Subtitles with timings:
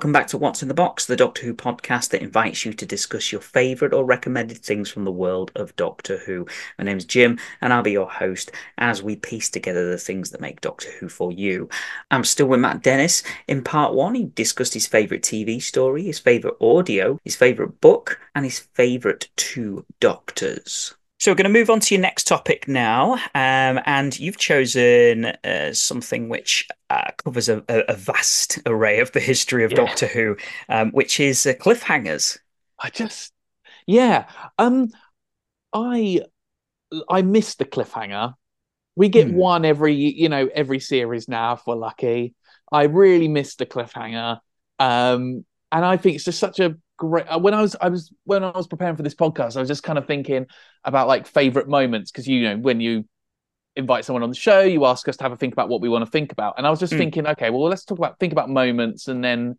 [0.00, 2.86] Welcome back to What's in the Box, the Doctor Who podcast that invites you to
[2.86, 6.46] discuss your favourite or recommended things from the world of Doctor Who.
[6.78, 10.40] My name's Jim, and I'll be your host as we piece together the things that
[10.40, 11.68] make Doctor Who for you.
[12.10, 13.22] I'm still with Matt Dennis.
[13.46, 18.18] In part one, he discussed his favourite TV story, his favourite audio, his favourite book,
[18.34, 20.94] and his favourite two Doctors.
[21.20, 25.26] So we're going to move on to your next topic now, um, and you've chosen
[25.26, 29.76] uh, something which uh, covers a, a, vast array of the history of yeah.
[29.76, 30.38] Doctor Who,
[30.70, 32.38] um, which is uh, cliffhangers.
[32.78, 33.34] I just,
[33.86, 34.88] yeah, um,
[35.74, 36.22] I
[37.06, 38.32] I missed the cliffhanger.
[38.96, 39.34] We get hmm.
[39.34, 42.34] one every, you know, every series now if we're lucky.
[42.72, 44.38] I really missed the cliffhanger,
[44.78, 48.12] um, and I think it's just such a great uh, when I was I was
[48.24, 50.46] when I was preparing for this podcast, I was just kind of thinking
[50.84, 53.04] about like favorite moments because you know when you
[53.74, 55.88] invite someone on the show, you ask us to have a think about what we
[55.88, 56.98] want to think about, and I was just mm.
[56.98, 59.58] thinking, okay, well let's talk about think about moments, and then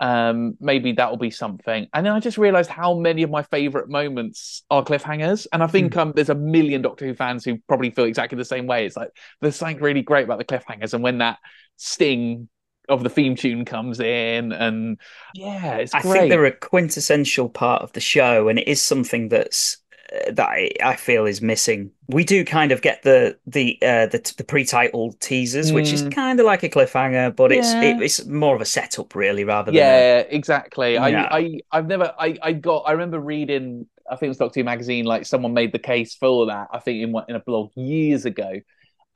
[0.00, 3.42] um maybe that will be something and then i just realized how many of my
[3.42, 6.00] favorite moments are cliffhangers and i think mm.
[6.00, 8.96] um there's a million doctor who fans who probably feel exactly the same way it's
[8.96, 11.38] like there's something really great about the cliffhangers and when that
[11.74, 12.48] sting
[12.88, 14.98] of the theme tune comes in and
[15.34, 19.28] yeah it's i think they're a quintessential part of the show and it is something
[19.28, 19.78] that's
[20.10, 21.90] uh, that I, I, feel is missing.
[22.06, 25.74] We do kind of get the the uh, the, the pre-title teasers, mm.
[25.74, 26.08] which is hmm.
[26.08, 27.58] kind of like a cliffhanger, but yeah.
[27.58, 30.96] it's it, it's more of a setup, really, rather than yeah, exactly.
[30.96, 34.60] I, I I've never I I got I remember reading I think it was Doctor
[34.60, 37.70] Who magazine like someone made the case for that I think in in a blog
[37.76, 38.60] years ago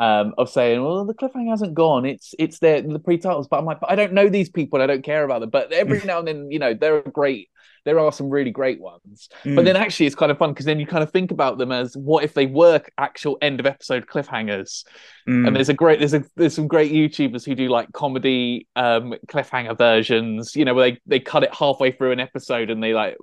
[0.03, 2.05] um, of saying, well, the cliffhanger hasn't gone.
[2.05, 4.83] It's it's there the pre-titles, but I'm like, but I don't know these people.
[4.83, 5.51] I don't care about them.
[5.51, 7.51] But every now and then, you know, they're great.
[7.85, 9.29] There are some really great ones.
[9.45, 9.55] Mm.
[9.55, 11.71] But then actually, it's kind of fun because then you kind of think about them
[11.71, 14.85] as what if they were actual end of episode cliffhangers.
[15.29, 15.47] Mm.
[15.47, 19.15] And there's a great there's a there's some great YouTubers who do like comedy um,
[19.29, 20.57] cliffhanger versions.
[20.57, 23.17] You know, where they they cut it halfway through an episode and they like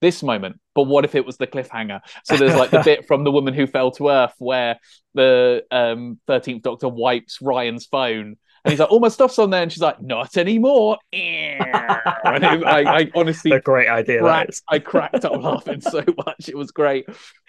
[0.00, 2.00] this moment, but what if it was the cliffhanger?
[2.22, 4.78] So there's like the bit from the woman who fell to earth where
[5.14, 9.62] the um, 13th Doctor wipes Ryan's phone and he's like, "All my stuff's on there,"
[9.62, 14.20] and she's like, "Not anymore." and it, I, I, honestly, a great idea.
[14.20, 17.06] Cracked, I cracked up laughing so much; it was great.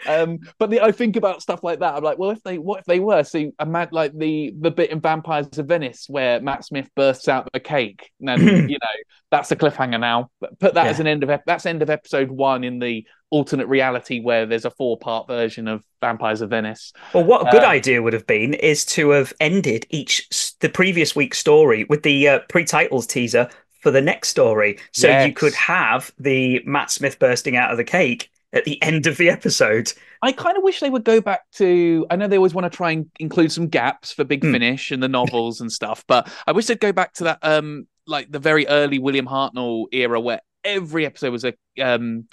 [0.08, 1.96] Um, but the, I think about stuff like that.
[1.96, 3.24] I'm like, well, if they, what if they were?
[3.24, 7.28] See, I'm mad like the the bit in Vampires of Venice where Matt Smith bursts
[7.28, 8.96] out the cake, and you know
[9.32, 10.30] that's a cliffhanger now.
[10.60, 10.90] Put that yeah.
[10.90, 14.66] as an end of that's end of episode one in the alternate reality where there's
[14.66, 16.94] a four part version of Vampires of Venice.
[17.14, 20.28] Well, what a good uh, idea would have been is to have ended each
[20.60, 23.50] the previous week's story with the uh, pre-titles teaser
[23.82, 25.28] for the next story, so yes.
[25.28, 29.18] you could have the Matt Smith bursting out of the cake at the end of
[29.18, 29.94] the episode.
[30.22, 32.06] I kind of wish they would go back to.
[32.10, 34.52] I know they always want to try and include some gaps for Big mm.
[34.52, 37.88] Finish and the novels and stuff, but I wish they'd go back to that, um,
[38.06, 42.28] like the very early William Hartnell era where every episode was a um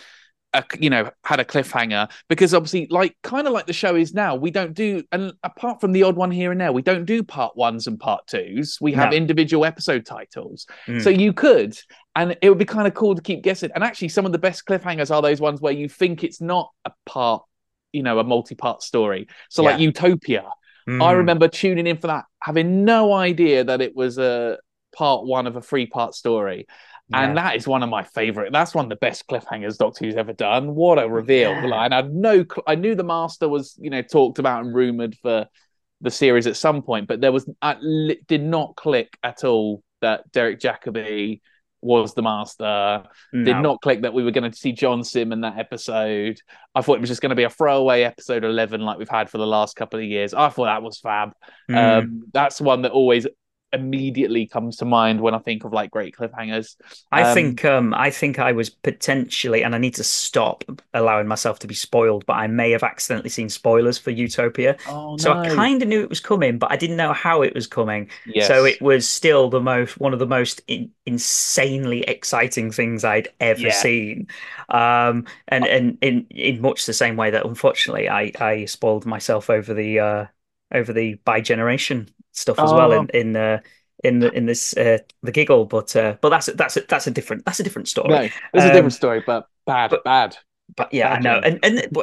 [0.57, 4.15] a, you know had a cliffhanger because obviously like kind of like the show is
[4.15, 7.05] now we don't do and apart from the odd one here and there we don't
[7.05, 9.17] do part ones and part twos we have no.
[9.17, 11.03] individual episode titles mm.
[11.03, 11.79] so you could
[12.15, 14.39] and it would be kind of cool to keep guessing and actually some of the
[14.39, 17.43] best cliffhangers are those ones where you think it's not a part
[17.93, 19.71] you know a multi-part story so yeah.
[19.71, 20.45] like utopia
[20.89, 21.03] mm.
[21.03, 24.59] i remember tuning in for that having no idea that it was a
[24.95, 26.67] part one of a three part story
[27.09, 27.23] yeah.
[27.23, 28.53] And that is one of my favorite.
[28.53, 30.75] That's one of the best cliffhangers Doctor Who's ever done.
[30.75, 31.53] What a reveal!
[31.53, 31.67] Yeah.
[31.67, 35.17] Like, I had no, I knew the Master was, you know, talked about and rumored
[35.23, 35.47] for
[36.01, 37.77] the series at some point, but there was, I
[38.27, 41.41] did not click at all that Derek Jacobi
[41.81, 43.05] was the Master.
[43.33, 43.45] No.
[43.45, 46.41] Did not click that we were going to see John Simm in that episode.
[46.75, 49.31] I thought it was just going to be a throwaway episode 11 like we've had
[49.31, 50.35] for the last couple of years.
[50.35, 51.33] I thought that was fab.
[51.71, 52.03] Mm.
[52.03, 53.27] Um, that's one that always
[53.73, 56.77] immediately comes to mind when I think of like great cliffhangers.
[57.11, 60.65] I um, think um I think I was potentially and I need to stop
[60.95, 64.77] allowing myself to be spoiled, but I may have accidentally seen spoilers for Utopia.
[64.89, 65.17] Oh, no.
[65.17, 67.67] So I kind of knew it was coming, but I didn't know how it was
[67.67, 68.09] coming.
[68.25, 68.47] Yes.
[68.47, 73.29] So it was still the most one of the most in, insanely exciting things I'd
[73.41, 73.73] ever yeah.
[73.73, 74.29] seen.
[74.69, 79.51] Um and and in in much the same way that unfortunately I I spoiled myself
[79.51, 80.27] over the uh
[80.77, 82.77] over the bi-generation stuff as oh.
[82.77, 83.61] well in in uh,
[84.05, 87.11] in the, in this uh, the giggle, but uh, but that's that's a, that's a
[87.11, 88.09] different that's a different story.
[88.09, 90.37] No, it's um, a different story, but bad, but, bad.
[90.77, 91.99] But yeah, bad I know, and and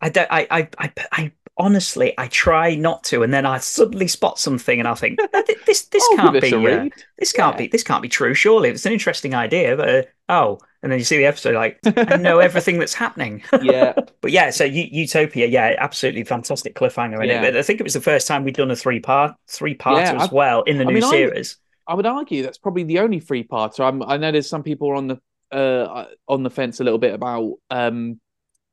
[0.00, 4.08] I don't, I I I, I honestly, I try not to, and then I suddenly
[4.08, 5.20] spot something, and I think
[5.66, 6.88] this this can't be uh,
[7.18, 7.58] this can't yeah.
[7.58, 8.34] be this can't be true.
[8.34, 11.78] Surely it's an interesting idea, but uh, oh, and then you see the episode like
[11.96, 13.42] I know everything that's happening.
[13.62, 17.26] Yeah, but yeah, so U- Utopia, yeah, absolutely fantastic cliffhanger.
[17.26, 17.58] Yeah.
[17.58, 20.22] I think it was the first time we'd done a three part three part yeah,
[20.22, 21.56] as well in the I new mean, series.
[21.88, 23.80] I would argue that's probably the only free parter.
[23.80, 27.14] I'm, I know there's some people on the uh, on the fence a little bit
[27.14, 28.20] about um,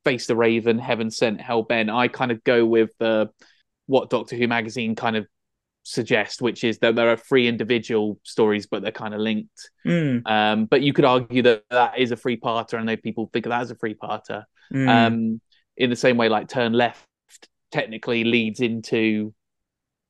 [0.03, 1.89] Face the Raven, Heaven Sent, Hell Bent.
[1.89, 3.29] I kind of go with the
[3.87, 5.27] what Doctor Who magazine kind of
[5.83, 9.71] suggest, which is that there are three individual stories, but they're kind of linked.
[9.85, 10.21] Mm.
[10.29, 13.45] Um, but you could argue that that is a free parter, and know people think
[13.45, 14.43] of that as a free parter.
[14.73, 14.89] Mm.
[14.89, 15.41] Um,
[15.77, 17.05] in the same way, like Turn Left
[17.71, 19.33] technically leads into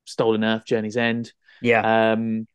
[0.05, 1.31] Stolen Earth, Journey's End.
[1.61, 2.11] yeah.
[2.13, 2.47] Um,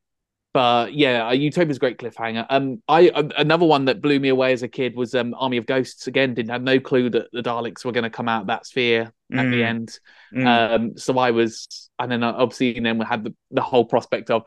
[0.57, 2.47] but yeah, Utopia's a great cliffhanger.
[2.49, 5.67] Um, I another one that blew me away as a kid was um, Army of
[5.67, 6.07] Ghosts.
[6.07, 9.13] Again, didn't have no clue that the Daleks were going to come out that sphere
[9.35, 9.67] at the Mm.
[9.67, 10.01] end.
[10.35, 10.47] Mm.
[10.47, 13.85] Um, so I was, and then uh, obviously, and then we had the, the whole
[13.85, 14.45] prospect of,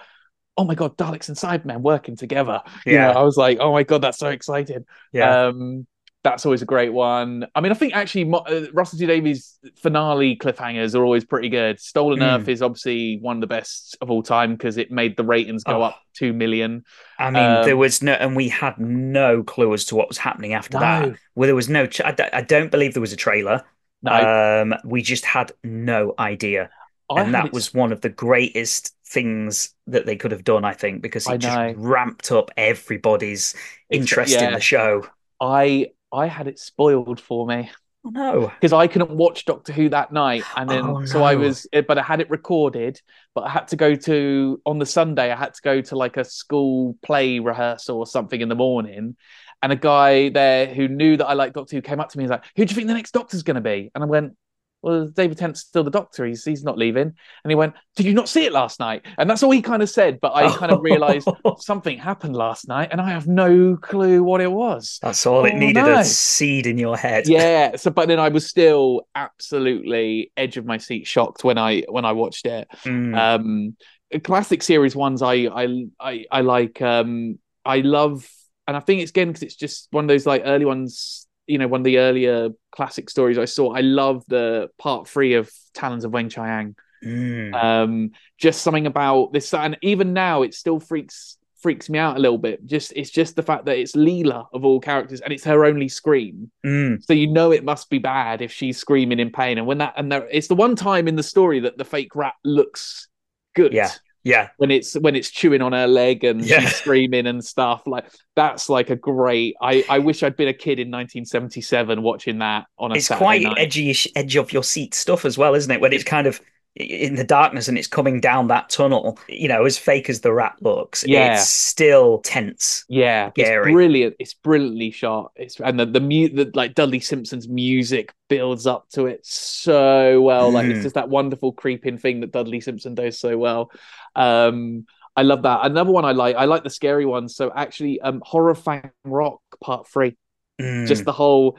[0.58, 2.64] oh my god, Daleks and Cybermen working together.
[2.88, 3.12] You Yeah.
[3.12, 4.86] know, I was like, oh my god, that's so exciting.
[5.14, 5.46] yeah.
[5.50, 5.86] Um,
[6.24, 7.48] that's always a great one.
[7.56, 11.80] I mean, I think actually uh, Russell T Davies finale cliffhangers are always pretty good.
[11.80, 12.40] Stolen Mm.
[12.42, 15.64] Earth is obviously one of the best of all time because it made the ratings
[15.64, 15.84] go Oh.
[15.86, 16.84] up two million.
[17.18, 20.18] I mean, um, there was no, and we had no clue as to what was
[20.18, 21.16] happening after that.
[21.36, 21.86] Well, there was no.
[21.88, 23.64] Ch- I, d- I don't believe there was a trailer.
[24.02, 26.70] No, Um, we just had no idea,
[27.10, 30.64] I and that was one of the greatest things that they could have done.
[30.66, 33.56] I think because it just ramped up everybody's
[33.90, 35.06] interest in the show.
[35.42, 37.70] I I had it spoiled for me.
[38.06, 38.48] Oh, no.
[38.48, 41.82] because I couldn't watch Doctor Who that night, and then Oh, so I was, eh,
[41.82, 43.02] but I had it recorded.
[43.36, 45.32] But I had to go to on the Sunday.
[45.32, 49.18] I had to go to like a school play rehearsal or something in the morning,
[49.62, 52.24] and a guy there who knew that I liked Doctor Who came up to me
[52.24, 54.08] and was like, "Who do you think the next Doctor's going to be?" And I
[54.08, 54.34] went.
[54.82, 56.26] Well, David Tennant's still the Doctor.
[56.26, 57.02] He's he's not leaving.
[57.44, 59.82] And he went, "Did you not see it last night?" And that's all he kind
[59.84, 60.20] of said.
[60.22, 61.28] But I kind of realised
[61.58, 65.00] something happened last night, and I have no clue what it was.
[65.02, 66.00] That's all it Oh, needed no.
[66.00, 67.28] a seed in your head.
[67.28, 67.76] Yeah.
[67.76, 72.06] So, but then I was still absolutely edge of my seat, shocked when I when
[72.06, 72.68] I watched it.
[72.86, 73.18] Mm.
[73.18, 76.82] Um, classic series ones I I I, I like.
[76.82, 78.28] Um, I love,
[78.68, 81.28] and I think it's again because it's just one of those like early ones.
[81.50, 83.74] You know, one of the earlier classic stories I saw.
[83.74, 86.76] I love the part three of Talons of Weng Chiang.
[87.04, 87.54] Mm.
[87.54, 92.20] Um, just something about this, and even now it still freaks freaks me out a
[92.20, 92.66] little bit.
[92.66, 95.90] Just it's just the fact that it's Leela of all characters, and it's her only
[95.90, 96.52] scream.
[96.66, 97.04] Mm.
[97.04, 99.58] So you know it must be bad if she's screaming in pain.
[99.58, 102.16] And when that and there, it's the one time in the story that the fake
[102.16, 103.08] rat looks
[103.56, 103.74] good.
[103.74, 103.92] Yeah.
[104.24, 104.50] Yeah.
[104.58, 106.60] When it's when it's chewing on her leg and Yeah.
[106.62, 108.06] she's screaming and stuff like
[108.36, 109.56] that's like a great.
[109.62, 113.24] I I wish I'd been a kid in 1977 watching that on a It's Saturday
[113.24, 113.58] quite night.
[113.58, 115.80] edgy, edge of your seat stuff as well, isn't it?
[115.82, 116.42] When it's kind of
[116.76, 120.32] in the darkness and it's coming down that tunnel, you know, as fake as the
[120.32, 121.34] rat looks, Yeah.
[121.34, 122.86] it's still tense.
[122.88, 123.72] Yeah, Scary.
[123.72, 124.16] it's brilliant.
[124.20, 125.32] It's brilliantly shot.
[125.36, 130.22] It's and the the, mu- the like Dudley Simpson's music builds up to it so
[130.22, 130.52] well.
[130.52, 130.84] Like it's Mm.
[130.84, 133.72] just that wonderful creeping thing that Dudley Simpson does so well.
[134.16, 134.86] Um,
[135.18, 135.66] I love that.
[135.66, 136.38] Another one I like.
[136.38, 137.36] I like the scary ones.
[137.36, 140.16] So actually, um, Horror Fang Rock Part Three.
[140.62, 140.88] Mm.
[140.88, 141.58] Just the whole.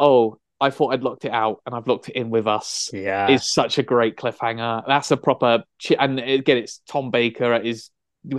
[0.00, 2.90] Oh, I thought I'd locked it out, and I've locked it in with us.
[2.92, 3.30] yeah.
[3.30, 4.84] Is such a great cliffhanger.
[4.86, 5.64] That's a proper.
[5.86, 7.54] Chi- and again, it's Tom Baker.
[7.54, 7.90] Is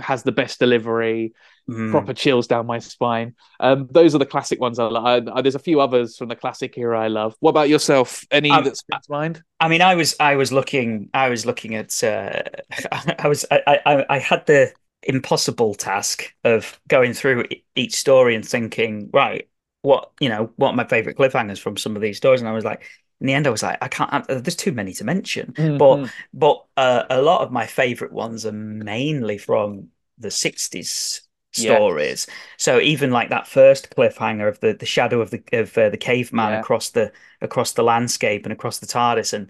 [0.02, 1.32] has the best delivery
[1.68, 1.92] Mm.
[1.92, 3.34] proper chills down my spine.
[3.60, 4.86] Um, those are the classic ones I.
[4.88, 7.36] I, there's a few others from the classic era I love.
[7.38, 8.24] What about yourself?
[8.32, 9.42] Any Um, that springs to mind?
[9.60, 12.42] I mean, I was I was looking I was looking at uh,
[13.20, 14.72] I was I, I I had the
[15.04, 17.44] impossible task of going through
[17.76, 19.48] each story and thinking, right,
[19.82, 22.52] what you know, what are my favorite cliffhangers from some of these stories, and I
[22.52, 22.82] was like,
[23.20, 24.10] in the end, I was like, I can't.
[24.12, 26.12] I, there's too many to mention, but Mhm.
[26.34, 31.22] but uh, a lot of my favorite ones are mainly from the '60s
[31.56, 31.80] Yeah.
[31.80, 32.26] stories.
[32.58, 35.96] So even like that first cliffhanger of the the shadow of the of uh, the
[35.98, 36.54] caveman Yeah.
[36.54, 39.48] across the across the landscape and across the TARDIS, and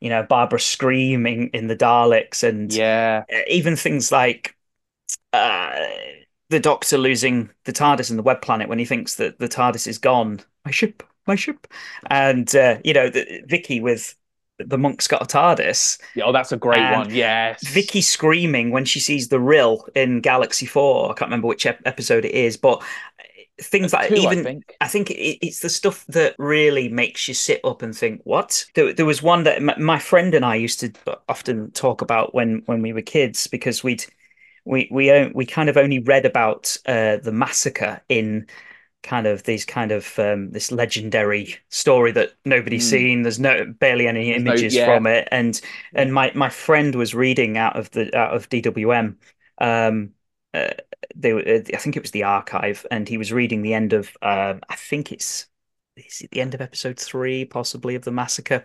[0.00, 4.56] you know Barbara screaming in the Daleks, and yeah, uh, even things like
[5.32, 5.78] uh,
[6.50, 9.86] the Doctor losing the TARDIS in the web planet when he thinks that the TARDIS
[9.86, 10.40] is gone.
[10.64, 11.66] My ship, my ship,
[12.10, 14.14] and uh, you know the, Vicki with
[14.58, 15.98] the monk's got a TARDIS.
[16.22, 17.10] Oh, that's a great And one.
[17.10, 21.10] Yes, Vicki screaming when she sees the rill in Galaxy Four.
[21.10, 22.82] I can't remember which ep- episode it is, but
[23.60, 24.78] things like Two, I even think.
[24.80, 28.64] I think it, it's the stuff that really makes you sit up and think, "What?"
[28.74, 30.92] There, there was one that m- my friend and I used to
[31.28, 34.04] often talk about when when we were kids because we'd
[34.64, 38.46] we we we kind of only read about uh, the massacre in
[39.02, 42.90] kind of these kind of um, this legendary story that nobody's Mm.
[42.90, 43.22] seen.
[43.22, 44.86] There's no barely any There's no- images yeah.
[44.86, 45.60] from it, and
[45.94, 49.18] and my my friend was reading out of the out of DWM.
[49.58, 50.14] Um,
[50.54, 50.70] uh,
[51.16, 54.16] they uh, I think it was the archive, and he was reading the end of
[54.22, 55.46] um, I think it's
[55.96, 58.64] is it the end of episode three, possibly of the massacre.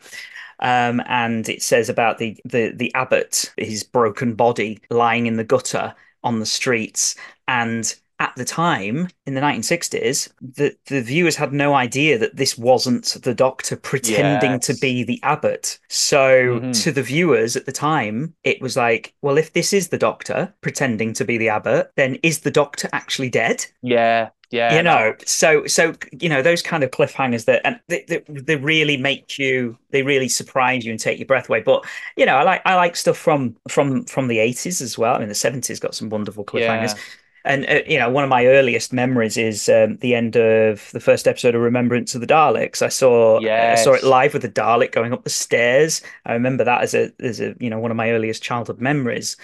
[0.59, 5.43] Um, and it says about the the the abbot, his broken body lying in the
[5.43, 7.15] gutter on the streets
[7.47, 12.57] and at the time in the 1960s the, the viewers had no idea that this
[12.57, 14.65] wasn't the doctor pretending yes.
[14.65, 16.71] to be the abbot so mm-hmm.
[16.71, 20.53] to the viewers at the time it was like well if this is the doctor
[20.61, 25.09] pretending to be the abbot then is the doctor actually dead yeah yeah you know
[25.09, 25.15] no.
[25.25, 29.37] so so you know those kind of cliffhangers that and they, they, they, really make
[29.37, 31.85] you they really surprise you and take your breath away but
[32.15, 35.19] you know i like i like stuff from from from the 80s as well i
[35.19, 37.01] mean the 70s got some wonderful cliffhangers yeah.
[37.45, 40.99] And uh, you know, one of my earliest memories is um, the end of the
[40.99, 42.81] first episode of Remembrance of the Daleks.
[42.81, 43.79] I saw yes.
[43.79, 46.01] I saw it live with the Dalek going up the stairs.
[46.25, 49.37] I remember that as a as a you know one of my earliest childhood memories.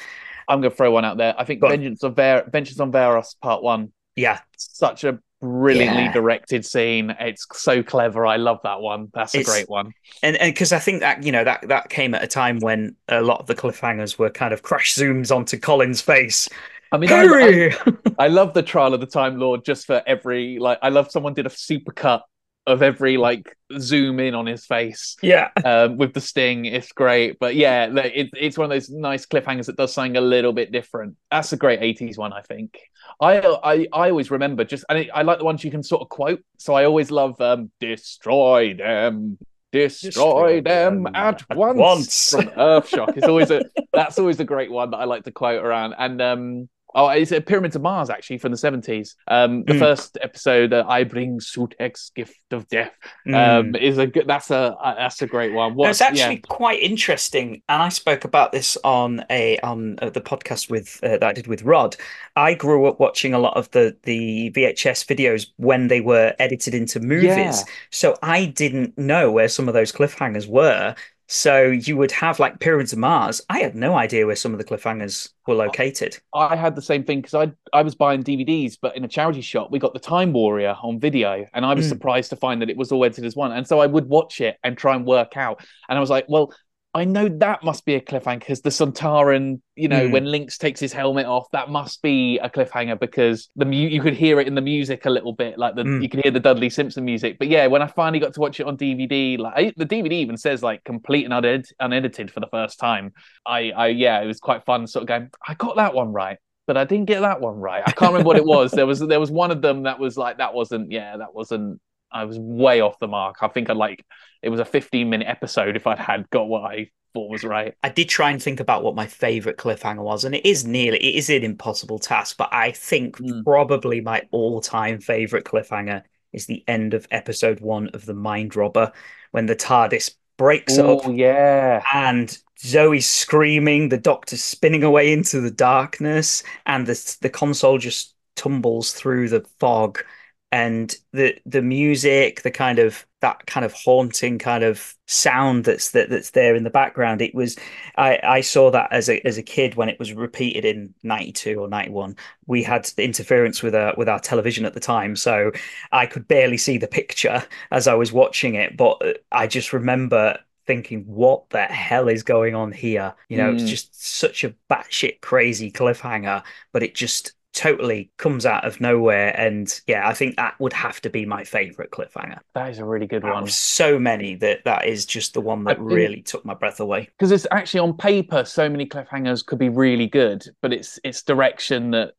[0.48, 1.36] I'm going to throw one out there.
[1.38, 4.40] I think Vengeance on Ver- Vengeance on Varos Part One yeah.
[4.58, 6.14] Such a brilliantly yeah.
[6.14, 7.16] directed scene.
[7.20, 8.26] It's so clever.
[8.26, 9.10] I love that one.
[9.14, 9.94] That's a it's, great one.
[10.24, 12.96] And and because I think that you know that that came at a time when
[13.10, 16.48] a lot of the cliffhangers were kind of crash zooms onto Colin's face.
[16.94, 17.94] I mean, I, I,
[18.26, 20.78] I, love the trial of the Time Lord just for every like.
[20.82, 22.24] I love someone did a super cut
[22.68, 25.16] of every like zoom in on his face.
[25.22, 27.40] Yeah, um, with the sting, it's great.
[27.40, 30.72] But yeah, it, it's one of those nice cliffhangers that does something a little bit
[30.72, 31.16] different.
[31.30, 32.80] That's a great '80s one, I think.
[33.20, 36.10] I I, I always remember just, and I like the ones you can sort of
[36.10, 36.42] quote.
[36.58, 39.38] So I always love um, "Destroy them."
[39.72, 42.32] Destroy, Destroy them, them, at once, once.
[42.32, 43.16] from Earthshock.
[43.16, 43.64] It's always a
[43.94, 45.96] that's always a great one that I like to quote around.
[45.98, 49.16] And um, Oh, it's a Pyramids of Mars actually from the seventies.
[49.28, 49.80] Um, the mm.
[49.80, 52.94] first episode, uh, "I Bring Sutekh's Gift of Death,"
[53.28, 53.82] um, mm.
[53.82, 54.28] is a good.
[54.28, 55.76] That's a that's a great one.
[55.76, 56.56] What, it's actually yeah.
[56.56, 61.18] quite interesting, and I spoke about this on a on uh, the podcast with uh,
[61.18, 61.96] that I did with Rod.
[62.36, 66.74] I grew up watching a lot of the the VHS videos when they were edited
[66.74, 67.64] into movies, yeah.
[67.90, 70.96] so I didn't know where some of those cliffhangers were.
[71.34, 73.40] So you would have like Pyramids of Mars.
[73.50, 76.20] I had no idea where some of the cliffhangers were located.
[76.36, 79.40] I had the same thing because I I was buying DVDs, but in a charity
[79.40, 81.90] shop we got the Time Warrior on video, and I was mm.
[81.90, 83.54] surprised to find that it was all edited as one.
[83.54, 85.66] And so I would watch it and try and work out.
[85.88, 86.54] And I was like, well,
[86.94, 90.12] I know that must be a cliffhanger because the Sontaran, you know, mm.
[90.12, 94.02] when Linx takes his helmet off, that must be a cliffhanger because the mu- you
[94.02, 96.04] could hear it in the music a little bit, like the mm.
[96.04, 97.40] you could hear the Dudley Simpson music.
[97.40, 100.12] But yeah, when I finally got to watch it on DVD, like I, the DVD
[100.12, 103.14] even says like complete and uned- unedited for the first time.
[103.46, 106.38] I, I yeah, it was quite fun, sort of going, I got that one right
[106.68, 107.84] but I didn't get that one right.
[107.86, 108.72] I can't remember what it was.
[108.72, 111.82] There was there was one of them that was like that wasn't yeah that wasn't
[112.12, 113.38] I was way off the mark.
[113.42, 114.06] I think I like
[114.42, 117.76] it was a 15 minute episode if I'd had got what I thought was right.
[117.84, 120.98] I did try and think about what my favorite cliffhanger was, and it is nearly
[120.98, 123.44] it is an impossible task, but I think mm.
[123.44, 126.04] probably my all time favorite cliffhanger
[126.34, 128.92] is the end of episode one of The Mind Robber
[129.32, 131.04] when the TARDIS breaks Ooh, up.
[131.10, 131.84] Yeah.
[131.94, 138.16] And Zoe's screaming, the doctor's spinning away into the darkness, and the the console just
[138.36, 140.04] tumbles through the fog
[140.52, 145.92] and the the music the kind of that kind of haunting kind of sound that's
[145.92, 147.58] that, that's there in the background it was
[147.98, 151.60] i i saw that as a as a kid when it was repeated in 92
[151.60, 152.16] or 91
[152.48, 155.52] we had the interference with our with our television at the time so
[155.92, 160.38] i could barely see the picture as i was watching it but i just remember
[160.68, 163.14] thinking, what the hell is going on here?
[163.30, 163.56] You know, mm.
[163.60, 169.40] it's just such a batshit crazy cliffhanger, but it just totally comes out of nowhere.
[169.40, 172.40] And yeah, I think that would have to be my favorite cliffhanger.
[172.56, 173.48] That is a really good one.
[173.48, 177.10] So many that that is just the one that really took my breath away.
[177.18, 181.22] Because it's actually on paper, so many cliffhangers could be really good, but it's it's
[181.22, 182.14] direction that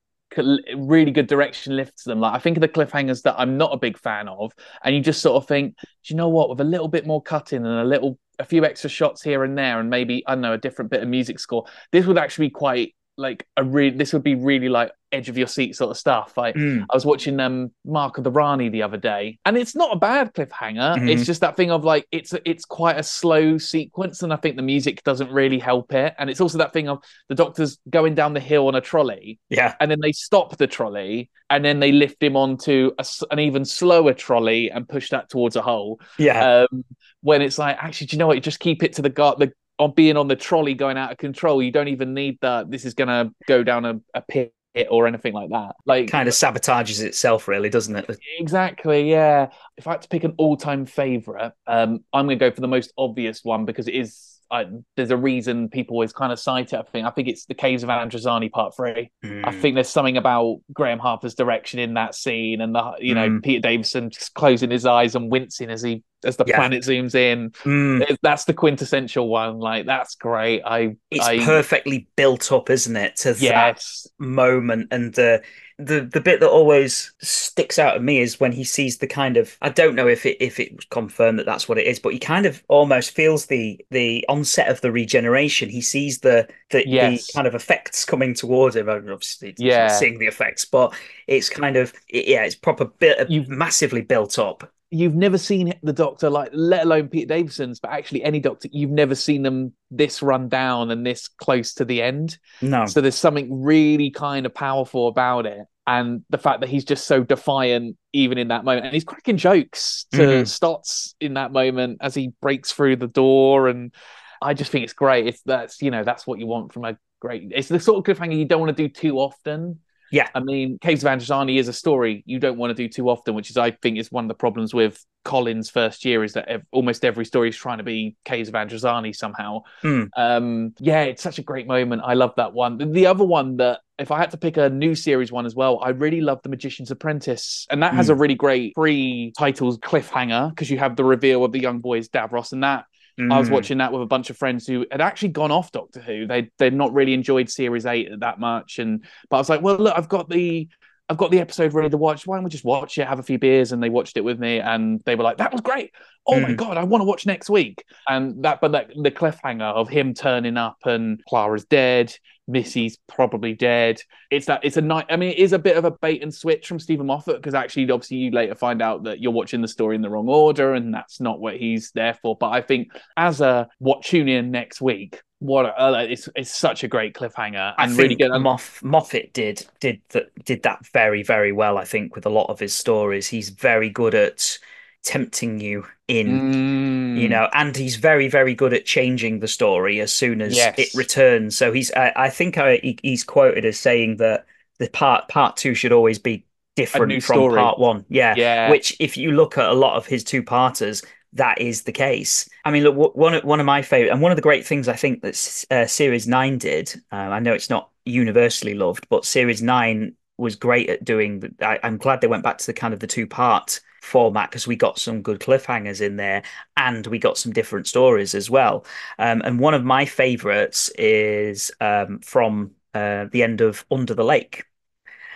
[0.77, 2.21] really good direction lifts them.
[2.21, 4.53] Like I think of the cliffhangers that I'm not a big fan of,
[4.85, 6.51] and you just sort of think, do you know what?
[6.51, 9.59] With a little bit more cutting and a little, a few extra shots here and
[9.59, 12.47] there, and maybe I don't know a different bit of music score, this would actually
[12.47, 13.97] be quite like a real.
[13.97, 16.37] This would be really like edge of your seat sort of stuff.
[16.37, 16.83] Like mm.
[16.91, 19.99] I was watching um Mark of the Rani the other day, and it's not a
[19.99, 20.97] bad cliffhanger.
[20.97, 21.09] Mm-hmm.
[21.09, 24.57] It's just that thing of like it's it's quite a slow sequence, and I think
[24.57, 26.15] the music doesn't really help it.
[26.19, 29.39] And it's also that thing of the doctor's going down the hill on a trolley,
[29.51, 33.39] yeah, and then they stop the trolley, and then they lift him onto a, an
[33.39, 36.01] even slower trolley and push that towards a hole.
[36.19, 36.67] Yeah.
[36.71, 36.85] Um,
[37.21, 38.37] when it's like, actually, do you know what?
[38.37, 39.53] You just keep it to the guard, the
[39.83, 41.63] on being on the trolley going out of control.
[41.63, 42.71] You don't even need that.
[42.71, 44.55] This is going to go down a, a pit
[44.91, 45.75] or anything like that.
[45.85, 48.19] Like kind of sabotages itself, really, doesn't it?
[48.39, 49.11] Exactly.
[49.11, 49.49] Yeah.
[49.77, 52.69] If I had to pick an all-time favorite, um, I'm going to go for the
[52.69, 54.32] most obvious one because it is.
[54.53, 54.67] I,
[54.97, 56.77] there's a reason people always kind of cite it.
[56.77, 59.11] I think I think it's the Caves of Androzani Part Three.
[59.25, 59.47] Mm.
[59.47, 63.29] I think there's something about Graeme Harper's direction in that scene, and the you know
[63.29, 63.43] mm.
[63.43, 66.57] Peter Davison just closing his eyes and wincing as he as the Yeah.
[66.57, 67.51] planet zooms in.
[67.65, 69.59] Mm, That's the quintessential one.
[69.59, 70.63] Like that's great.
[70.65, 73.83] I it's I, perfectly built up, isn't it, to that
[74.19, 75.43] moment and the
[75.85, 79.37] the the bit that always sticks out at me is when he sees the kind
[79.37, 81.99] of I don't know if it if it was confirmed that that's what it is,
[81.99, 85.69] but he kind of almost feels the the onset of the regeneration.
[85.69, 87.27] He sees the the, Yes.
[87.27, 88.89] the kind of effects coming towards him.
[88.89, 89.89] I mean, obviously, Yeah.
[89.89, 90.95] seeing the effects, but
[91.27, 94.71] it's kind of yeah, it's proper bit You've- massively built up.
[94.95, 98.69] You've never seen the Doctor like, let alone Peter Davison's, but actually any Doctor.
[98.73, 102.37] You've never seen them this run down and this close to the end.
[102.61, 105.61] No, So there's something really kind of powerful about it.
[105.87, 108.87] And the fact that he's just so defiant even in that moment.
[108.87, 110.43] And he's cracking jokes to Mhm.
[110.43, 113.69] Stotz in that moment as he breaks through the door.
[113.69, 113.93] And
[114.41, 115.27] I just think it's great.
[115.27, 118.17] It's that's you know, that's what you want from a great it's the sort of
[118.17, 119.81] cliffhanger you don't want to do too often.
[120.13, 120.29] Yeah.
[120.35, 123.35] I mean, Caves of Androzani is a story you don't want to do too often,
[123.35, 126.49] which is I think is one of the problems with Collins first year is that
[126.49, 129.63] ev- almost every story is trying to be Caves of Androzani somehow.
[129.81, 130.05] Hmm.
[130.17, 132.03] Um, yeah, it's such a great moment.
[132.05, 132.93] I love that one.
[132.93, 135.81] The other one that if I had to pick a new series one as well,
[135.83, 140.71] I really love The Magician's Apprentice, and that has a really great pre-titles cliffhanger because
[140.71, 142.85] you have the reveal of the young boys Davros and that.
[143.31, 143.53] I was Mm.
[143.53, 146.27] watching that with a bunch of friends who had actually gone off Doctor Who.
[146.27, 149.77] They they'd not really enjoyed Series Eight that much, and but I was like, well,
[149.77, 150.69] look, I've got the
[151.09, 152.27] I've got the episode ready to watch.
[152.27, 153.73] Why don't we just watch it, have a few beers?
[153.73, 155.93] And they watched it with me, and they were like, that was great.
[156.27, 156.57] Oh my Mm.
[156.57, 157.85] god, I want to watch next week.
[158.09, 162.15] And that, but that the cliffhanger of him turning up and Clara's dead,
[162.49, 164.01] Missy's probably dead.
[164.31, 165.07] It's that it's a night.
[165.09, 167.55] I mean, it is a bit of a bait and switch from Steven Moffat because
[167.55, 170.75] actually, obviously, you later find out that you're watching the story in the wrong order,
[170.75, 172.37] and that's not what he's there for.
[172.37, 176.55] But I think as a what tune in next week, what a, uh, it's it's
[176.55, 178.31] such a great cliffhanger and really good.
[178.31, 181.79] Moff, Moffat did did that did that very very well.
[181.79, 184.59] I think with a lot of his stories, he's very good at
[185.05, 190.01] tempting you in, Mm, you know, and he's very very good at changing the story
[190.01, 190.79] as soon as Yes.
[190.79, 191.57] it returns.
[191.57, 194.47] So he's I, I think I, he, he's quoted as saying that
[194.79, 197.59] the part part two should always be different from story.
[197.61, 198.05] part one.
[198.09, 201.03] Yeah, yeah, which if you look at a lot of his two parters
[201.35, 204.31] that is the case i mean look one of, one of my favorite and one
[204.31, 207.71] of the great things i think that uh, series 9 did uh, i know it's
[207.71, 212.27] not universally loved but series 9 was great at doing the- I, i'm glad they
[212.27, 213.81] went back to the kind of the two part
[214.13, 216.43] format because we got some good cliffhangers in there
[216.77, 218.85] and we got some different stories as well.
[219.19, 224.25] Um, and one of my favorites is um, from uh, the end of under the
[224.25, 224.67] lake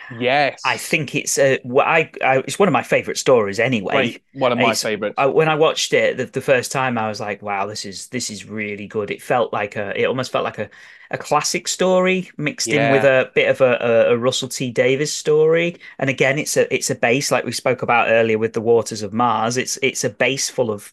[0.09, 3.93] yes, I think it's a well, I, I it's one of my favorite stories anyway.
[3.95, 4.25] Great.
[4.33, 5.15] one of my It's- favorites.
[5.19, 8.09] I, when I watched it the, the first time, I was like, "Wow, this is
[8.09, 10.69] this is really good." It felt like a, it almost felt like a,
[11.11, 15.13] a classic story mixed in with a bit of a, a, a Russell T Davies
[15.13, 15.77] story.
[15.99, 19.03] And again, it's a it's a base like we spoke about earlier with the Waters
[19.03, 19.57] of Mars.
[19.57, 20.93] It's it's a base full of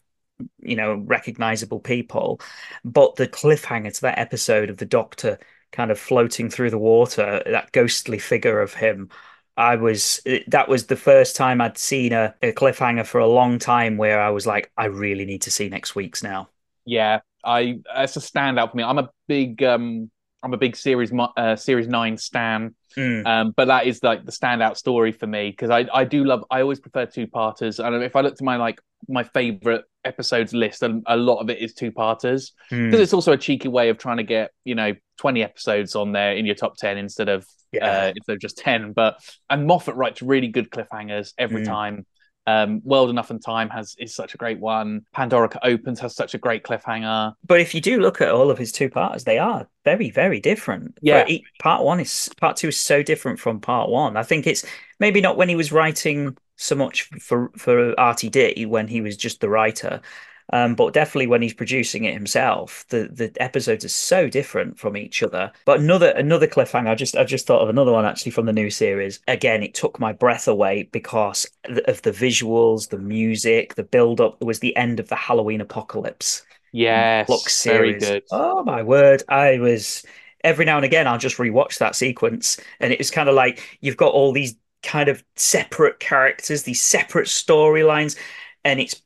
[0.62, 2.40] you know recognizable people,
[2.84, 5.40] but the cliffhanger to that episode of the Doctor
[5.74, 9.10] kind of floating through the water, that ghostly figure of him.
[9.58, 13.60] I was that was the first time I'd seen a, a cliffhanger for a long
[13.60, 16.50] time where I was like, I really need to see next week's now.
[16.86, 18.84] Yeah, I it's a standout for me.
[18.84, 20.10] I'm a big um
[20.42, 22.76] I'm a big series uh, series nine stan.
[22.98, 26.24] Mm, Um, but that is like the standout story for me because I I do
[26.26, 27.80] love I always prefer two parters.
[27.80, 31.50] And if I look to my like my favorite episodes list, a, a lot of
[31.50, 32.92] it is two parters mm.
[32.92, 36.12] because it's also a cheeky way of trying to get you know 20 episodes on
[36.12, 37.86] there in your top 10 instead of Yeah.
[38.08, 39.18] uh, instead of just 10 but
[39.50, 41.66] and moffat writes really good cliffhangers every Mm.
[41.66, 42.06] time
[42.46, 46.34] um world enough and time has is such a great one pandorica opens has such
[46.34, 49.38] a great cliffhanger But if you do look at all of his two parts, they
[49.40, 50.98] are very, very different.
[51.02, 51.26] Yeah.
[51.28, 54.18] Each- part one is part two is so different from part one.
[54.18, 54.66] I think it's
[55.00, 59.40] maybe not when he was writing so much for for RTD when he was just
[59.40, 60.02] the writer,
[60.52, 62.86] um, but definitely when he's producing it himself.
[62.90, 65.52] The the episodes are so different from each other.
[65.66, 66.90] But another another cliffhanger.
[66.90, 69.20] I just I just thought of another one actually from the new series.
[69.28, 71.48] Again, it took my breath away because
[71.88, 74.38] of the visuals, the music, the build up.
[74.42, 76.44] It was the end of the Halloween apocalypse.
[76.72, 79.24] yes Flux very good Oh my word.
[79.30, 80.06] I was
[80.44, 83.78] every now and again I'll just rewatch that sequence and it was kind of like
[83.82, 88.18] you've got all these kind of separate characters, these separate storylines,
[88.66, 89.02] and it's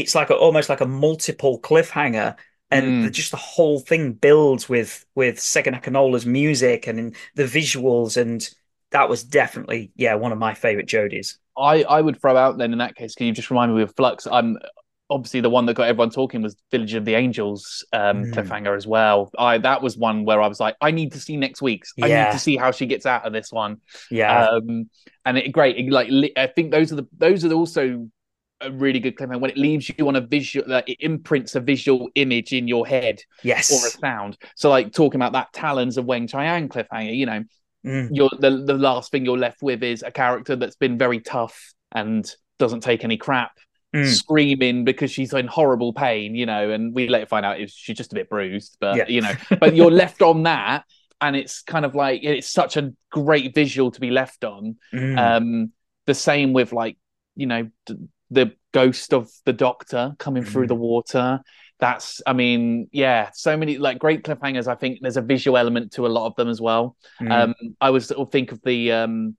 [0.00, 2.36] it's like a, almost like a multiple cliffhanger.
[2.70, 3.02] And Mm.
[3.04, 8.46] the, just the whole thing builds with with Segun Akinola's music and the visuals, and
[8.90, 11.38] that was definitely yeah one of my favorite Jodies.
[11.56, 13.94] I, I would throw out then in that case, can you just remind me of
[13.96, 14.26] Flux?
[14.30, 14.58] I'm
[15.10, 18.34] obviously the one that got everyone talking was Village of the Angels um, Mm.
[18.34, 19.30] cliffhanger as well.
[19.38, 21.94] I that was one where I was like, I need to see next week's.
[22.02, 22.24] I Yeah.
[22.26, 23.78] need to see how she gets out of this one.
[24.10, 24.90] Yeah, Um,
[25.24, 25.78] and it great.
[25.78, 28.08] It, like li- I think those are the those are also
[28.60, 31.60] a really good cliffhanger when it leaves you on a visual, like, it imprints a
[31.60, 33.70] visual image in your head Yes.
[33.70, 34.36] or a sound.
[34.56, 37.44] So, like talking about that Talons of Weng Chiang cliffhanger, you know,
[37.86, 38.08] Mm.
[38.10, 41.72] you're the the last thing you're left with is a character that's been very tough
[41.92, 43.52] and doesn't take any crap,
[43.94, 44.04] Mm.
[44.04, 46.70] screaming because she's in horrible pain, you know.
[46.72, 49.04] And we later find out she's just a bit bruised, but Yeah.
[49.08, 50.84] you know, but you're left on that.
[51.20, 54.76] And it's kind of like it's such a great visual to be left on.
[54.92, 55.16] Mm.
[55.18, 55.72] Um,
[56.06, 56.96] the same with like
[57.36, 57.68] you know
[58.30, 60.68] the ghost of the Doctor coming through Mhm.
[60.68, 61.40] the water.
[61.80, 64.66] That's, I mean, yeah, so many like great cliffhangers.
[64.66, 66.96] I think there's a visual element to a lot of them as well.
[67.20, 67.30] Mm.
[67.32, 69.36] Um, I was sort of think of the um,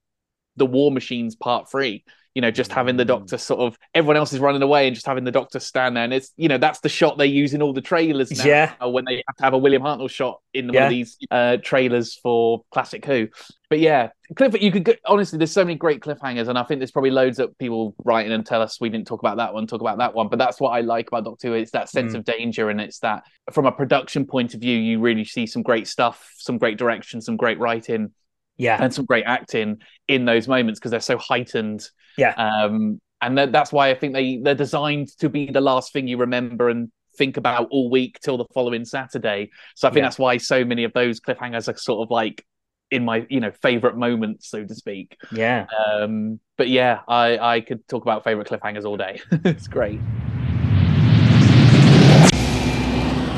[0.55, 2.03] the War Machines Part Three.
[2.39, 3.07] You know, just having the Mm.
[3.07, 6.05] Doctor sort of everyone else is running away and just having the Doctor stand there,
[6.05, 8.45] and it's you know that's the shot they use in all the trailers now.
[8.45, 8.85] Yeah.
[8.85, 12.15] when they have to have a William Hartnell shot in one of these uh, trailers
[12.23, 13.27] for Classic Who.
[13.69, 14.55] But yeah, cliff.
[14.61, 17.39] You could go, honestly, there's so many great cliffhangers, and I think there's probably loads
[17.39, 20.13] of people writing and tell us we didn't talk about that one, talk about that
[20.13, 20.29] one.
[20.29, 21.53] But that's what I like about Doctor Who.
[21.55, 22.19] It's that sense Mm.
[22.19, 25.61] of danger, and it's that from a production point of view, you really see some
[25.61, 28.11] great stuff, some great direction, some great writing,
[28.59, 28.77] yeah.
[28.79, 31.89] and some great acting in those moments because they're so heightened.
[32.17, 32.33] Yeah.
[32.33, 36.07] Um, and that, that's why I think they they're designed to be the last thing
[36.07, 39.49] you remember and think about all week till the following Saturday.
[39.75, 40.05] So I think Yeah.
[40.05, 42.45] that's why so many of those cliffhangers are sort of like
[42.91, 45.17] in my you know favorite moments, so to speak.
[45.31, 45.65] Yeah.
[45.91, 49.19] Um, but yeah, I I could talk about favorite cliffhangers all day.
[49.31, 49.99] it's great.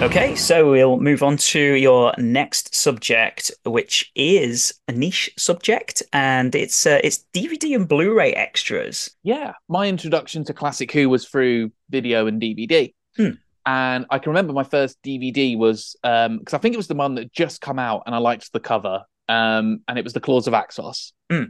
[0.02, 6.56] Okay, so we'll move on to your next subject, which is a niche subject, and
[6.56, 9.16] it's uh, it's DVD and Blu-ray extras.
[9.22, 12.96] Yeah, my introduction to Classic Who was through video and DVD.
[13.16, 13.30] Hmm.
[13.68, 16.96] And I can remember my first DVD was um because I think it was the
[16.96, 19.04] one that just come out and I liked the cover.
[19.30, 21.12] Um and it was the Claws of Axos.
[21.32, 21.44] Hmm.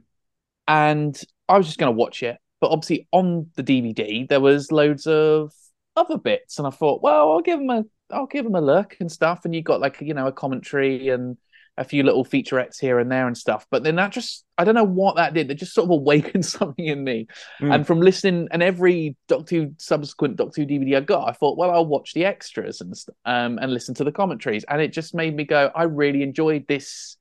[0.68, 2.38] And I was just gonna watch it.
[2.60, 5.54] But obviously on the DVD there was loads of
[5.96, 6.58] other bits.
[6.58, 9.46] And I thought, well, I'll give them a I'll give them a look and stuff.
[9.46, 11.38] And you got like you know a commentary and
[11.78, 13.66] a few little featurettes here and there and stuff.
[13.72, 15.50] But then that just I don't know what that did.
[15.50, 17.28] It just sort of awakened something in me.
[17.60, 17.76] Mm.
[17.76, 21.58] And from listening and every Doctor Who subsequent Doctor Who DVD I got, I thought,
[21.58, 22.94] well, I'll watch the extras and
[23.26, 24.66] um and listen to the commentaries.
[24.68, 27.18] And it just made me go, I really enjoyed this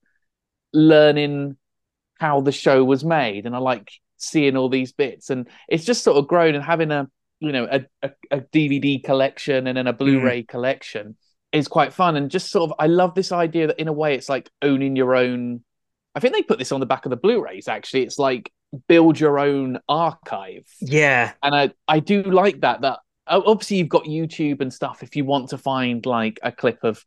[0.72, 1.57] learning
[2.18, 5.31] how the show was made, and I like seeing all these bits.
[5.31, 7.09] And it's just sort of grown and having a
[7.40, 11.16] you know a, a, a DVD collection and then a Blu-ray collection
[11.53, 12.16] is quite fun.
[12.16, 14.96] And just sort of I love this idea that in a way it's like owning
[14.96, 15.64] your own.
[16.14, 17.68] I think they put this on the back of the Blu-rays.
[17.68, 18.53] Actually, it's like
[18.88, 22.83] build your own archive Yeah, and I I do like that.
[22.83, 25.03] That obviously you've got YouTube and stuff.
[25.03, 27.05] If you want to find like a clip of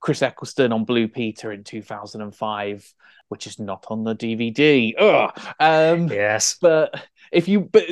[0.00, 2.94] Chris Eccleston on Blue Peter in 2005,
[3.28, 4.92] which is not on the DVD.
[4.98, 5.40] Ugh.
[5.60, 7.84] Um, yes, but if you but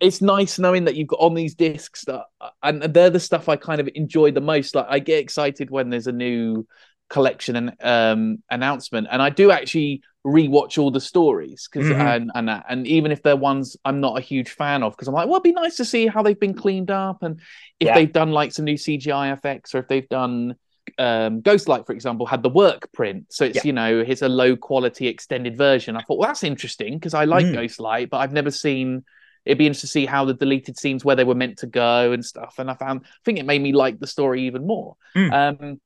[0.00, 2.24] it's nice knowing that you've got on these discs that
[2.62, 4.74] and they're the stuff I kind of enjoy the most.
[4.74, 6.66] Like I get excited when there's a new
[7.10, 12.00] collection and um announcement and I do actually rewatch all the stories because Mhm.
[12.16, 15.08] and and that- and even if they're ones I'm not a huge fan of because
[15.08, 17.40] I'm like well it'd be nice to see how they've been cleaned up and
[17.80, 17.94] if Yeah.
[17.94, 20.56] they've done like some new CGI effects or if they've done
[20.98, 23.62] um Ghostlight for example had the work print so it's Yeah.
[23.64, 27.24] you know it's a low quality extended version I thought well that's interesting because I
[27.24, 27.54] like Mm.
[27.54, 29.04] Ghostlight but I've never seen
[29.44, 32.12] it'd be interesting to see how the deleted scenes where they were meant to go
[32.12, 34.96] and stuff and I found I think it made me like the story even more
[35.16, 35.32] Mm.
[35.32, 35.80] um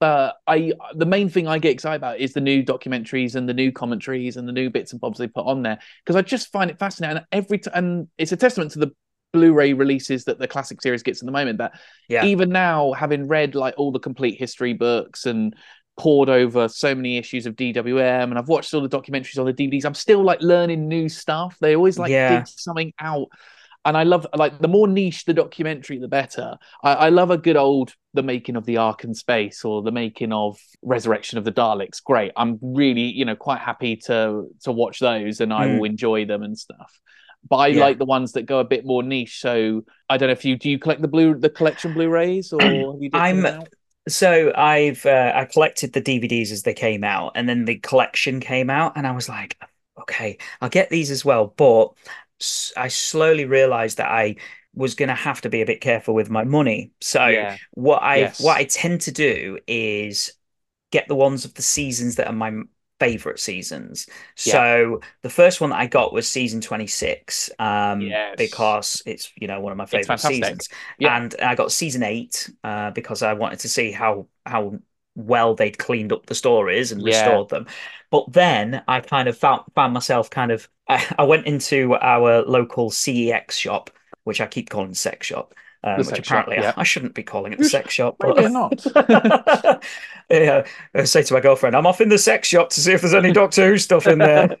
[0.00, 3.54] but I the main thing I get excited about is the new documentaries and the
[3.54, 6.50] new commentaries and the new bits and bobs they put on there because I just
[6.52, 8.92] find it fascinating and every t- and it's a testament to the
[9.34, 11.72] Blu-ray releases that the classic series gets at the moment that
[12.08, 15.54] yeah, even now having read like all the complete history books and
[15.98, 19.52] poured over so many issues of DWM and I've watched all the documentaries on the
[19.52, 21.56] DVDs I'm still like learning new stuff.
[21.60, 22.38] They always like Yeah.
[22.38, 23.28] dig something out.
[23.86, 26.56] And I love like the more niche the documentary the better.
[26.82, 29.92] I, I love a good old the making of the Ark in space or the
[29.92, 32.02] making of Resurrection of the Daleks.
[32.02, 32.32] Great.
[32.36, 35.78] I'm really you know quite happy to to watch those and I Mm.
[35.78, 36.98] will enjoy them and stuff
[37.48, 37.80] but I Yeah.
[37.80, 39.40] like the ones that go a bit more niche.
[39.40, 42.60] So I don't know if you do you collect the blue the collection Blu-rays or
[42.62, 43.68] I'm- in and out?
[44.06, 48.38] So I've uh, I collected the DVDs as they came out, and then the collection
[48.38, 49.56] came out, and I was like,
[49.98, 51.46] okay, I'll get these as well.
[51.56, 51.94] But
[52.76, 54.36] I slowly realized that I
[54.74, 56.92] was going to have to be a bit careful with my money.
[57.00, 58.40] So yeah, what I Yes.
[58.40, 60.32] what I tend to do is
[60.90, 62.52] get the ones of the seasons that are my
[63.06, 64.06] favorite seasons.
[64.34, 68.36] So the first one that I got was season 26 um Yes.
[68.36, 70.68] because it's you know one of my favorite seasons.
[70.98, 71.12] Yeah.
[71.12, 74.78] And I got season 8 uh because I wanted to see how how
[75.16, 77.04] well they'd cleaned up the stories and Yeah.
[77.04, 77.66] restored them.
[78.10, 82.42] But then I kind of found found myself kind of I, I went into our
[82.42, 83.90] local CEX shop
[84.24, 85.54] which I keep calling sex shop.
[85.84, 86.72] Um, which sex shop, apparently yeah.
[86.76, 88.16] I, I shouldn't be calling it the sex shop.
[88.20, 88.84] Maybe But not.
[90.30, 93.00] yeah, I say to my girlfriend, I'm off in the sex shop to see if
[93.02, 94.56] there's any Doctor Who stuff in there.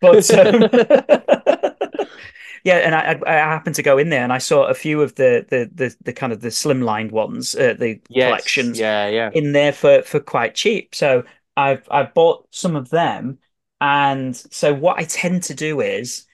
[0.00, 0.68] But um,
[2.64, 5.02] yeah, and I, I I happened to go in there and I saw a few
[5.02, 9.08] of the the the, the kind of the slimlined ones, uh, the Yes, collections Yeah,
[9.08, 9.30] yeah.
[9.32, 10.94] in there for for quite cheap.
[10.94, 11.24] So
[11.56, 13.38] I've I bought some of them,
[13.80, 16.26] and so what I tend to do is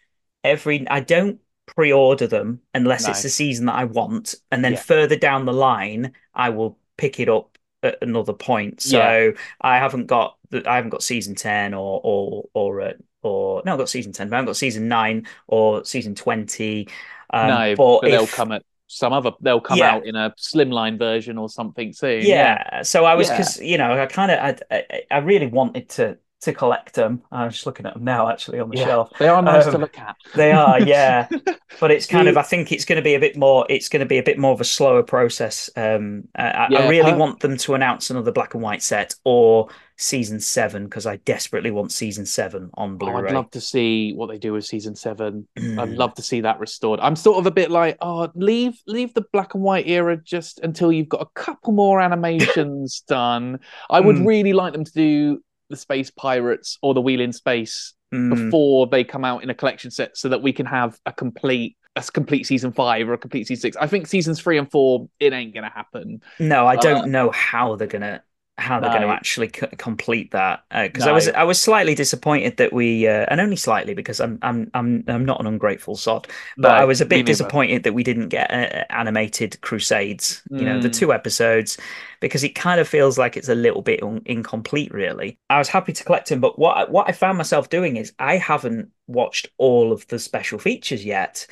[0.45, 3.11] every I don't pre-order them unless No.
[3.11, 4.79] it's the season that I want, and then Yeah.
[4.81, 8.81] further down the line I will pick it up at another point.
[8.81, 9.31] So Yeah.
[9.61, 13.73] I haven't got the, I haven't got season ten or or or uh, or no,
[13.73, 16.89] I've got season ten, but I haven't got season nine or season twenty.
[17.31, 19.33] Um, no, but but they'll come at some other.
[19.41, 19.93] They'll come Yeah.
[19.95, 22.23] out in a slimline version or something soon.
[22.25, 22.83] yeah.
[22.83, 23.37] So I was Yeah.
[23.39, 24.39] because you know I kind of
[24.71, 27.23] I, I I really wanted to to collect them.
[27.33, 28.85] I'm just looking at them now actually on the Yeah.
[28.85, 29.11] shelf.
[29.19, 30.17] They are nice to Um, look at.
[30.35, 31.29] They are, yeah.
[31.81, 33.67] But it's kind of I think it's going to be a bit more.
[33.69, 35.69] It's going to be a bit more of a slower process.
[35.77, 39.15] Um, I, I- I really per- want them to announce another black and white set
[39.25, 39.69] or
[39.99, 43.29] season seven because I desperately want season seven on Oh, Blu-ray.
[43.29, 45.49] I'd love to see what they do with season seven.
[45.57, 45.97] I'd Mm.
[45.99, 47.01] love to see that restored.
[47.01, 50.61] I'm sort of a bit like, oh, leave leave the black and white era just
[50.61, 53.59] until you've got a couple more animations done.
[53.91, 54.27] I would Mm.
[54.27, 58.51] really like them to do the Space Pirates or the Wheel in Space Mm.
[58.51, 61.77] before they come out in a collection set, so that we can have a complete
[61.97, 63.77] a complete season five or a complete season six.
[63.77, 66.21] I think seasons three and four, it ain't gonna happen.
[66.39, 68.23] No, I don't Uh, know how they're gonna
[68.59, 71.13] how they're going to actually c complete that because I No.
[71.13, 75.05] was I was slightly disappointed that we uh, and only slightly because I'm I'm I'm
[75.09, 76.27] I'm not an ungrateful sod
[76.63, 80.65] but No, I was a bit disappointed that we didn't get uh, animated Crusades you
[80.65, 80.89] know the Mm.
[80.89, 81.77] two episodes
[82.21, 85.69] because it kind of feels like it's a little bit un incomplete really I was
[85.69, 88.91] happy to collect them but what I, what I found myself doing is I haven't
[89.07, 91.47] watched all of the special features yet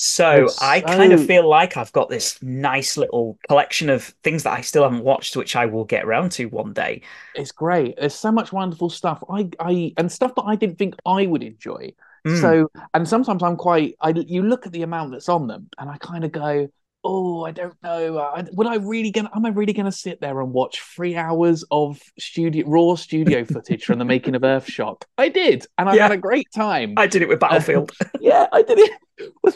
[0.00, 4.44] so It's I kind of feel like I've got this nice little collection of things
[4.44, 7.02] that I still haven't watched, which I will get around to one day.
[7.34, 7.96] It's great.
[7.98, 9.24] There's so much wonderful stuff.
[9.28, 11.94] I I and stuff that I didn't think I would enjoy.
[12.24, 12.40] Mm.
[12.40, 13.96] So, and sometimes I'm quite.
[14.00, 16.68] I you look at the amount that's on them, and I kind of go,
[17.10, 18.18] "Oh, I don't know.
[18.18, 19.30] I, would I really gonna?
[19.34, 23.84] Am I really gonna sit there and watch three hours of studio raw studio footage
[23.84, 25.02] from the making of Earthshock?
[25.16, 26.02] I did, and I Yeah.
[26.02, 26.94] had a great time.
[26.98, 27.90] I did it with Battlefield.
[28.20, 28.92] yeah, I did it.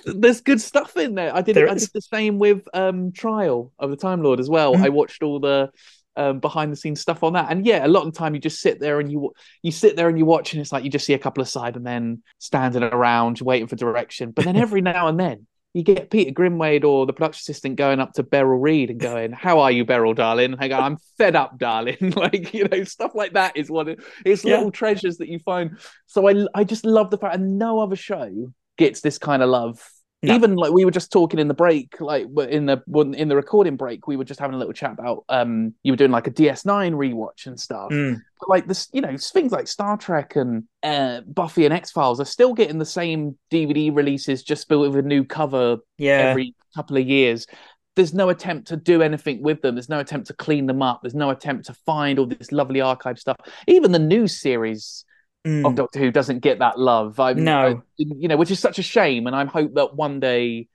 [0.21, 1.35] There's good stuff in there.
[1.35, 1.55] I did.
[1.57, 4.75] There it, I did the same with um Trial of the Time Lord as well.
[4.75, 4.85] Mhm.
[4.85, 5.71] I watched all the
[6.17, 8.41] um behind the scenes stuff on that, and yeah, a lot of the time you
[8.41, 10.91] just sit there and you you sit there and you watch, and it's like you
[10.91, 14.31] just see a couple of Cybermen standing around waiting for direction.
[14.31, 15.47] But then every now and then.
[15.75, 19.33] You get Peter Grimwade or the production assistant going up to Beryl Reid and going,
[19.33, 22.85] "How are you, Beryl, darling?" And I go, "I'm fed up, darling." like you know,
[22.85, 24.57] stuff like that is what it, it's Yeah.
[24.57, 25.79] little treasures that you find.
[26.07, 29.49] So I I just love the fact, and no other show gets this kind of
[29.49, 29.81] love.
[30.25, 30.35] No.
[30.37, 32.81] Even like we were just talking in the break, like in the
[33.17, 35.97] in the recording break, we were just having a little chat about um you were
[35.97, 37.91] doing like a DS9 rewatch and stuff.
[37.91, 38.23] Mm.
[38.39, 42.21] But like this, you know, things like Star Trek and uh, Buffy and X Files
[42.21, 46.29] are still getting the same DVD releases, just built with a new cover Yeah.
[46.31, 47.49] every couple of years.
[47.97, 49.75] There's no attempt to do anything with them.
[49.75, 51.01] There's no attempt to clean them up.
[51.03, 53.37] There's no attempt to find all this lovely archive stuff.
[53.67, 55.05] Even the new series
[55.47, 55.67] Mm.
[55.67, 57.19] of Doctor Who doesn't get that love.
[57.19, 57.67] I No.
[57.67, 59.27] I- you know, which is such a shame.
[59.27, 60.69] And I hope that one day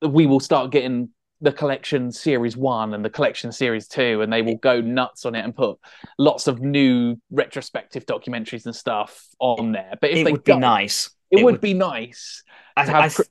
[0.00, 1.10] we will start getting
[1.42, 5.34] the collection series one and the collection series two, and they will go nuts on
[5.34, 5.78] it and put
[6.18, 9.94] lots of new retrospective documentaries and stuff on there.
[10.00, 11.10] But if it they would be nice.
[11.30, 12.42] it, It would, would- be nice
[12.76, 13.22] I, to have I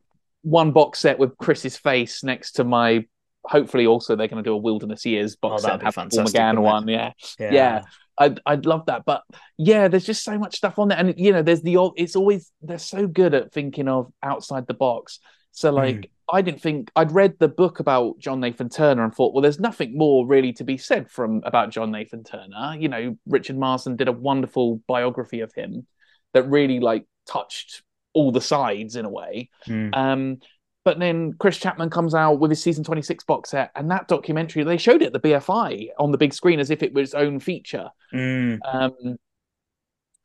[0.44, 3.06] one box set with Chris's face next to my.
[3.46, 6.40] Hopefully, also they're going to do a Wilderness Years box Oh, set have Paul fantastic,
[6.40, 6.88] McGann one.
[6.88, 7.54] Yeah, yeah.
[7.54, 7.82] yeah.
[8.20, 9.24] I'd I'd love that, but
[9.58, 11.94] yeah, there's just so much stuff on there, and you know, there's the old.
[11.98, 15.20] It's always they're so good at thinking of outside the box.
[15.52, 19.34] So like, I didn't think I'd read the book about John Nathan Turner and thought,
[19.34, 22.76] well, there's nothing more really to be said from about John Nathan Turner.
[22.78, 25.88] You know, Richard Marson did a wonderful biography of him
[26.34, 27.82] that really like touched
[28.14, 29.50] all the sides in a way.
[29.68, 29.96] Mm.
[29.96, 30.38] Um,
[30.84, 34.64] but then Chris Chapman comes out with his season 26 box set, and that documentary
[34.64, 37.14] they showed it at the BFI on the big screen as if it was its
[37.16, 37.90] own feature.
[38.14, 38.60] Mm.
[38.66, 39.18] Um,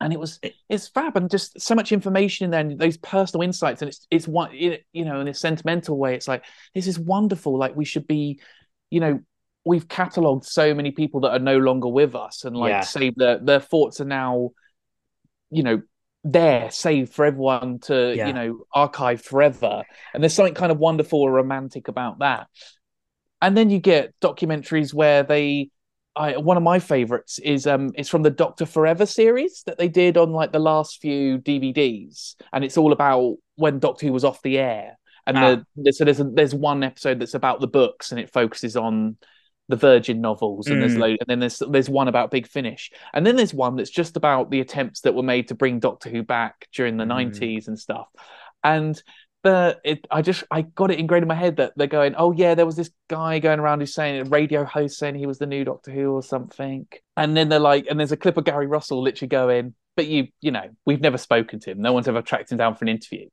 [0.01, 0.39] and it was
[0.69, 4.05] it's fab and just so much information in there and those personal insights and it's
[4.11, 7.85] it's one you know in a sentimental way it's like this is wonderful like we
[7.85, 8.39] should be
[8.89, 9.19] you know
[9.63, 13.09] we've cataloged so many people that are no longer with us and like Yeah.
[13.15, 14.51] their their thoughts are now
[15.49, 15.81] you know
[16.27, 18.27] there saved for everyone to Yeah.
[18.27, 19.83] you know archive forever
[20.13, 22.47] and there's something kind of wonderful or romantic about that
[23.41, 25.69] and then you get documentaries where they
[26.17, 29.87] I, one of my favorites is um it's from the Doctor Forever series that they
[29.89, 34.23] did on like the last few DVDs and it's all about when Doctor Who was
[34.23, 35.61] off the air And Ah.
[35.75, 39.17] the, so there's a, there's one episode that's about the books and it focuses on
[39.67, 40.99] the Virgin novels, and there's Mm.
[40.99, 44.15] lo- and then there's there's one about Big Finish, and then there's one that's just
[44.17, 47.09] about the attempts that were made to bring Doctor Who back during the Mm.
[47.09, 48.07] '90s and stuff.
[48.63, 49.01] And
[49.43, 52.31] the it, I just I got it ingrained in my head that they're going, oh
[52.31, 55.37] yeah, there was this guy going around who's saying a radio host saying he was
[55.39, 58.43] the new Doctor Who or something, and then they're like, and there's a clip of
[58.43, 62.07] Gary Russell literally going, but you you know we've never spoken to him, no one's
[62.07, 63.27] ever tracked him down for an interview.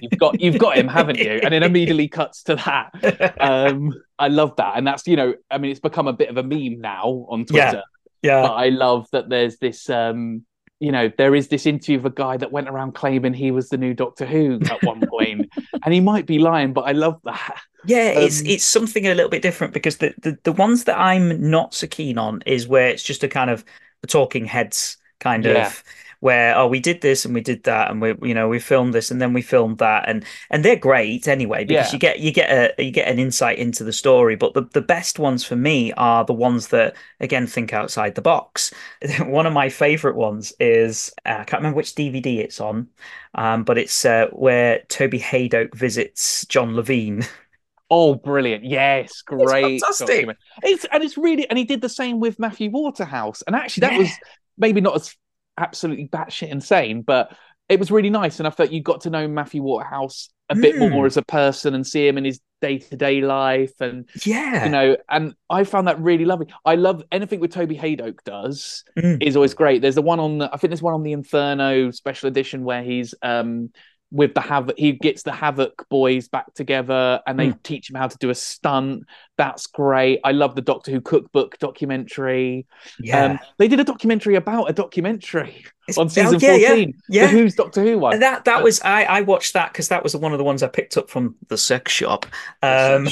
[0.00, 1.40] You've got you've got him, haven't you?
[1.44, 5.58] And it immediately cuts to that um i love that and that's you know i
[5.58, 7.82] mean it's become a bit of a meme now on twitter
[8.22, 8.42] yeah.
[8.42, 10.44] but i love that there's this um
[10.80, 13.68] you know there is this interview of a guy that went around claiming he was
[13.68, 15.48] the new doctor who at one point
[15.84, 19.14] and he might be lying but i love that Yeah, it's Um, it's something a
[19.14, 22.68] little bit different because the, the the ones that I'm not so keen on is
[22.68, 23.64] where it's just a kind of
[24.02, 25.66] the talking heads kind Yeah.
[25.68, 25.82] of
[26.22, 28.94] where oh we did this and we did that and we you know we filmed
[28.94, 31.96] this and then we filmed that and and they're great anyway because Yeah.
[31.96, 34.80] you get you get a you get an insight into the story but the the
[34.82, 38.72] best ones for me are the ones that again think outside the box
[39.20, 42.88] one of my favorite ones is uh, I can't remember which DVD it's on
[43.34, 47.26] um but it's uh, where Toby Hadoke visits John Levene
[47.90, 50.06] oh brilliant yes great fantastic.
[50.06, 50.38] document.
[50.62, 53.92] it's and it's really and he did the same with matthew waterhouse and actually that
[53.92, 53.98] Yeah.
[53.98, 54.10] was
[54.58, 55.16] maybe not as
[55.58, 57.36] absolutely batshit insane but
[57.68, 60.74] it was really nice and i felt you got to know matthew waterhouse a bit
[60.74, 60.90] Mm.
[60.90, 64.96] more as a person and see him in his day-to-day life and yeah you know
[65.08, 69.22] and i found that really lovely i love anything with toby hadoke does Mm.
[69.22, 71.90] is always great there's the one on the, i think there's one on the inferno
[71.90, 73.70] special edition where he's um
[74.12, 78.06] with the havoc he gets the havoc boys back together and they teach him how
[78.06, 79.04] to do a stunt.
[79.38, 80.20] That's great.
[80.22, 82.66] I love the doctor who cookbook documentary.
[83.00, 83.24] Yeah.
[83.24, 87.26] Um they did a documentary about a documentary It's- on season yeah, yeah, 14 yeah.
[87.26, 88.20] the whose doctor who one?
[88.20, 90.68] That that was I I watched that because that was one of the ones I
[90.68, 92.26] picked up from the sex shop,
[92.62, 93.08] um,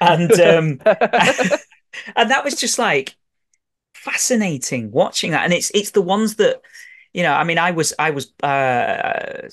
[0.00, 0.80] and um,
[2.16, 3.16] and that was just like
[3.94, 6.60] fascinating watching that, and it's it's the ones that
[7.12, 7.32] you know.
[7.32, 9.48] I mean, I was I was uh,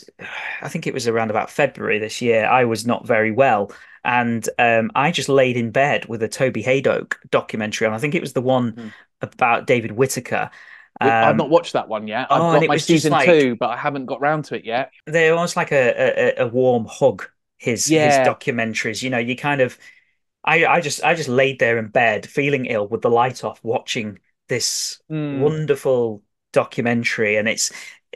[0.62, 2.46] I think it was around about February this year.
[2.46, 3.72] I was not very well,
[4.04, 7.94] and um, I just laid in bed with a Toby Hadoke documentary on.
[7.94, 8.88] I think it was the one Hmm.
[9.22, 10.50] about David Whitaker.
[11.02, 13.70] i've Um, not watched that one yet i've oh, got my season like- two but
[13.70, 17.26] i haven't got round to it yet they're almost like a, a a warm hug.
[17.58, 19.78] His his documentaries, you know, you kind of,
[20.44, 23.60] I I just I just laid there in bed feeling ill with the light off,
[23.64, 25.40] watching this Mm.
[25.40, 27.72] wonderful documentary, and it's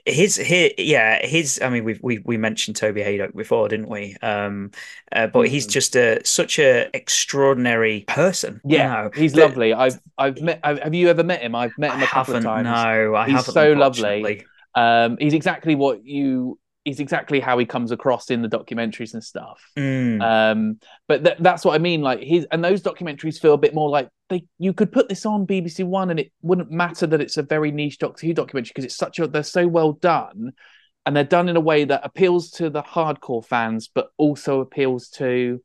[0.05, 1.59] his his yeah his.
[1.61, 4.15] I mean, we we we mentioned Toby Hadoke before, didn't we?
[4.21, 4.71] Um,
[5.11, 5.71] uh, but he's Mm.
[5.71, 8.61] just a such a extraordinary person.
[8.67, 9.73] you Yeah, know, he's that- lovely.
[9.73, 10.59] I've I've met.
[10.63, 11.55] I've, have you ever met him?
[11.55, 12.63] I've met him a couple of times.
[12.63, 13.53] No, I He's haven't.
[13.53, 14.45] so lovely.
[14.75, 16.59] Um, he's exactly what you.
[16.85, 19.61] He's exactly how he comes across in the documentaries and stuff.
[19.77, 22.01] Mm, Um, but th- that's what I mean.
[22.01, 24.45] Like his and those documentaries feel a bit more like they.
[24.59, 27.71] You could put this on BBC One, and it wouldn't matter that it's a very
[27.71, 29.27] niche Doctor Who documentary because it's such a.
[29.27, 30.51] They're so well done,
[31.05, 35.09] and they're done in a way that appeals to the hardcore fans, but also appeals
[35.09, 35.61] to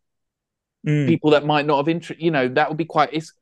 [0.87, 1.07] mm.
[1.09, 2.21] people that might not have interest.
[2.21, 3.11] You know, that would be quite.
[3.13, 3.33] It's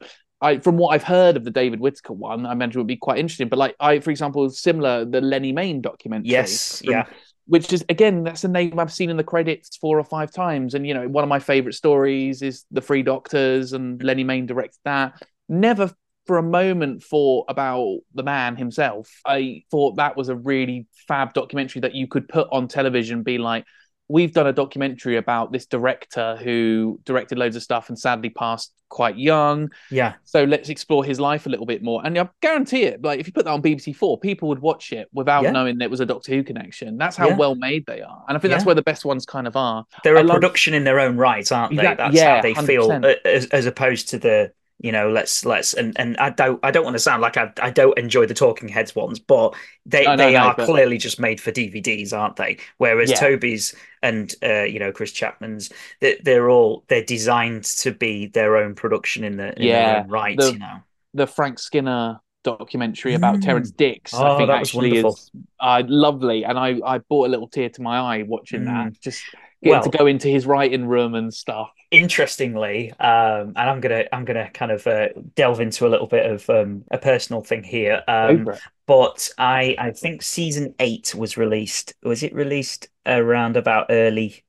[0.40, 2.96] I from what I've heard of the David Whitaker one, I imagine it would be
[2.96, 3.48] quite interesting.
[3.48, 6.30] But like I, for example, similar the Lennie Mayne documentary.
[6.30, 7.06] Yes, from- yeah.
[7.48, 10.74] Which is again, that's a name I've seen in the credits four or five times,
[10.74, 14.46] and you know, one of my favorite stories is the Three Doctors, and Lennie Mayne
[14.46, 15.22] directed that.
[15.48, 15.92] Never
[16.26, 19.08] for a moment thought about the man himself.
[19.24, 23.38] I thought that was a really fab documentary that you could put on television, be
[23.38, 23.64] like,
[24.08, 28.72] we've done a documentary about this director who directed loads of stuff and sadly passed
[28.88, 29.68] quite young.
[29.90, 32.00] Yeah, So let's explore his life a little bit more.
[32.04, 34.92] And I guarantee it, like if you put that on BBC Four, people would watch
[34.92, 35.50] it without Yeah.
[35.50, 36.96] knowing it was a Doctor Who connection.
[36.98, 37.36] That's how Yeah.
[37.36, 38.24] well made they are.
[38.28, 39.84] And I think that's where the best ones kind of are.
[40.04, 41.82] they're I a love- production in their own right, aren't they?
[41.82, 43.04] That's yeah, how they feel, 100%.
[43.04, 46.70] uh, as, as opposed to the you know let's let's and and I don't I
[46.70, 49.54] don't want to sound like I I don't enjoy the Talking Heads ones, but
[49.86, 52.58] they No, no, they no, are but- clearly just made for DVDs, aren't they?
[52.78, 53.16] Whereas Yeah.
[53.16, 55.70] Toby's and uh, you know Chris Chapman's
[56.00, 60.02] they, they're all they're designed to be their own production in the in their Yeah,
[60.04, 60.78] own right, the- you know.
[61.14, 63.42] The Frank Skinner documentary about Mm.
[63.44, 65.12] Terrance Dicks, Oh, I think that was actually wonderful.
[65.14, 66.44] is uh, lovely.
[66.44, 69.00] And I, I brought a little tear to my eye watching that.
[69.00, 69.22] Just
[69.66, 71.70] getting Well- to go into his writing room and stuff.
[71.90, 76.30] interestingly, um, and I'm gonna I'm gonna kind of uh, delve into a little bit
[76.30, 78.02] of um, a personal thing here.
[78.08, 78.50] Um,
[78.86, 81.94] but I I think season eight was released.
[82.02, 84.44] Was it released around about early?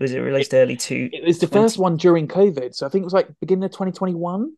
[0.00, 1.10] Was it released early to?
[1.12, 3.64] It was the 20 first one during COVID, so I think it was like beginning
[3.64, 4.52] of 2021.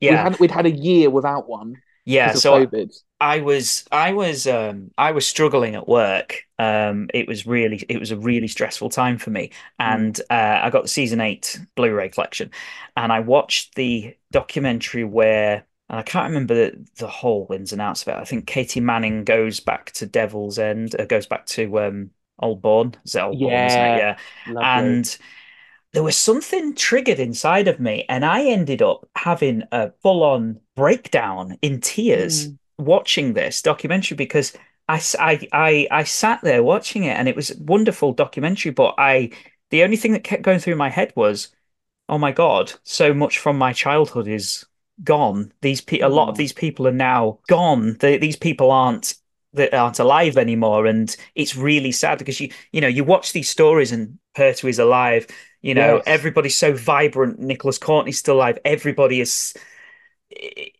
[0.00, 1.76] Yeah, we'd had, we'd had a year without one
[2.08, 2.32] yeah.
[2.32, 2.98] So COVID.
[3.20, 6.44] I was I was um I was struggling at work.
[6.58, 9.50] Um it was really it was a really stressful time for me.
[9.78, 12.50] And uh, I got the season 8 Blu-ray collection
[12.96, 17.80] and I watched the documentary where and I can't remember the, the whole ins and
[17.80, 18.16] outs of it.
[18.16, 22.10] I think Katie Manning goes back to Devil's End, uh, goes back to um
[22.40, 22.94] Aldbourne.
[23.04, 23.94] Is it Aldbourne, it?
[23.94, 24.18] Yeah, Yeah.
[24.46, 25.00] lovely.
[25.00, 25.16] And
[25.92, 31.58] there was something triggered inside of me, and I ended up having a full-on breakdown
[31.62, 32.58] in tears Mm.
[32.78, 34.52] Watching this documentary because
[34.88, 35.00] I
[35.52, 39.30] I I sat there watching it, and it was a wonderful documentary, but I
[39.70, 41.48] the only thing that kept going through my head was,
[42.08, 44.66] oh my God, so much from my childhood is
[45.04, 45.52] gone.
[45.62, 46.38] These pe a lot of Oh.
[46.38, 47.96] these people are now gone.
[48.00, 49.14] They, these people aren't
[49.54, 53.48] that aren't alive anymore, and it's really sad because you you know you watch these
[53.48, 55.26] stories and Pertwee is alive.
[55.62, 56.04] You know Yes.
[56.06, 57.38] everybody's so vibrant.
[57.40, 58.58] Nicholas Courtney's still alive.
[58.64, 59.54] Everybody is.
[60.30, 60.74] it-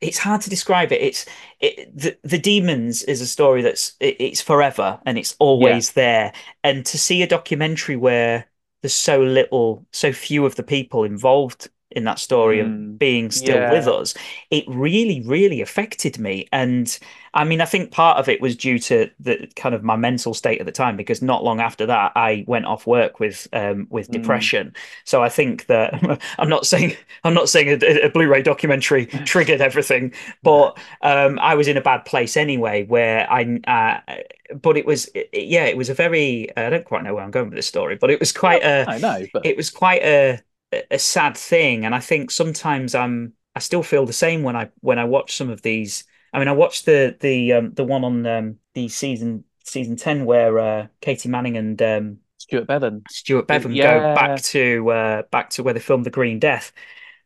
[0.00, 1.00] it's hard to describe it.
[1.00, 1.26] It's
[1.60, 6.32] it, the the demons is a story that's it, it's forever and it's always there.
[6.64, 8.46] And to see a documentary where
[8.82, 12.60] there's so little, so few of the people involved in that story Mm.
[12.60, 14.14] of being still with us,
[14.50, 16.48] it really, really affected me.
[16.52, 16.98] And
[17.32, 20.34] I mean, I think part of it was due to the kind of my mental
[20.34, 23.86] state at the time, because not long after that, I went off work with um
[23.90, 24.10] with Mm.
[24.10, 24.74] depression.
[25.04, 25.94] So I think that
[26.38, 30.12] I'm not saying I'm not saying a, a Blu-ray documentary triggered everything,
[30.42, 32.84] but um, I was in a bad place anyway.
[32.84, 34.22] Where I, uh,
[34.60, 36.54] but it was, yeah, it was a very.
[36.56, 38.90] I don't quite know where I'm going with this story, but it was quite a.
[38.90, 40.40] I know, but It was quite a
[40.90, 43.34] a sad thing, and I think sometimes I'm.
[43.56, 46.04] I still feel the same when I when I watch some of these.
[46.32, 50.24] I mean, I watched the the um, the one on um, the season season ten
[50.24, 53.02] where uh, Katie Manning and um, Stewart Bevan.
[53.10, 56.72] Stewart Bevan go back to uh, back to where they filmed The Green Death.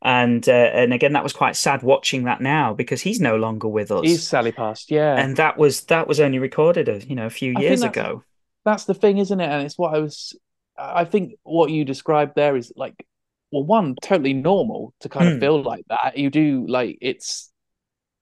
[0.01, 3.67] And uh, and again, that was quite sad watching that now because he's no longer
[3.67, 4.03] with us.
[4.03, 5.15] He's Sally Past, yeah.
[5.15, 7.97] And that was that was only recorded a you know a few I years that's-
[7.97, 8.23] ago.
[8.65, 9.49] that's the thing, isn't it?
[9.49, 10.35] And it's what I was.
[10.77, 13.05] I think what you described there is like,
[13.51, 15.29] well, one totally normal to kind Hmm.
[15.29, 16.17] of feel like that.
[16.17, 17.51] You do like it's,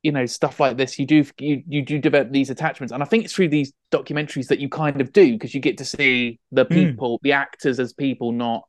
[0.04, 1.00] you know, stuff like this.
[1.00, 4.48] You do you you do develop these attachments, and I think it's through these documentaries
[4.50, 6.96] that you kind of do because you get to see the Hmm.
[6.96, 8.64] people, the actors as people, not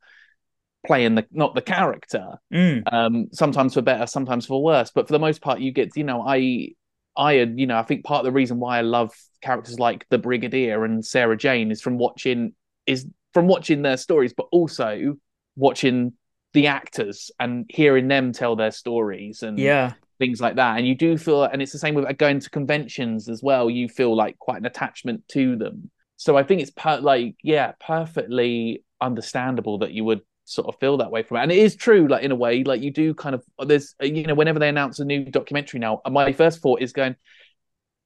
[0.87, 2.35] playing the not the character.
[2.53, 5.97] Mm, um sometimes for better sometimes for worse but for the most part you get
[5.97, 6.69] you know i
[7.17, 10.19] i you know i think part of the reason why i love characters like the
[10.19, 12.53] brigadier and sarah jane is from watching
[12.87, 15.15] is from watching their stories but also
[15.57, 16.13] watching
[16.55, 20.79] the actors and hearing them tell their stories and yeah, things like that.
[20.79, 23.69] And you do feel and it's the same with uh, going to conventions as well
[23.69, 25.91] you feel like quite an attachment to them.
[26.17, 30.99] So i think it's per- like yeah perfectly understandable that you would sort of feel
[30.99, 31.43] that way from it.
[31.43, 34.07] And it is true like in a way like you do kind of there's uh,
[34.07, 37.17] you know whenever they announce a new documentary now uh, my first thought is going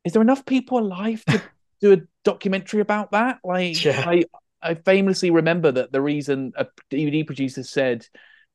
[0.05, 1.43] is there enough people alive to
[1.81, 3.39] do a documentary about that?
[3.45, 4.05] Like Yeah.
[4.09, 4.25] i
[4.63, 8.07] i famously remember that the reason a dvd producer said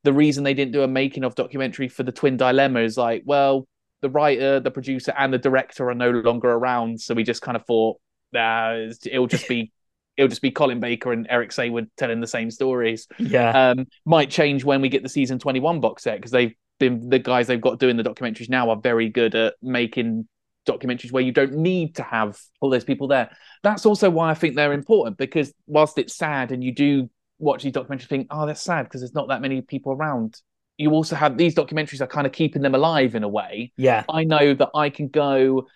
[0.04, 3.24] the reason they didn't do a making of documentary for the twin dilemma is like
[3.26, 3.68] well
[4.02, 7.00] the writer the producer and the director are no longer around.
[7.00, 7.98] So we just kind of thought
[8.32, 9.72] nah, it'll just be
[10.18, 13.08] it'll just be colin baker and eric saward telling the same stories.
[13.18, 17.10] Yeah, um might change when we get the season 21 box set because they've been
[17.10, 20.28] the guys they've got doing the documentaries now are very good at making
[20.68, 23.30] documentaries where you don't need to have all those people there.
[23.64, 27.64] That's also why i think they're important because whilst it's sad and you do watch
[27.64, 30.40] these documentaries think oh that's sad because there's not that many people around
[30.78, 34.04] you also have these documentaries are kind of keeping them alive in a way yeah,
[34.10, 35.68] I know that I can go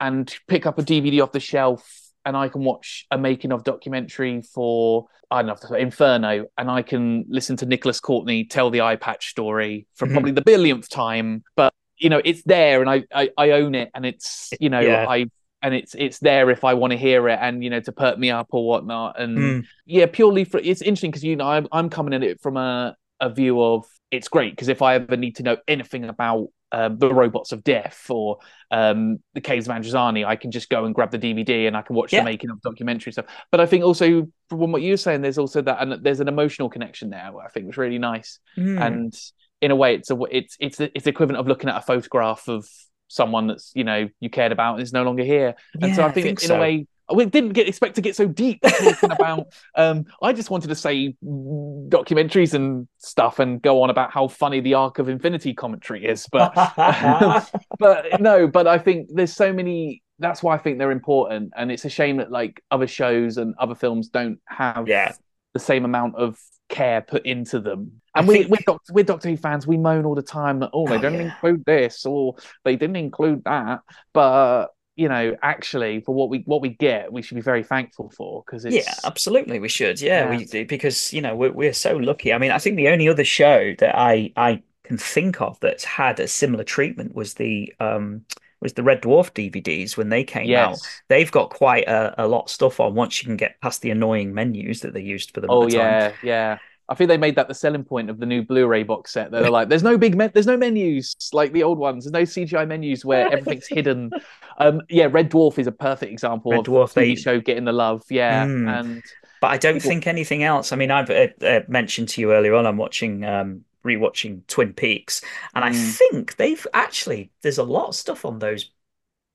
[0.00, 3.64] and pick up a DVD off the shelf and I can watch a making of
[3.64, 8.82] documentary for I don't know Inferno and I can listen to Nicholas Courtney tell the
[8.82, 10.12] eye patch story for Mhm.
[10.12, 13.90] probably the billionth time but you know it's there and I I, I own it
[13.94, 15.06] and it's you know Yeah.
[15.08, 15.26] I
[15.66, 18.18] and it's it's there if I want to hear it and you know to perk
[18.18, 21.66] me up or whatnot and Mm, yeah purely for it's interesting because you know I'm,
[21.72, 25.16] I'm coming at it from a a view of it's great because if I ever
[25.16, 28.38] need to know anything about um, the robots of death or
[28.70, 31.82] um, the caves of Androzani, I can just go and grab the DVD and I
[31.82, 32.20] can watch Yeah.
[32.20, 33.26] the making of documentary stuff.
[33.50, 36.68] But I think also from what you're saying, there's also that and there's an emotional
[36.68, 37.30] connection there.
[37.44, 38.80] I think was really nice mm.
[38.80, 39.14] and
[39.62, 42.48] in a way it's a it's it's it's the equivalent of looking at a photograph
[42.48, 42.66] of
[43.08, 46.08] someone that's you know you cared about and is no longer here and so Yeah,
[46.08, 46.56] i think, in so.
[46.56, 49.46] a way we didn't get expect to get so deep talking about
[49.76, 54.60] um i just wanted to say documentaries and stuff and go on about how funny
[54.60, 56.52] the arc of infinity commentary is but
[57.78, 61.70] but no but i think there's so many that's why i think they're important and
[61.70, 65.12] it's a shame that like other shows and other films don't have Yeah.
[65.54, 66.38] the same amount of
[66.68, 68.00] care put into them.
[68.14, 69.66] And we, think- we're, Doctor, we're Doctor Who fans.
[69.66, 71.26] We moan all the time that oh, they Oh, didn't yeah.
[71.32, 73.80] include this or they didn't include that.
[74.12, 78.10] But you know, actually, for what we what we get, we should be very thankful
[78.16, 80.00] for because it's Yeah, absolutely, we should.
[80.00, 80.30] Yeah, Yeah.
[80.38, 82.32] we do because you know we're we're so lucky.
[82.32, 85.84] I mean, I think the only other show that I I can think of that's
[85.84, 88.22] had a similar treatment was the um
[88.60, 90.78] was the Red Dwarf DVDs when they came out.
[91.08, 93.90] They've got quite a, a lot of stuff on once you can get past the
[93.90, 95.78] annoying menus that they used for them Oh the time.
[95.78, 96.58] yeah, yeah.
[96.88, 99.32] I think they made that the selling point of the new Blu-ray box set.
[99.32, 102.04] They're like, "There's no big, me- there's no menus like the old ones.
[102.04, 104.10] There's no CGI menus where everything's hidden."
[104.58, 107.64] Um, yeah, Red Dwarf is a perfect example Red of Dwarf, TV they- show getting
[107.64, 108.04] the love.
[108.08, 108.78] Yeah, Mm.
[108.80, 109.02] and
[109.40, 110.72] But I don't People- think anything else.
[110.72, 112.66] I mean, I've uh, uh, mentioned to you earlier on.
[112.66, 115.22] I'm watching, um, rewatching Twin Peaks,
[115.54, 115.98] and I Mm.
[115.98, 118.70] think they've actually there's a lot of stuff on those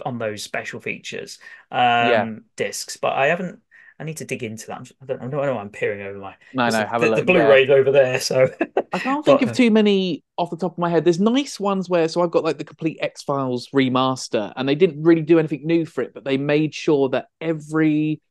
[0.06, 1.40] on those special features
[1.72, 2.32] um, Yeah.
[2.56, 3.62] discs, but I haven't.
[4.00, 4.92] I need to dig into that.
[5.02, 5.56] I don't, I don't know.
[5.56, 6.36] why I'm peering over my.
[6.54, 7.24] no, no, have the, a look.
[7.24, 7.58] the yeah.
[7.58, 8.50] Blu-ray's over there, so
[8.94, 11.06] I can't think But, of uh, too many off the top of my head.
[11.06, 14.76] There's nice ones where, so I've got like the complete X Files remaster, and they
[14.76, 18.22] didn't really do anything new for it, but they made sure that every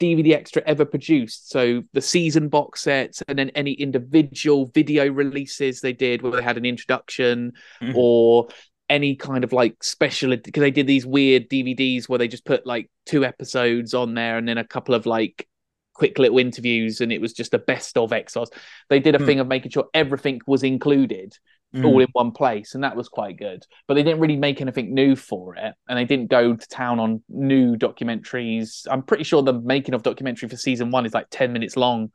[0.00, 5.80] DVD extra ever produced, so the season box sets, and then any individual video releases
[5.80, 7.94] they did, where they had an introduction Mhm.
[7.94, 8.48] or
[8.88, 12.66] any kind of like special because they did these weird DVDs where they just put
[12.66, 15.46] like two episodes on there and then a couple of like
[15.94, 18.50] quick little interviews and it was just a best of Files.
[18.88, 19.26] They did a Hmm.
[19.26, 21.36] thing of making sure everything was included
[21.74, 21.84] Mm.
[21.84, 23.64] all in one place, and that was quite good.
[23.86, 26.98] But they didn't really make anything new for it, and they didn't go to town
[26.98, 28.86] on new documentaries.
[28.90, 32.10] I'm pretty sure the making of documentary for season one is like ten minutes long.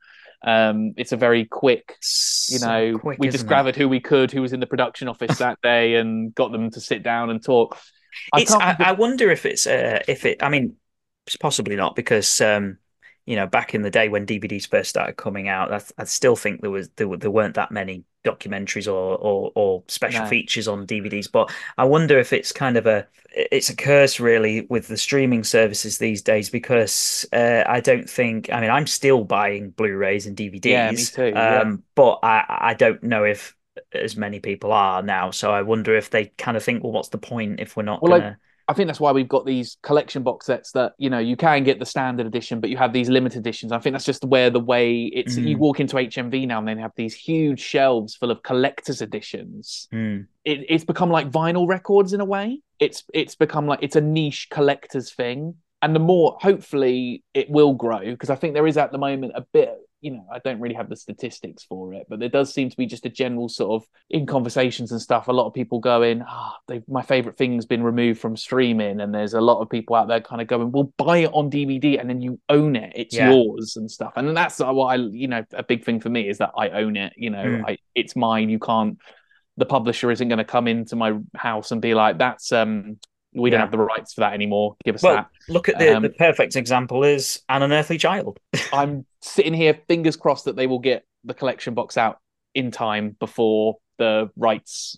[0.45, 1.95] Um, it's a very quick,
[2.49, 2.99] you So know.
[2.99, 3.49] quick, we just it?
[3.49, 6.69] gathered who we could, who was in the production office that day, and got them
[6.71, 7.77] to sit down and talk.
[8.33, 8.51] I It's.
[8.51, 9.67] I, I wonder if it's.
[9.67, 10.43] Uh, if it.
[10.43, 10.75] I mean,
[11.27, 12.41] it's possibly not because.
[12.41, 12.77] Um,
[13.25, 16.35] you know, back in the day when DVDs first started coming out, I, I still
[16.35, 20.27] think there was there, there weren't that many documentaries or or, or special No.
[20.27, 21.31] features on DVDs.
[21.31, 25.43] But I wonder if it's kind of a it's a curse really with the streaming
[25.43, 28.51] services these days because uh, I don't think.
[28.51, 30.61] I mean, I'm still buying Blu-rays and DVDs.
[30.63, 31.71] Yeah, me too, yeah.
[31.71, 33.55] Um, but I I don't know if
[33.93, 35.31] as many people are now.
[35.31, 38.03] So I wonder if they kind of think, well, what's the point if we're not
[38.03, 38.37] Well, gonna?
[38.37, 38.37] I
[38.73, 41.79] think that's why we've got these collection box sets that you know you can get
[41.79, 43.71] the standard edition, but you have these limited editions.
[43.71, 45.37] I think that's just where the way it's.
[45.37, 45.59] You Mm.
[45.59, 49.87] walk into HMV now and they have these huge shelves full of collectors editions.
[49.91, 50.21] Hmm.
[50.43, 52.61] It, it's become like vinyl records in a way.
[52.79, 57.73] It's it's become like it's a niche collector's thing, and the more hopefully it will
[57.73, 59.75] grow because I think there is at the moment a bit.
[60.05, 62.77] You know, I don't really have the statistics for it, but there does seem to
[62.77, 65.27] be just a general sort of in conversations and stuff.
[65.27, 69.11] A lot of people going, "Ah, they my favorite thing's been removed from streaming," and
[69.15, 71.97] there's a lot of people out there kind of going, "Well, buy it on DVD
[71.99, 72.93] and then you own it.
[72.95, 73.31] It's Yeah.
[73.31, 76.37] yours and stuff." And that's what I, you know, a big thing for me is
[76.37, 77.13] that I own it.
[77.17, 77.63] You know, Mm.
[77.67, 78.49] I it's mine.
[78.49, 78.99] You can't.
[79.57, 82.99] The publisher isn't going to come into my house and be like, "That's um,
[83.35, 84.75] we don't have the rights for that anymore.
[84.83, 88.39] Give us Well, that." look at the Um, the perfect example is An Unearthly Child.
[88.73, 92.19] I'm sitting here, fingers crossed that they will get the collection box out
[92.53, 94.97] in time before the rights,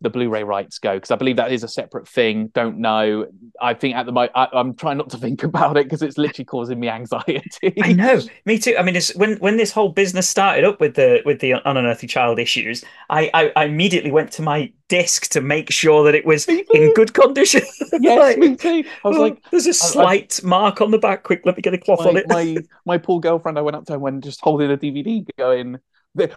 [0.00, 2.48] the Blu-ray rights go, because I believe that is a separate thing.
[2.48, 3.26] Don't know.
[3.60, 6.44] I think at the moment I'm trying not to think about it because it's literally
[6.44, 7.74] causing me anxiety.
[7.82, 8.76] I know, me too.
[8.78, 12.08] I mean, it's when when this whole business started up with the with the Unearthly
[12.08, 16.24] Child issues, I I, I immediately went to my disc to make sure that it
[16.24, 17.62] was in good condition.
[18.00, 18.84] yes, Like, me too.
[19.04, 21.24] I was oh, like, there's a slight mark on the back.
[21.24, 22.28] Quick, let me get a cloth on my, it.
[22.28, 23.58] my my poor girlfriend.
[23.58, 25.78] I went up to her when just holding a DVD, going.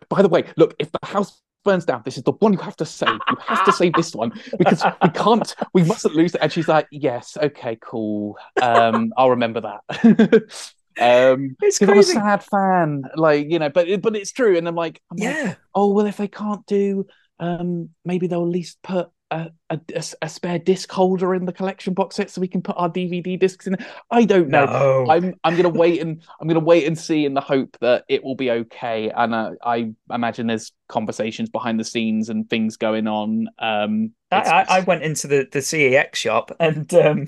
[0.09, 2.76] By the way, look, if the house burns down, this is the one you have
[2.78, 3.20] to save.
[3.30, 6.41] You have to save this one because we can't, we mustn't lose it.
[6.41, 8.38] And she's like, "Yes, okay, cool.
[8.59, 9.82] Um, I'll remember that."
[10.99, 14.57] um, It's because I'm a sad fan, like you know, but but it's true.
[14.57, 17.05] And I'm like, I'm like, Yeah, oh well, if they can't do,
[17.39, 19.79] um, maybe they'll at least put a, a,
[20.21, 23.39] a, spare disc holder in the collection box set so we can put our DVD
[23.39, 23.77] discs in.
[24.11, 24.65] I don't know.
[24.65, 25.05] no.
[25.09, 28.23] I'm I'm gonna wait and I'm gonna wait and see in the hope that it
[28.23, 29.09] will be okay.
[29.09, 33.47] And uh, I imagine there's conversations behind the scenes and things going on.
[33.57, 37.27] Um, I, I, I went into the, the CEX shop and um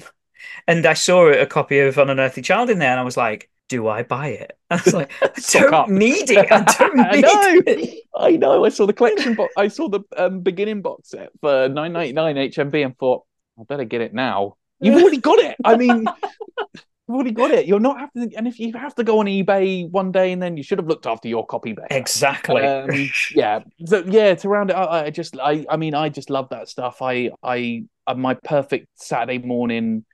[0.68, 3.50] and I saw a copy of An Unearthly Child in there and I was like,
[3.74, 4.56] do I buy it?
[4.70, 5.90] I was like, I don't up.
[5.90, 6.52] need it.
[6.52, 7.64] I don't I need know.
[7.66, 8.04] it.
[8.16, 8.64] I know.
[8.64, 9.52] I saw the collection box.
[9.58, 13.24] I saw the um, beginning box set for nine ninety nine HMV and thought
[13.60, 14.58] I better get it now.
[14.80, 15.56] You've already got it.
[15.64, 16.06] I mean,
[16.74, 17.66] you've already got it.
[17.66, 20.56] You're not having, and if you have to go on eBay one day, and then
[20.58, 21.88] you should have looked after your copy better.
[21.90, 22.62] Exactly.
[22.62, 22.90] Um,
[23.34, 26.30] yeah so yeah to round it up, i I just i i mean i just
[26.30, 30.06] love that stuff i i uh, my perfect saturday morning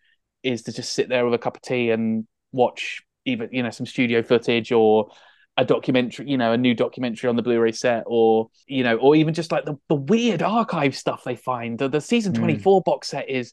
[0.44, 3.70] is to just sit there with a cup of tea and watch either you know
[3.70, 5.10] some studio footage or
[5.58, 9.16] a documentary, you know, a new documentary on the Blu-ray set, or you know, or
[9.16, 11.78] even just like the, the weird archive stuff they find.
[11.78, 12.40] The, the season Mm.
[12.40, 13.52] 24 box set is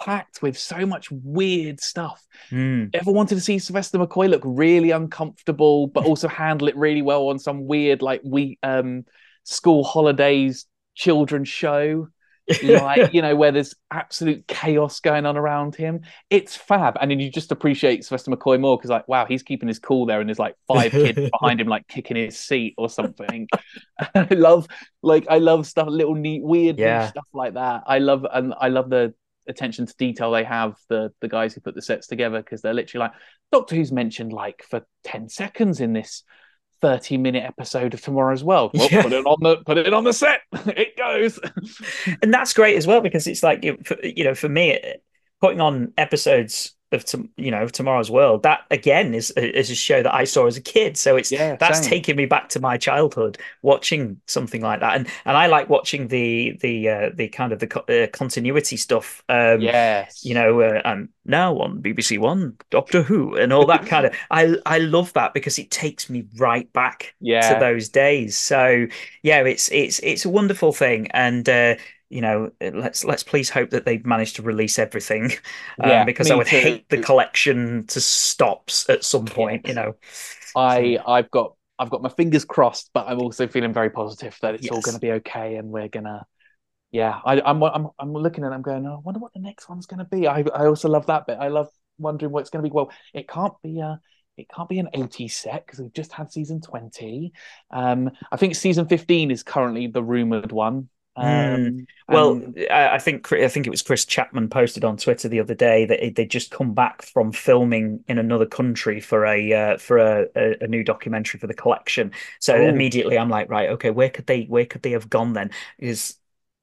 [0.00, 2.24] packed with so much weird stuff.
[2.52, 2.90] Mm.
[2.94, 7.28] Ever wanted to see Sylvester McCoy look really uncomfortable, but also handle it really well
[7.28, 9.04] on some weird, like we um
[9.42, 12.08] school holidays children's show?
[12.62, 16.00] Like you know where there's absolute chaos going on around him.
[16.30, 16.96] It's fab.
[17.00, 20.06] And then you just appreciate sylvester mccoy more because like wow he's keeping his cool
[20.06, 23.48] there and there's like five kids behind him like kicking his seat or something.
[24.14, 24.66] I love
[25.02, 27.08] like i love stuff little neat weird Yeah.
[27.08, 27.82] stuff like that.
[27.86, 29.14] I love and i love the
[29.48, 32.74] attention to detail they have the the guys who put the sets together because they're
[32.74, 33.12] literally like
[33.50, 36.22] doctor who's mentioned like for 10 seconds in this
[36.80, 39.02] 30 minute episode of tomorrow's world, Yeah.
[39.02, 40.40] put it on the put it on the set.
[40.66, 41.38] It goes.
[42.22, 44.78] And that's great as well because it's like you know for me
[45.40, 50.02] putting on episodes of tom- you know tomorrow's world that again is is a show
[50.02, 50.96] that I saw as a kid.
[50.96, 51.88] So it's Yeah, that's same.
[51.90, 54.96] taking me back to my childhood watching something like that.
[54.96, 58.76] And and I like watching the the uh, the kind of the co- uh, continuity
[58.76, 60.24] stuff um yes.
[60.24, 64.14] you know uh, and now on BBC One Doctor Who and all that kind of
[64.30, 67.54] I I love that because it takes me right back yeah.
[67.54, 68.36] to those days.
[68.36, 68.86] So
[69.22, 71.76] yeah, it's it's it's a wonderful thing, and uh,
[72.10, 75.32] you know, let's let's please hope that they've managed to release everything,
[75.80, 76.56] um, Yeah, because I would too.
[76.60, 79.66] hate the collection to stop at some point.
[79.66, 79.94] You know,
[80.54, 84.54] I I've got I've got my fingers crossed, but I'm also feeling very positive that
[84.54, 86.26] it's all going to be okay, and we're gonna.
[86.90, 88.52] Yeah, I, I'm I'm I'm looking at.
[88.52, 88.86] it, I'm going.
[88.86, 90.26] Oh, I wonder what the next one's going to be.
[90.26, 91.38] I I also love that bit.
[91.38, 92.72] I love wondering what it's going to be.
[92.72, 94.00] Well, it can't be a
[94.38, 97.32] it can't be an 80 set because we've just had season 20.
[97.70, 100.88] Um, I think season 15 is currently the rumored one.
[101.18, 105.28] Um, Well, and- I I think I think it was Chris Chapman posted on Twitter
[105.28, 109.52] the other day that they just come back from filming in another country for a
[109.52, 112.12] uh, for a, a, a new documentary for the collection.
[112.40, 112.68] So Oh.
[112.68, 115.50] immediately I'm like, right, okay, where could they where could they have gone then?
[115.78, 116.14] Is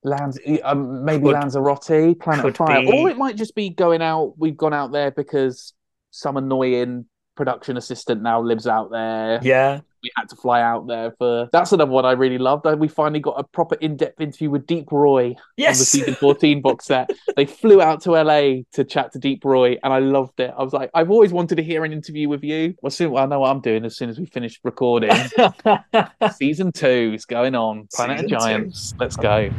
[0.03, 2.91] Lands, um, maybe Could- Lanzarote, Planet Fire, be.
[2.91, 4.35] or it might just be going out.
[4.37, 5.73] We've gone out there because
[6.11, 9.39] some annoying production assistant now lives out there.
[9.43, 11.49] yeah, We had to fly out there for.
[11.51, 12.67] That's another one I really loved.
[12.67, 16.61] Uh, We finally got a proper in-depth interview with Deep Roy on the season 14
[16.61, 17.09] box set.
[17.35, 20.53] They flew out to LA to chat to Deep Roy, and I loved it.
[20.57, 22.75] I was like, I've always wanted to hear an interview with you.
[22.81, 25.11] Well, soon, well, I know what I'm doing as soon as we finish recording.
[26.37, 27.87] season two is going on.
[27.93, 28.41] Planet Season of.
[28.41, 28.93] Giants.
[28.99, 29.49] Let's go.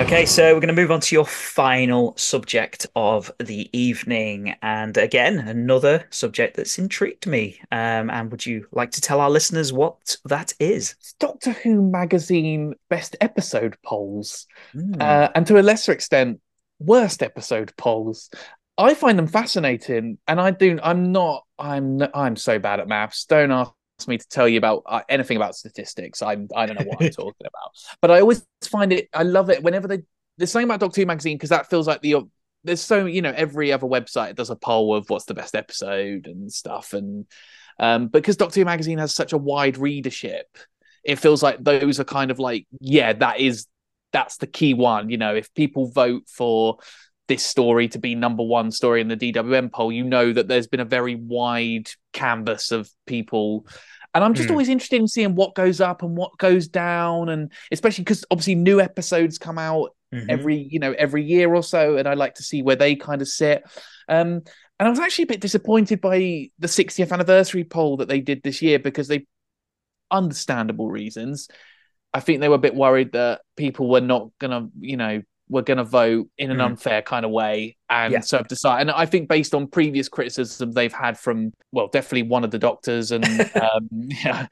[0.00, 4.56] Okay, so we're going to move on to your final subject of the evening.
[4.60, 7.60] And again, another subject that's intrigued me.
[7.70, 10.96] Um, and would you like to tell our listeners what that is?
[10.98, 14.94] It's Doctor Who magazine best episode polls, Hmm.
[15.00, 16.40] uh, and to a lesser extent,
[16.80, 18.30] worst episode polls.
[18.76, 20.80] I find them fascinating, and I do.
[20.82, 21.44] I'm not.
[21.56, 22.02] I'm.
[22.12, 23.26] I'm so bad at maths.
[23.26, 23.70] Don't ask
[24.08, 26.22] me to tell you about uh, anything about statistics.
[26.22, 26.48] I'm.
[26.54, 27.70] I don't know what I'm talking about.
[28.00, 29.08] But I always find it.
[29.12, 30.02] I love it whenever they.
[30.36, 32.16] There's something about Doctor Who magazine because that feels like the.
[32.64, 36.26] There's so you know every other website does a poll of what's the best episode
[36.26, 37.26] and stuff, and
[37.78, 40.46] um, because Doctor Who magazine has such a wide readership,
[41.04, 43.66] it feels like those are kind of like yeah, that is
[44.12, 45.10] that's the key one.
[45.10, 46.78] You know, if people vote for
[47.26, 50.66] this story to be number one story in the DWM poll, you know that there's
[50.66, 53.66] been a very wide canvas of people.
[54.14, 54.52] And I'm just Hmm.
[54.52, 58.54] always interested in seeing what goes up and what goes down, and especially because obviously
[58.54, 60.28] new episodes come out Mhm.
[60.30, 63.20] every you know every year or so, and I like to see where they kind
[63.22, 63.64] of sit.
[64.08, 64.42] Um,
[64.78, 68.42] and I was actually a bit disappointed by the 60th anniversary poll that they did
[68.42, 69.26] this year because they,
[70.10, 71.48] understandable reasons,
[72.12, 75.62] I think they were a bit worried that people were not gonna, you know, were
[75.62, 76.64] gonna vote in an Mm.
[76.66, 78.20] unfair kind of way, and Yeah.
[78.20, 78.82] so have decided.
[78.82, 82.58] And I think based on previous criticism they've had from, well, definitely one of the
[82.58, 83.24] doctors, and
[83.56, 83.88] um,
[84.24, 84.46] yeah,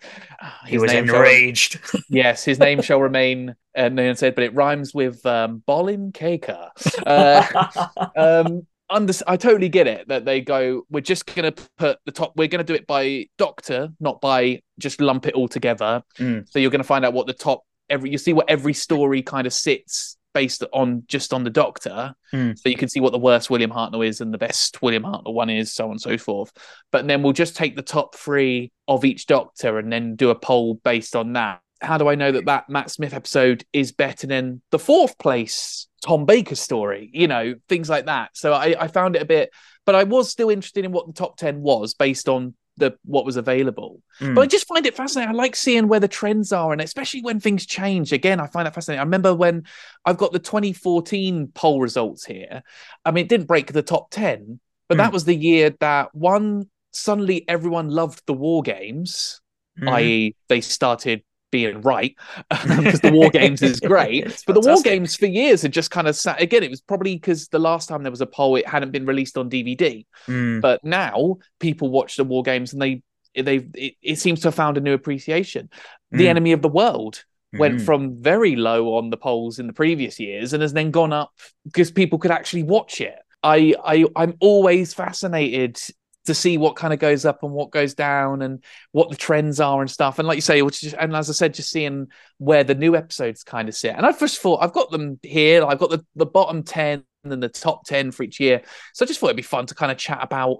[0.66, 1.80] he was name shall- enraged.
[2.10, 6.68] Yes, his name shall remain and unknown said, but it rhymes with um, Bolin Kaker.
[7.06, 11.98] Uh, um, under, I totally get it that they go, we're just going to put
[12.04, 15.48] the top, we're going to do it by doctor, not by just lump it all
[15.48, 16.02] together.
[16.18, 16.46] Mm.
[16.50, 19.22] So you're going to find out what the top, every, you see what every story
[19.22, 22.14] kind of sits based on just on the doctor.
[22.32, 22.58] Mm.
[22.58, 25.34] So you can see what the worst William Hartnell is and the best William Hartnell
[25.34, 26.52] one is, so on and so forth.
[26.90, 30.34] But then we'll just take the top three of each doctor and then do a
[30.34, 31.60] poll based on that.
[31.80, 35.88] How do I know that that Matt Smith episode is better than the fourth place
[36.04, 37.10] Tom Baker story?
[37.12, 38.30] You know, things like that.
[38.34, 39.50] So I, I found it a bit,
[39.84, 43.24] but I was still interested in what the top 10 was based on the what
[43.24, 44.00] was available.
[44.20, 44.34] Mm.
[44.34, 45.34] But I just find it fascinating.
[45.34, 48.12] I like seeing where the trends are, and especially when things change.
[48.12, 49.00] Again, I find that fascinating.
[49.00, 49.64] I remember when
[50.04, 52.62] I've got the 2014 poll results here.
[53.04, 55.12] I mean, it didn't break the top 10, but that Mm.
[55.12, 59.40] was the year that one suddenly everyone loved the war games,
[59.80, 59.88] Mhm.
[59.92, 61.22] i.e., they started
[61.52, 62.16] being right
[62.50, 64.42] because the war games is great.
[64.44, 66.64] But the war games for years had just kind of sat again.
[66.64, 69.38] It was probably because the last time there was a poll, it hadn't been released
[69.38, 70.04] on DVD.
[70.26, 73.02] Mm, But now people watch the war games and they
[73.36, 75.70] they it, it seems to have found a new appreciation.
[76.10, 76.28] The Mm.
[76.30, 77.24] enemy of the world
[77.54, 77.84] went mm.
[77.84, 81.32] from very low on the polls in the previous years and has then gone up
[81.64, 83.14] because people could actually watch it.
[83.42, 85.78] I, I I'm always fascinated
[86.26, 88.62] to see what kind of goes up and what goes down and
[88.92, 90.18] what the trends are and stuff.
[90.18, 92.08] And like you say, which is, and as I said, just seeing
[92.38, 93.94] where the new episodes kind of sit.
[93.96, 95.64] And I first thought I've got them here.
[95.64, 98.62] I've got the, the bottom ten and the top ten for each year.
[98.94, 100.58] So I just thought it'd be fun to kind of chat about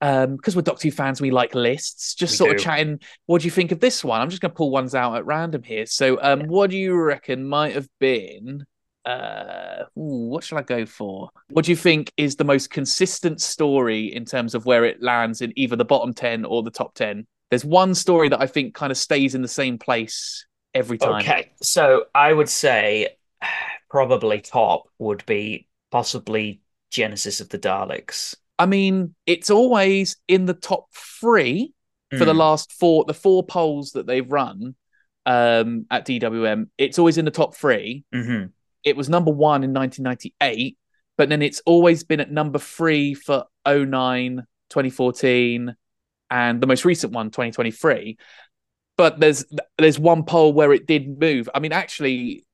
[0.00, 2.14] um because we're Doctor Who fans, we like lists.
[2.14, 2.56] Just We sort do.
[2.56, 3.00] of chatting.
[3.26, 4.20] What do you think of this one?
[4.20, 5.86] I'm just going to pull ones out at random here.
[5.86, 8.64] So, um, what do you reckon might have been?
[9.08, 11.30] Uh, ooh, what should I go for?
[11.48, 15.40] What do you think is the most consistent story in terms of where it lands
[15.40, 17.26] in either the bottom ten or the top ten?
[17.50, 21.22] There's one story that I think kind of stays in the same place every time.
[21.22, 23.16] Okay, so I would say
[23.90, 28.34] probably top would be possibly Genesis of the Daleks.
[28.58, 31.72] I mean, it's always in the top three
[32.16, 34.74] for the Mm, last four, the four polls that they've run
[35.26, 36.70] um, at DWM.
[36.76, 38.04] It's always in the top three.
[38.12, 38.52] mhm.
[38.88, 40.76] It was number one in 1998,
[41.16, 45.76] but then it's always been at number three for 09, 2014,
[46.30, 48.18] and the most recent one, 2023.
[48.96, 49.44] But there's
[49.76, 51.48] there's one poll where it did move.
[51.54, 52.44] I mean, actually,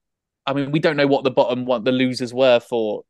[0.47, 3.05] I mean, we don't know what the bottom what the losers were for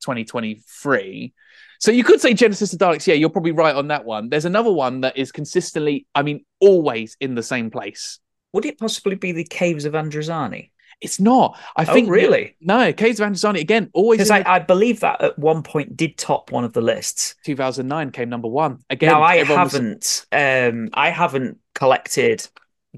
[0.00, 1.32] 2023.
[1.78, 3.06] So you could say Genesis of Daleks.
[3.06, 4.28] Yeah, you're probably right on that one.
[4.28, 8.18] There's another one that is consistently, I mean, always in the same place.
[8.52, 10.70] Would it possibly be the Caves of Androzani?
[11.00, 11.58] It's not.
[11.76, 12.56] I Oh, think really?
[12.60, 12.92] no.
[12.92, 13.90] Caves of Androzani again.
[13.92, 16.80] Always Because I, the- I believe that at one point did top one of the
[16.80, 17.34] lists.
[17.44, 18.78] 2009 came number one.
[18.90, 22.46] Again, now I haven't, um, I haven't collected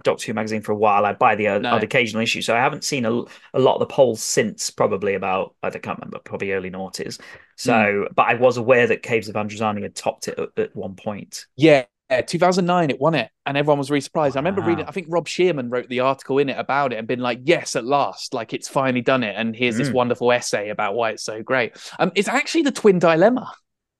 [0.04, 1.06] Doctor Who magazine for a while.
[1.06, 1.76] I buy the odd, No.
[1.78, 3.12] occasional issue, so I haven't seen a,
[3.54, 4.68] a lot of the polls since.
[4.70, 7.18] Probably about I don't- can't remember, probably early noughties.
[7.56, 8.12] So, Hmm.
[8.14, 11.46] but I was aware that Caves of Androzani had topped it at, at one point.
[11.56, 14.36] Yeah, 2009 it won it, and everyone was really surprised.
[14.36, 14.84] I remember reading.
[14.86, 17.74] I think Rob Shearman wrote the article in it about it and been like, "Yes,
[17.76, 19.94] at last, like it's finally done it." And here's this Mm.
[19.94, 21.72] wonderful essay about why it's so great.
[21.98, 23.52] Um, it's actually the twin dilemma.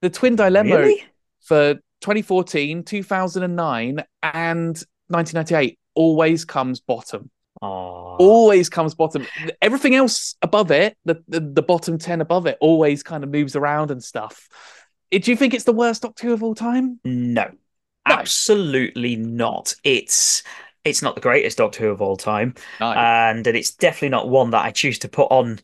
[0.03, 1.03] The twin dilemma Really?
[1.41, 4.77] for 2014, 2009, and
[5.09, 7.31] 1998 always comes bottom.
[7.63, 9.27] Oh, always comes bottom.
[9.63, 13.57] Everything else above it, the, the the bottom ten above it, always kind of moves
[13.57, 14.47] around and stuff.
[15.11, 17.01] Do you think it's the worst Doctor Who of all time?
[17.05, 17.51] no,
[18.07, 19.75] absolutely not.
[19.85, 20.43] It's
[20.85, 22.55] it's not the greatest Doctor Who of all time.
[22.81, 22.93] No.
[22.93, 25.61] and it's definitely not one that I choose to put on.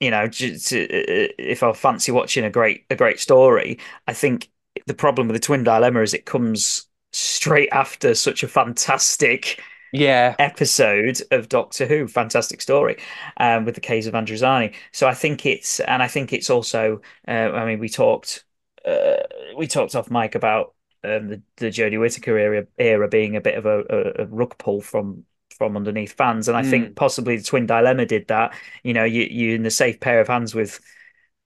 [0.00, 4.12] You know, just to, uh, if I fancy watching a great a great story, I
[4.12, 4.50] think
[4.86, 9.62] the problem with the Twin Dilemma is it comes straight after such a fantastic
[9.92, 12.98] yeah, episode of Doctor Who, fantastic story,
[13.38, 14.74] um, with the Caves of Androzani.
[14.92, 18.44] So I think it's, and I think it's also, uh, I mean, we talked,
[18.84, 19.16] uh,
[19.56, 20.74] we talked off mic about
[21.06, 24.56] um, the the Jodie Whittaker era, era being a bit of a, a, a rug
[24.58, 25.24] pull from
[25.56, 26.70] from underneath fans, and I Mm.
[26.70, 28.54] think possibly the Twin Dilemma did that.
[28.82, 30.80] You know, you you in the safe pair of hands with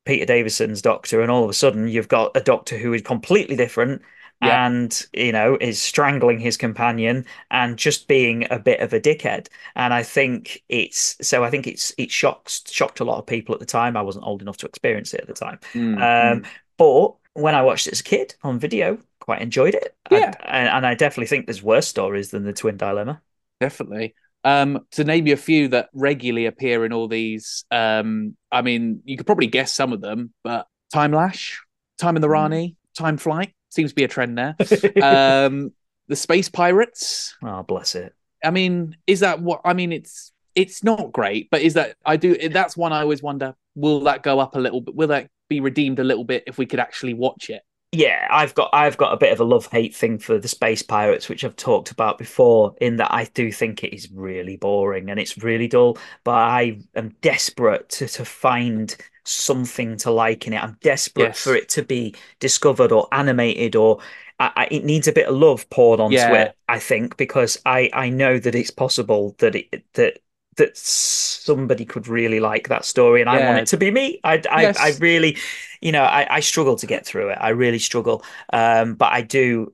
[0.05, 3.57] Peter Davison's Doctor, and all of a sudden you've got a Doctor who is completely
[3.57, 4.03] different.
[4.43, 4.63] Yeah.
[4.63, 9.49] And you know is strangling his companion and just being a bit of a dickhead.
[9.75, 11.45] And I think it's so.
[11.45, 13.99] I think it's it shocks shocked a lot of people at the time.
[13.99, 15.59] I wasn't old enough to experience it at the time.
[15.75, 16.47] Mm, Um, mm.
[16.79, 19.95] but when I watched it as a kid on video, quite enjoyed it.
[20.11, 20.33] Yeah.
[20.41, 23.21] I, and, and I definitely think there's worse stories than the Twin Dilemma.
[23.61, 24.15] definitely.
[24.43, 29.03] Um, to name you a few that regularly appear in all these, um, I mean,
[29.05, 31.57] you could probably guess some of them, but Timelash,
[31.99, 32.33] Time in the Mm.
[32.33, 34.57] Rani, Time Flight seems to be a trend there.
[35.03, 35.73] um,
[36.09, 37.37] the Space Pirates.
[37.45, 38.15] oh, bless it.
[38.43, 39.93] I mean, is that what I mean?
[39.93, 42.49] It's it's not great, but is that I do?
[42.49, 44.95] That's one I always wonder: will that go up a little bit?
[44.95, 47.61] Will that be redeemed a little bit if we could actually watch it?
[47.93, 50.81] Yeah, I've got I've got a bit of a love hate thing for the Space
[50.81, 55.11] Pirates, which I've talked about before, in that I do think it is really boring
[55.11, 60.53] and it's really dull, but I am desperate to, to find something to like in
[60.53, 60.63] it.
[60.63, 61.37] I'm desperate Yes.
[61.37, 63.99] for it to be discovered or animated or
[64.39, 66.35] I, I, it needs a bit of love poured onto Yeah.
[66.35, 70.21] it, I think, because I, I know that it's possible that it that
[70.57, 74.21] that somebody could really like that story and I want it to be me.
[74.25, 74.79] I I, Yes.
[74.79, 75.37] I really
[75.81, 77.39] you know, I, I struggle to get through it.
[77.41, 78.23] I really struggle.
[78.53, 79.73] Um, but I do,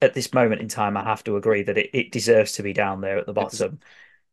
[0.00, 2.72] at this moment in time, I have to agree that it, it deserves to be
[2.72, 3.78] down there at the bottom.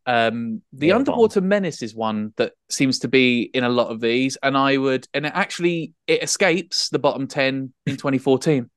[0.05, 3.99] Um, the Yeah, Underwater Menace is one that seems to be in a lot of
[3.99, 8.69] these, and I would, and it actually it escapes the bottom ten in 2014.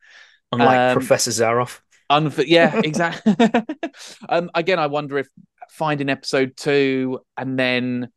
[0.53, 1.81] Unlike Um, Professor Zaroff.
[2.11, 3.35] Unf- yeah, exactly.
[4.29, 5.29] um, again, I wonder if
[5.73, 8.09] finding episode two and then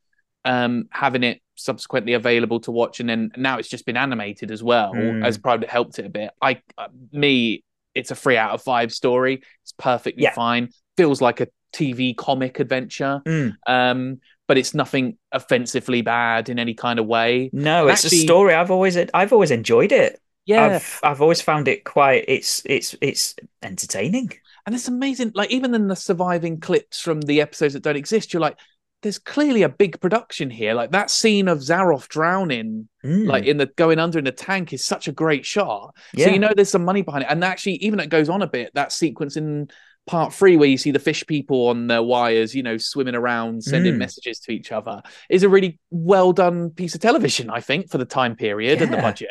[0.43, 4.61] um, having it subsequently available to watch, and then now it's just been animated as
[4.61, 5.23] well, Mm.
[5.23, 6.31] has probably helped it a bit.
[6.41, 7.63] I, uh, me,
[7.95, 9.41] it's a three out of five story.
[9.63, 10.33] It's perfectly Yeah.
[10.33, 10.69] fine.
[10.97, 13.55] Feels like a TV comic adventure, Mm.
[13.67, 17.49] um, but it's nothing offensively bad in any kind of way.
[17.53, 20.19] No, it's Actually- a story I've always I've always enjoyed it.
[20.45, 24.31] Yeah, I've I've always found it quite it's it's it's entertaining.
[24.65, 28.33] And it's amazing, like even in the surviving clips from the episodes that don't exist,
[28.33, 28.57] you're like,
[29.03, 30.73] there's clearly a big production here.
[30.73, 33.27] Like that scene of Zaroff drowning, Mm.
[33.27, 35.93] like in the going under in the tank, is such a great shot.
[36.15, 36.25] yeah.
[36.25, 37.29] So you know there's some money behind it.
[37.29, 39.67] And actually, even it goes on a bit, that sequence in
[40.07, 43.63] part three where you see the fish people on their wires, you know, swimming around,
[43.63, 43.99] sending Mm.
[43.99, 47.99] messages to each other, is a really well done piece of television, I think, for
[47.99, 49.29] the time period and the budget.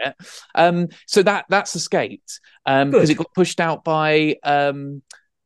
[0.54, 3.14] Um, so that that's escaped um because Good.
[3.14, 5.02] it got pushed out by um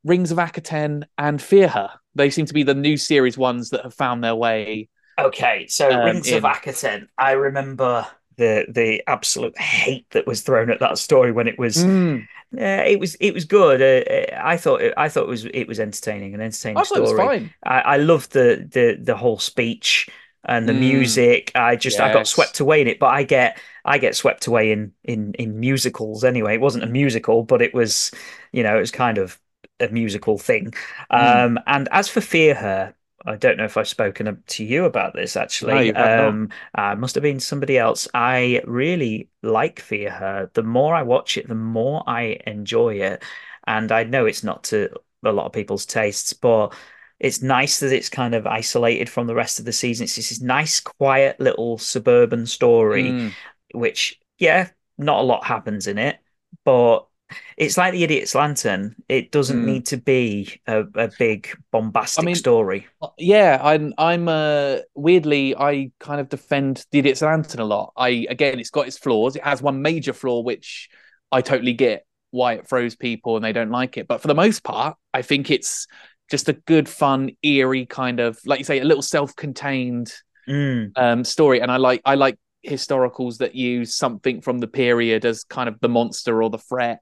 [0.09, 1.91] Rings of Akhaten and Fear Her.
[2.15, 4.89] They seem to be the new series ones that have found their way.
[5.19, 7.09] Okay, so Um, Rings of in- Akhaten.
[7.19, 8.07] I remember
[8.37, 12.23] the the absolute hate that was thrown at that story when it was Mm.
[12.57, 13.83] uh, it was it was good.
[13.83, 16.83] Uh, uh, I thought it, I thought it was it was entertaining, an entertaining I
[16.85, 17.27] thought it was story.
[17.27, 17.55] fine.
[17.65, 20.09] I, I loved the the the whole speech
[20.45, 20.79] and the Mm.
[20.79, 21.53] music.
[21.57, 22.99] I just I got swept away in it.
[23.01, 26.55] But I get I get swept away in in in musicals anyway.
[26.55, 28.13] It wasn't a musical, but it was
[28.53, 29.37] you know it was kind of
[29.81, 30.73] a musical thing.
[31.13, 31.45] Mm.
[31.47, 32.95] Um, and as for Fear Her.
[33.27, 35.91] I don't know if I've spoken to you about this actually.
[35.91, 36.21] not.
[36.29, 38.07] um, uh, must have been somebody else.
[38.15, 40.51] I really like Fear Her.
[40.55, 43.25] The more I watch it, the more I enjoy it.
[43.67, 44.91] And I know it's not to
[45.25, 46.73] a lot of people's tastes, but
[47.19, 50.05] it's nice that it's kind of isolated from the rest of the season.
[50.05, 53.33] It's this nice, quiet little suburban story, Mm.
[53.75, 56.19] which, yeah, not a lot happens in it,
[56.65, 57.08] but
[57.57, 58.97] it's like the Idiot's Lantern.
[59.09, 59.65] It doesn't Mm.
[59.65, 62.87] need to be a, a big bombastic mean, story.
[63.19, 63.95] Yeah, I'm.
[63.99, 64.29] I'm.
[64.29, 67.93] Uh, weirdly, I kind of defend the Idiot's Lantern a lot.
[67.97, 69.37] I again, it's got its flaws.
[69.37, 70.89] It has one major flaw, which
[71.31, 74.07] I totally get why it throws people and they don't like it.
[74.07, 75.87] But for the most part, I think it's
[76.31, 80.13] just a good, fun, eerie kind of, like you say, a little self-contained
[80.49, 81.61] Mm, um, story.
[81.61, 82.01] And I like.
[82.07, 86.51] I like historicals that use something from the period as kind of the monster or
[86.51, 87.01] the threat.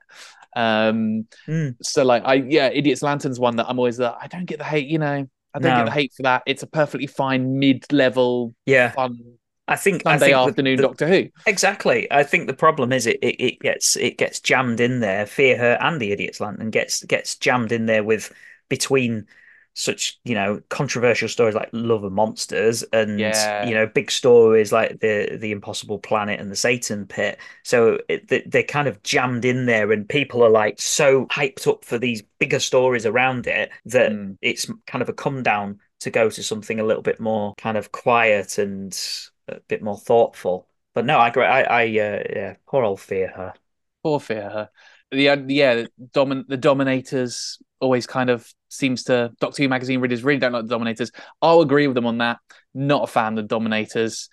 [0.55, 1.77] Um, mm.
[1.83, 4.65] so like I yeah, Idiot's Lantern's one that I'm always like, I don't get the
[4.65, 5.27] hate, you know.
[5.55, 5.77] I don't No.
[5.79, 6.43] get the hate for that.
[6.47, 9.19] It's a perfectly fine mid-level Yeah, fun
[9.69, 11.29] I think I Sunday think the- afternoon the- Doctor Who.
[11.47, 12.11] Exactly.
[12.11, 15.27] I think the problem is it, it, it gets it gets jammed in there.
[15.27, 18.33] Fear Her and the Idiot's Lantern gets gets jammed in there with
[18.69, 19.27] between
[19.79, 23.67] such you know controversial stories like Love and Monsters and Yeah.
[23.67, 27.39] you know big stories like the the Impossible Planet and the Satan Pit.
[27.63, 31.67] So it, they- they're kind of jammed in there, and people are like so hyped
[31.67, 34.39] up for these bigger stories around it that Mm.
[34.41, 37.77] it's kind of a come down to go to something a little bit more kind
[37.77, 38.99] of quiet and
[39.49, 40.69] a bit more thoughtful.
[40.95, 41.45] But no, I agree.
[41.45, 43.53] I, I, uh, yeah, poor old fear her.
[44.03, 44.71] Poor fear her.
[45.11, 50.01] The uh, yeah, the domin the Dominators always kind of seems to Doctor Who magazine
[50.01, 51.11] readers really don't like the Dominators.
[51.43, 52.39] I'll agree with them on that.
[52.75, 54.29] Not a fan of the Dominators.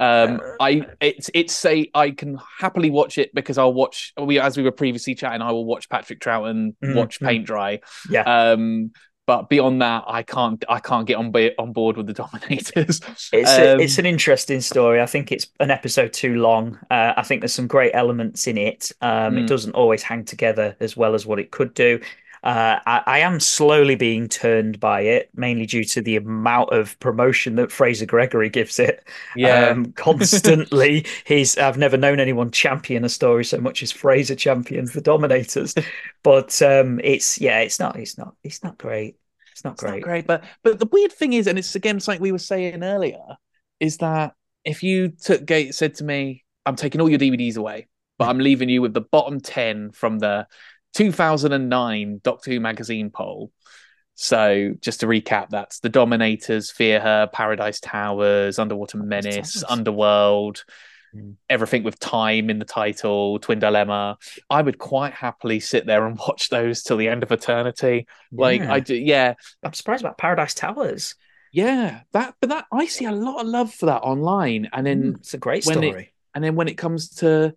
[0.00, 4.56] Um, I it's it's say I can happily watch it because I'll watch we as
[4.56, 5.42] we were previously chatting.
[5.42, 7.26] I will watch Patrick Troughton Mm, watch mm.
[7.26, 7.80] paint dry.
[8.08, 8.22] Yeah,
[8.52, 8.92] Um,
[9.26, 13.00] but beyond that, I can't I can't get on ba- on board with the Dominators.
[13.32, 15.00] it's a, Um, it's an interesting story.
[15.02, 16.78] I think it's an episode too long.
[16.88, 18.92] Uh, I think there's some great elements in it.
[19.00, 19.42] Um, Mm.
[19.42, 21.98] It doesn't always hang together as well as what it could do.
[22.42, 26.98] Uh, I, I am slowly being turned by it, mainly due to the amount of
[27.00, 29.06] promotion that Fraser Gregory gives it.
[29.34, 29.68] yeah.
[29.70, 34.92] Um, constantly, he's I've never known anyone champion a story so much as Fraser champions
[34.92, 35.74] the Dominators.
[36.22, 39.16] But um, it's yeah, it's not, it's not, it's not great.
[39.52, 39.92] It's not It's great.
[39.92, 42.82] not great, but but the weird thing is, and it's again something we were saying
[42.82, 43.36] earlier,
[43.80, 44.34] is that
[44.64, 48.38] if you took Gate said to me, "I'm taking all your DVDs away, but I'm
[48.38, 50.46] leaving you with the bottom ten from the
[50.94, 53.50] 2009 Doctor Who magazine poll."
[54.14, 60.64] So just to recap, that's the Dominators, Fear Her, Paradise Towers, Underwater Menace, Underworld,
[61.16, 61.36] Mm.
[61.48, 64.18] everything with time in the title, Twin Dilemma.
[64.50, 68.06] I would quite happily sit there and watch those till the end of eternity.
[68.30, 68.72] Like Yeah.
[68.74, 69.34] I do, yeah.
[69.62, 71.14] I'm surprised about Paradise Towers.
[71.50, 75.02] Yeah, that but that I see a lot of love for that online, and then
[75.14, 76.12] Mm, it's a great when it- story.
[76.34, 77.54] and then when it comes to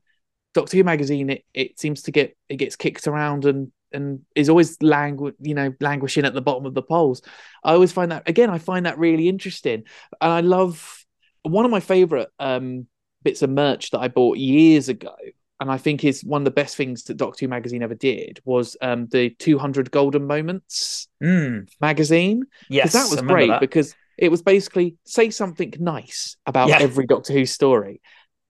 [0.54, 4.49] Doctor Who magazine, it, it seems to get it gets kicked around and and is
[4.49, 7.22] always langu you know languishing at the bottom of the polls.
[7.64, 9.84] I always find that again, I find that really interesting,
[10.22, 11.06] and I love
[11.43, 12.88] one of my favorite um
[13.24, 15.16] bits of merch that I bought years ago.
[15.60, 18.39] and I think is one of the best things that Doctor Who magazine ever did
[18.45, 21.70] was um, the 200 Golden Moments Mm.
[21.80, 22.45] magazine.
[22.68, 23.60] Yes, that was great that.
[23.60, 26.80] because it was basically say something nice about Yeah.
[26.80, 28.02] every Doctor Who story.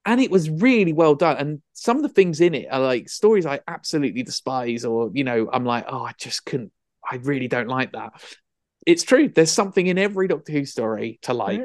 [0.06, 1.38] And it was really well done.
[1.38, 5.24] And some of the things in it are like stories I absolutely despise, or, you
[5.24, 6.72] know, I'm like, oh, I just couldn't,
[7.10, 8.14] I really don't like that.
[8.88, 9.30] It's true.
[9.30, 11.60] There's something in every Doctor Who story to like.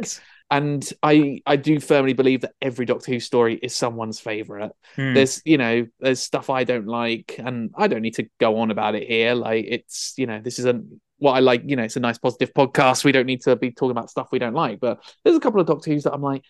[0.51, 5.14] And I, I do firmly believe that every Doctor Who story is someone's favorite Mm.
[5.14, 8.70] there's you know there's stuff i don't like and i don't need to go on
[8.70, 11.97] about it here like it's you know this isn't what i like you know it's
[11.97, 14.80] a nice positive podcast we don't need to be talking about stuff we don't like
[14.80, 16.43] but there's a couple of doctor who's that i'm like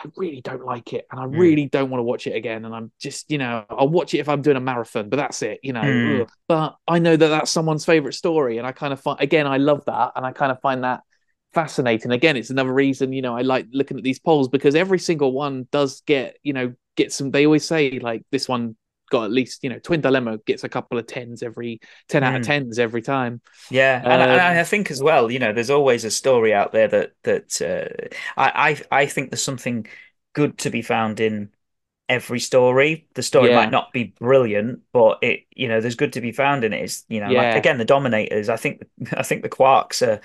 [0.00, 1.38] i really don't like it and i Mm.
[1.38, 4.18] really don't want to watch it again and i'm just you know i'll watch it
[4.18, 6.26] if i'm doing a marathon but that's it you know Mm.
[6.48, 9.58] but i know that that's someone's favorite story and i kind of find again i
[9.58, 11.02] love that and i kind of find that
[11.54, 14.98] fascinating again it's another reason you know i like looking at these polls because every
[14.98, 18.74] single one does get you know get some they always say like this one
[19.12, 22.36] got at least you know twin dilemma gets a couple of tens every 10 out
[22.36, 22.42] of Mm.
[22.42, 26.04] tens every time Yeah, and, and Um, I think as well, you know, there's always
[26.04, 29.86] a story out there that that uh, I, I I think there's something
[30.34, 31.50] good to be found in
[32.08, 33.08] every story.
[33.14, 33.52] The story Yeah.
[33.52, 36.82] might not be brilliant, but it, you know, there's good to be found in it.
[36.84, 38.48] It's, you know, like again, the Dominators.
[38.50, 40.20] I think I think the Quarks are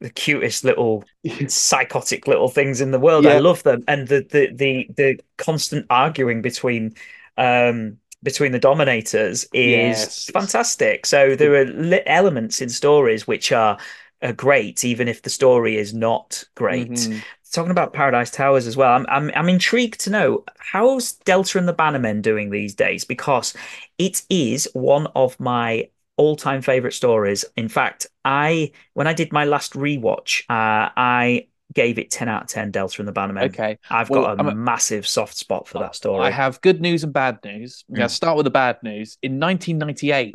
[0.00, 1.04] the cutest little
[1.48, 3.26] psychotic little things in the world.
[3.26, 6.94] I love them, and the the the the constant arguing between
[7.36, 10.30] um between the dominators is Yes.
[10.32, 11.06] fantastic.
[11.06, 13.78] So there are elements in stories which are
[14.20, 17.08] are great, even if the story is not great.
[17.08, 17.24] Mhm.
[17.52, 21.68] Talking about Paradise Towers as well, I'm I'm I'm intrigued to know how's Delta and
[21.68, 23.54] the Bannermen doing these days because
[23.96, 27.44] it is one of my all-time favorite stories.
[27.56, 31.46] In fact, I when I did my last rewatch, uh, I
[31.82, 33.44] gave it 10 out of 10 Delta and the Bannermen.
[33.50, 36.22] okay I've Well, got a a- massive soft spot for that story.
[36.26, 37.98] i have good news and bad news Mm.
[37.98, 40.34] yeah start with the bad news in 1998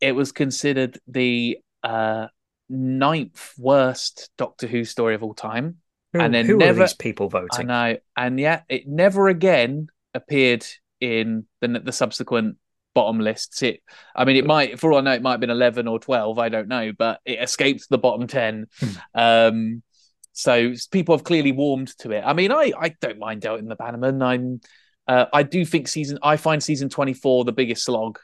[0.00, 2.26] it was considered the uh
[2.68, 5.66] ninth worst doctor who story of all time
[6.12, 7.66] Who, and then who never- are these people I voting?
[7.66, 10.64] know, and yet it never again appeared
[11.00, 12.56] in the the subsequent
[12.94, 13.62] bottom lists.
[13.62, 13.82] It,
[14.14, 16.38] I mean, it might, for all I know, it might have been eleven or twelve.
[16.38, 18.66] I don't know, but it escaped the bottom ten.
[18.80, 18.88] Hmm.
[19.14, 19.82] um,
[20.34, 22.22] so people have clearly warmed to it.
[22.26, 24.20] I mean, I I don't mind Delta and the Bannerman.
[24.20, 24.60] I'm,
[25.08, 26.18] uh, I do think season.
[26.22, 28.18] I find season twenty four the biggest slog.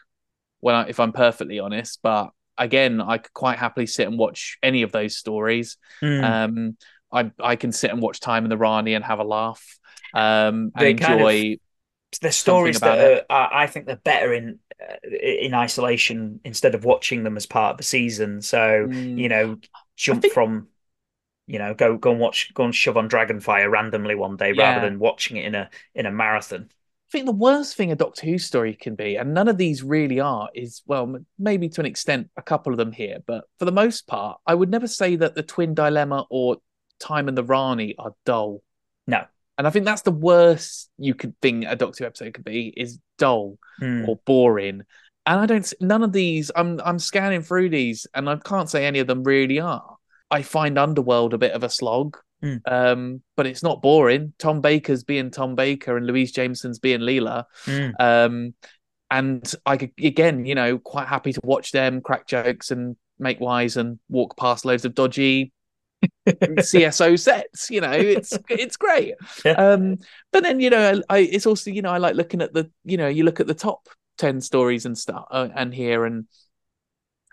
[0.62, 4.58] When I, if I'm perfectly honest, but again, I could quite happily sit and watch
[4.62, 5.78] any of those stories.
[6.00, 6.22] Hmm.
[6.24, 6.76] Um,
[7.10, 9.64] I I can sit and watch Time and the Rani and have a laugh.
[10.12, 11.56] Um, and They kind of- enjoy.
[12.20, 16.84] They're stories that are, are, I think they're better in uh, in isolation instead of
[16.84, 18.42] watching them as part of the season.
[18.42, 18.58] So
[18.88, 19.58] Mm, you know,
[19.96, 20.66] jump think- from
[21.50, 24.74] you know go go and watch go and shove on Dragonfire randomly one day Yeah.
[24.74, 26.68] rather than watching it in a in a marathon.
[26.70, 29.82] I think the worst thing a Doctor Who story can be, and none of these
[29.82, 33.64] really are, is well, maybe to an extent, a couple of them here, but for
[33.64, 36.58] the most part, I would never say that the Twin Dilemma or
[37.00, 38.62] Time and the Rani are dull.
[39.08, 39.24] No.
[39.58, 42.72] And I think that's the worst you could think a Doctor Who episode could be
[42.76, 43.58] is dull.
[43.80, 44.04] Hmm.
[44.08, 44.82] or boring.
[45.26, 45.72] And I don't.
[45.80, 46.50] None of these.
[46.54, 49.96] I'm I'm scanning through these, and I can't say any of them really are.
[50.30, 52.56] I find Underworld a bit of a slog, Hmm.
[52.66, 54.32] um, but it's not boring.
[54.38, 57.44] Tom Baker's being Tom Baker, and Louise Jameson's being Leela.
[57.64, 57.90] Hmm.
[57.98, 58.54] Um,
[59.10, 63.40] and I could again, you know, quite happy to watch them crack jokes and make
[63.40, 65.52] wise and walk past loads of dodgy
[66.28, 67.70] CSO sets.
[67.70, 69.14] You know, it's it's great.
[69.44, 69.52] Yeah.
[69.52, 69.98] Um,
[70.32, 72.96] but then you know, I it's also you know I like looking at the you
[72.96, 76.26] know you look at the top ten stories and stuff uh, and here and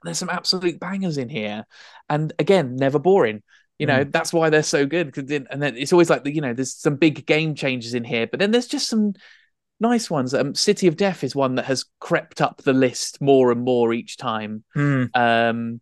[0.08, 1.66] there's some absolute bangers in here,
[2.10, 3.44] and again, never boring.
[3.80, 5.14] You know, that's why they're so good.
[5.14, 7.94] Cause then, and then it's always like the you know, there's some big game changes
[7.94, 9.14] in here, but then there's just some
[9.80, 10.34] nice ones.
[10.34, 13.94] Um, City of Death is one that has crept up the list more and more
[13.94, 14.64] each time.
[14.74, 15.04] Hmm.
[15.14, 15.82] Um,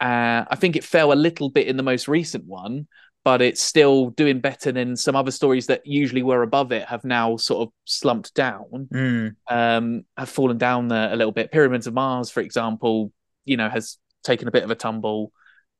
[0.00, 2.86] uh, I think it fell a little bit in the most recent one,
[3.24, 7.04] but it's still doing better than some other stories that usually were above it have
[7.04, 9.28] now sort of slumped down, Hmm.
[9.48, 11.52] um, have fallen down there a little bit.
[11.52, 13.12] Pyramids of Mars, for example,
[13.46, 15.32] you know, has taken a bit of a tumble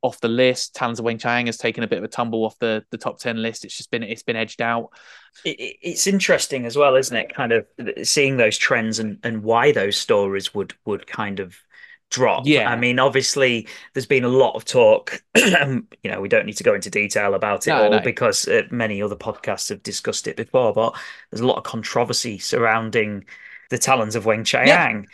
[0.03, 0.75] off the list.
[0.75, 3.19] Talons of Weng Chiang has taken a bit of a tumble off the, the top
[3.19, 3.65] ten list.
[3.65, 4.91] It's just been it's been edged out.
[5.45, 7.35] It, it- it's interesting as well, isn't it?
[7.35, 7.67] Kind of
[8.05, 11.57] seeing those trends and, and why those stories would would kind of
[12.11, 12.47] drop.
[12.47, 12.71] Yeah.
[12.71, 15.23] I mean, obviously, there's been a lot of talk.
[15.37, 18.01] you know, we don't need to go into detail about it No, all no.
[18.01, 20.73] because uh, many other podcasts have discussed it before.
[20.73, 20.97] But
[21.31, 23.25] there's a lot of controversy surrounding
[23.71, 24.67] the talons of Weng Chiang.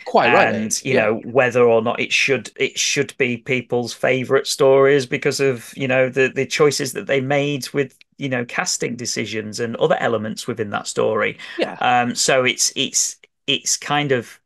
[0.05, 0.53] Quite right.
[0.53, 5.39] and you know whether or not it should it should be people's favorite stories because
[5.39, 9.75] of you know the the choices that they made with you know casting decisions and
[9.77, 11.75] other elements within that story yeah.
[11.81, 14.39] um so it's it's it's kind of,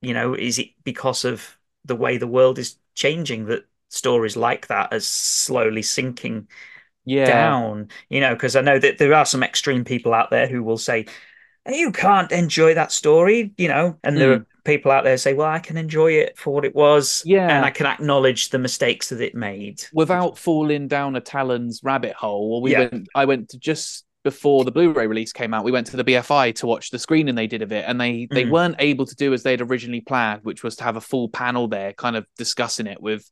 [0.00, 4.66] you know, is it because of the way the world is changing that stories like
[4.68, 6.48] that are slowly sinking
[7.04, 7.26] yeah.
[7.26, 7.88] down?
[8.08, 10.78] You know, because I know that there are some extreme people out there who will
[10.78, 11.06] say,
[11.66, 14.40] you can't enjoy that story, you know, and there Mm.
[14.42, 17.48] are people out there say, well, I can enjoy it for what it was, Yeah.
[17.56, 19.82] and I can acknowledge the mistakes that it made.
[19.92, 22.54] without falling down a Talon's rabbit hole.
[22.54, 22.88] Or we Yeah.
[22.90, 23.08] went.
[23.14, 25.64] I went to just before the Blu-ray release came out.
[25.64, 28.26] We went to the BFI to watch the screening they did of it, and they
[28.30, 28.50] they Mm.
[28.50, 31.68] weren't able to do as they'd originally planned, which was to have a full panel
[31.68, 33.30] there, kind of discussing it with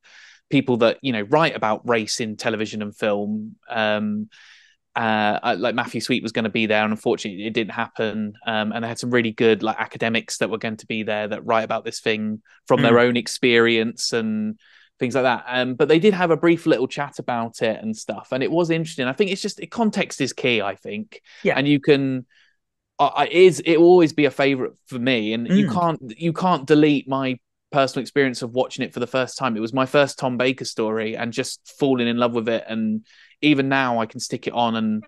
[0.51, 3.57] people that you know write about race in television and film.
[3.69, 4.31] Um,
[4.99, 8.33] uh, like Matthew Sweet was going to be there, and unfortunately, it didn't happen.
[8.47, 11.29] Um, and they had some really good like academics that were going to be there
[11.29, 14.59] that write about this thing from their own experience and
[14.99, 15.45] things like that.
[15.47, 18.51] Um, but they did have a brief little chat about it and stuff, and it
[18.51, 19.07] was interesting.
[19.07, 20.61] I think it's just context is key.
[20.61, 21.57] I think, Yeah.
[21.57, 22.27] and you can.
[22.99, 25.73] Uh, it is it will always be a favorite for me, and you Mm.
[25.73, 27.39] can't you can't delete my
[27.71, 29.57] personal experience of watching it for the first time.
[29.57, 32.65] It was my first Tom Baker story, and just falling in love with it.
[32.69, 33.05] And
[33.43, 35.05] even now, I can stick it on and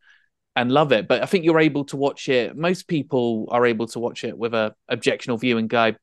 [0.56, 1.06] and love it.
[1.06, 2.56] But I think you're able to watch it.
[2.56, 5.94] Most people are able to watch it with a objectional view and go,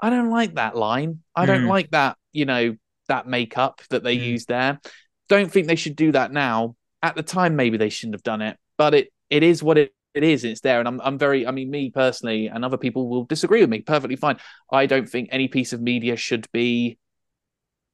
[0.00, 1.20] I don't like that line.
[1.34, 1.68] I don't Mm.
[1.68, 2.16] like that.
[2.32, 2.76] You know
[3.08, 4.24] that makeup that they Mm.
[4.24, 4.80] use there.
[5.28, 6.76] Don't think they should do that now.
[7.02, 8.58] At the time, maybe they shouldn't have done it.
[8.76, 10.44] But it it is what it it is.
[10.44, 11.46] It's there, and I'm I'm very.
[11.46, 13.80] I mean, me personally, and other people will disagree with me.
[13.80, 14.38] Perfectly fine.
[14.70, 16.98] I don't think any piece of media should be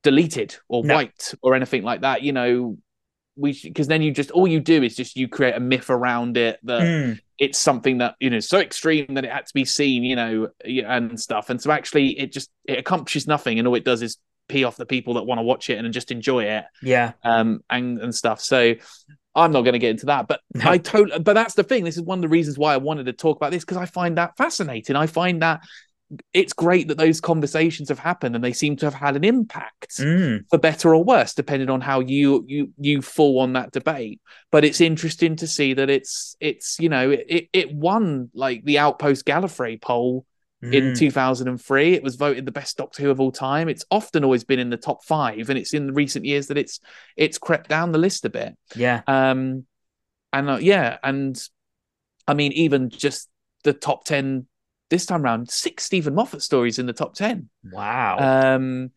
[0.02, 0.94] deleted or No.
[0.94, 2.22] wiped or anything like that.
[2.22, 2.78] You know,
[3.36, 6.36] we because then you just all you do is just you create a myth around
[6.36, 7.20] it that Mm.
[7.38, 10.04] it's something that you know so extreme that it had to be seen.
[10.04, 11.50] You know, and stuff.
[11.50, 14.18] And so actually, it just it accomplishes nothing, and all it does is
[14.48, 17.12] pee off the people that want to watch it and just enjoy it Yeah.
[17.22, 18.74] um and and stuff so
[19.34, 20.70] i'm not going to get into that but No.
[20.70, 23.06] i totally but that's the thing this is one of the reasons why i wanted
[23.06, 25.60] to talk about this because i find that fascinating i find that
[26.34, 29.96] it's great that those conversations have happened and they seem to have had an impact
[29.98, 30.44] Mm.
[30.50, 34.20] for better or worse depending on how you you you fall on that debate
[34.50, 38.78] but it's interesting to see that it's it's you know it it won like the
[38.78, 40.26] outpost gallifrey poll
[40.70, 40.98] in Mm.
[40.98, 44.60] 2003 it was voted the best doctor who of all time it's often always been
[44.60, 46.78] in the top 5 and it's in the recent years that it's
[47.16, 49.02] it's crept down the list a bit Yeah.
[49.06, 49.66] um
[50.32, 51.36] and uh, yeah and
[52.28, 53.28] i mean even just
[53.64, 54.46] the top 10
[54.88, 58.18] this time round six steven moffat stories in the top 10 Wow.
[58.54, 58.92] um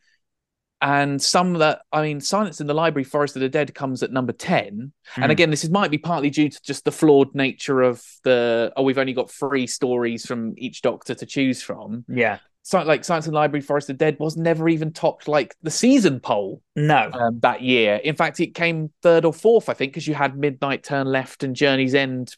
[0.82, 4.12] and some that i mean silence in the library forest of the dead comes at
[4.12, 5.30] number 10 and Mm.
[5.32, 8.84] again this is might be partly due to just the flawed nature of the oh
[8.84, 12.40] we've only got three stories from each doctor to choose from yeah.
[12.64, 15.72] so like silence in library forest of the dead was never even topped like the
[15.72, 17.10] season poll No.
[17.14, 20.38] um, that year in fact it came third or fourth i think because you had
[20.38, 22.36] midnight turn left and journey's end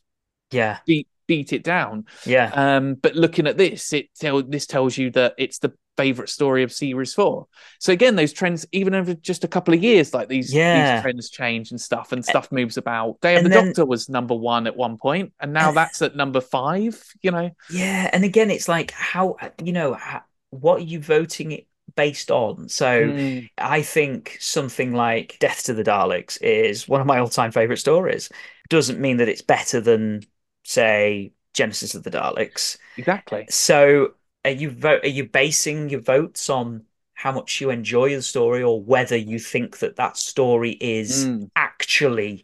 [0.51, 0.77] Yeah.
[0.85, 2.51] beat beat it down Yeah.
[2.53, 6.61] um, but looking at this, it tell this tells you that it's the favorite story
[6.63, 7.47] of series four.
[7.79, 10.95] So again, those trends, even over just a couple of years, like these, Yeah.
[10.95, 13.19] these trends change and stuff, and stuff moves about.
[13.21, 16.01] Day of and the then- Doctor was number one at one point, and now that's
[16.03, 17.03] at number five.
[17.21, 20.21] You know, Yeah, and again, it's like how you know how,
[20.51, 21.65] what are you voting it
[21.95, 22.69] based on?
[22.69, 27.51] So Mm, I think something like Death to the Daleks is one of my all-time
[27.51, 28.29] favorite stories.
[28.69, 30.21] Doesn't mean that it's better than,
[30.67, 32.77] say, Genesis of the Daleks.
[32.97, 33.49] exactly.
[33.49, 34.13] So
[34.45, 35.03] are you vote?
[35.03, 36.85] Are you basing your votes on
[37.15, 41.49] how much you enjoy the story, or whether you think that that story is Mm,
[41.55, 42.43] actually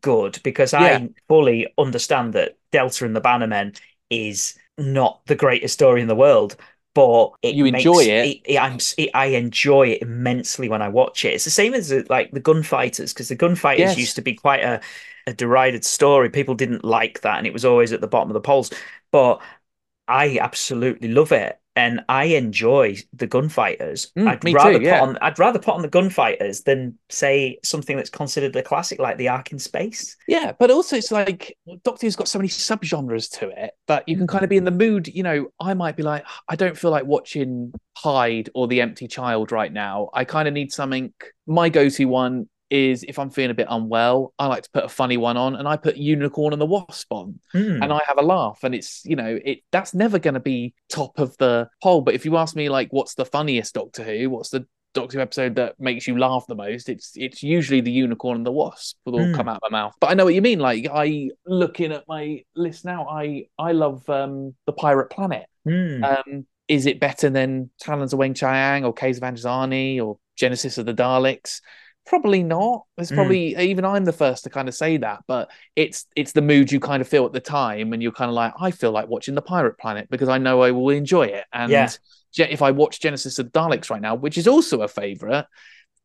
[0.00, 1.00] good because Yeah.
[1.00, 3.78] I fully understand that Delta and the Bannermen
[4.10, 6.56] is not the greatest story in the world,
[6.94, 8.34] but You makes, enjoy it.
[8.40, 11.34] it, it- I enjoy it immensely when I watch it.
[11.34, 13.96] It's the same as uh, like the Gunfighters because the Gunfighters Yes.
[13.96, 14.80] used to be quite a,
[15.26, 16.30] a derided story.
[16.30, 18.70] People didn't like that, and it was always at the bottom of the polls.
[19.10, 19.40] But
[20.08, 21.58] I absolutely love it.
[21.74, 24.12] And I enjoy the gunfighters.
[24.18, 25.00] Mm, I'd me rather too, put yeah.
[25.00, 29.16] on I'd rather put on the gunfighters than say something that's considered a classic like
[29.16, 30.18] the Ark in Space.
[30.28, 34.18] Yeah, but also it's like Doctor Who's got so many subgenres to it that you
[34.18, 35.08] can kind of be in the mood.
[35.08, 39.08] You know, I might be like, I don't feel like watching Hyde or The Empty
[39.08, 40.10] Child right now.
[40.12, 41.14] I kind of need something.
[41.46, 44.88] My go-to one is if I'm feeling a bit unwell, I like to put a
[44.88, 47.82] funny one on, and I put Unicorn and the Wasp on, Hmm.
[47.82, 48.60] and I have a laugh.
[48.64, 52.00] And it's you know, it that's never going to be top of the poll.
[52.00, 54.30] But if you ask me, like, what's the funniest Doctor Who?
[54.30, 56.88] What's the Doctor Who episode that makes you laugh the most?
[56.88, 59.34] It's it's usually the Unicorn and the Wasp will all Hmm.
[59.34, 59.94] come out of my mouth.
[60.00, 60.58] But I know what you mean.
[60.58, 65.46] Like I looking at my list now, I I love um the Pirate Planet.
[65.64, 66.02] Hmm.
[66.04, 70.78] Um, is it better than Talons of Weng Chiang or Caves of Androzani or Genesis
[70.78, 71.60] of the Daleks?
[72.04, 72.84] Probably not.
[72.98, 73.14] It's Mm.
[73.14, 76.72] probably even I'm the first to kind of say that, but it's it's the mood
[76.72, 79.08] you kind of feel at the time, and you're kind of like, I feel like
[79.08, 81.44] watching the Pirate Planet because I know I will enjoy it.
[81.52, 81.88] And Yeah.
[82.36, 85.46] if I watch Genesis of the Daleks right now, which is also a favorite,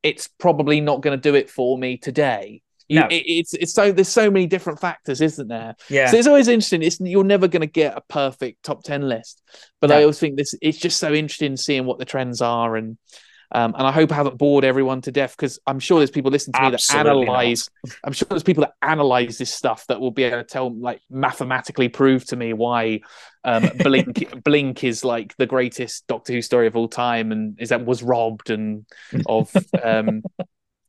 [0.03, 2.61] it's probably not going to do it for me today.
[2.88, 3.07] You, No.
[3.07, 5.76] it, it's it's so there's so many different factors, isn't there?
[5.90, 6.11] Yeah.
[6.11, 6.84] So it's always interesting.
[6.84, 9.41] It's you're never going to get a perfect top ten list,
[9.82, 12.98] but I always think this it's just so interesting seeing what the trends are and.
[13.52, 16.32] Um, and I hope I haven't bored everyone to death because I'm sure there's people
[16.32, 17.32] listening to me that Absolutely not.
[17.34, 17.69] analyze.
[18.03, 21.02] I'm sure there's people that analyze this stuff that will be able to tell, like,
[21.10, 23.02] mathematically prove to me why
[23.44, 27.69] um, Blink Blink is like the greatest Doctor Who story of all time, and is
[27.69, 28.86] that was robbed and
[29.26, 29.52] of.
[29.82, 30.24] Um,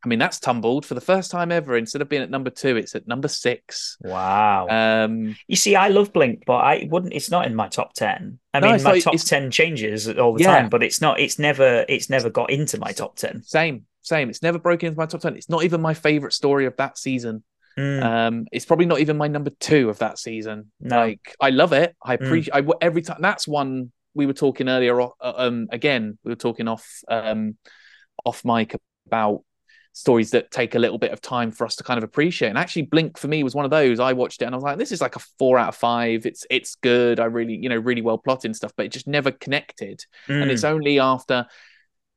[0.05, 1.77] I mean, that's tumbled for the first time ever.
[1.77, 3.97] Instead of being at number two, it's at number six.
[4.01, 4.69] Wow.
[4.71, 7.13] Um, You see, I love Blink, but I wouldn't.
[7.13, 8.39] It's not in my top ten.
[8.55, 10.55] I No, mean, my like- top ten changes all the Yeah.
[10.61, 11.19] time, but it's not.
[11.19, 11.85] It's never.
[11.89, 13.43] It's never got into my top ten.
[13.43, 14.31] same, same.
[14.31, 15.35] It's never broken into my top ten.
[15.37, 17.43] It's not even my favorite story of that season.
[17.77, 20.73] Mm, Um, it's probably not even my number two of that season.
[20.81, 20.97] No.
[20.97, 21.95] Like, I love it.
[22.05, 22.25] I Mm.
[22.25, 22.55] appreciate.
[22.55, 23.19] I every time.
[23.21, 25.01] That's one we were talking earlier.
[25.01, 27.57] o- uh, Um, again, we were talking off um,
[28.25, 28.75] off mic
[29.07, 29.43] about
[29.99, 32.51] stories that take a little bit of time for us to kind of appreciate.
[32.51, 33.99] And actually, Blink for me was one of those.
[33.99, 36.25] I watched it and I was like, this is like a four out of five.
[36.25, 37.19] It's it's good.
[37.19, 40.05] I really, you know, really well plotted and stuff, but it just never connected.
[40.29, 40.51] And mm.
[40.51, 41.47] it's only after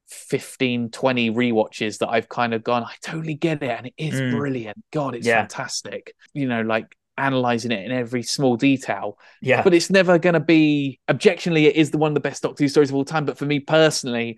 [0.10, 3.72] 15, 20 rewatches that I've kind of gone, I totally get it.
[3.72, 4.32] And it is Mm.
[4.38, 4.78] brilliant.
[4.92, 5.40] God, it's Yeah.
[5.40, 6.14] fantastic.
[6.34, 9.18] You know, like analyzing it in every small detail.
[9.42, 9.64] yeah.
[9.64, 12.64] But it's never going to be, objectionally, it is the one of the best Doctor
[12.64, 13.26] Who stories of all time.
[13.26, 14.38] But for me personally,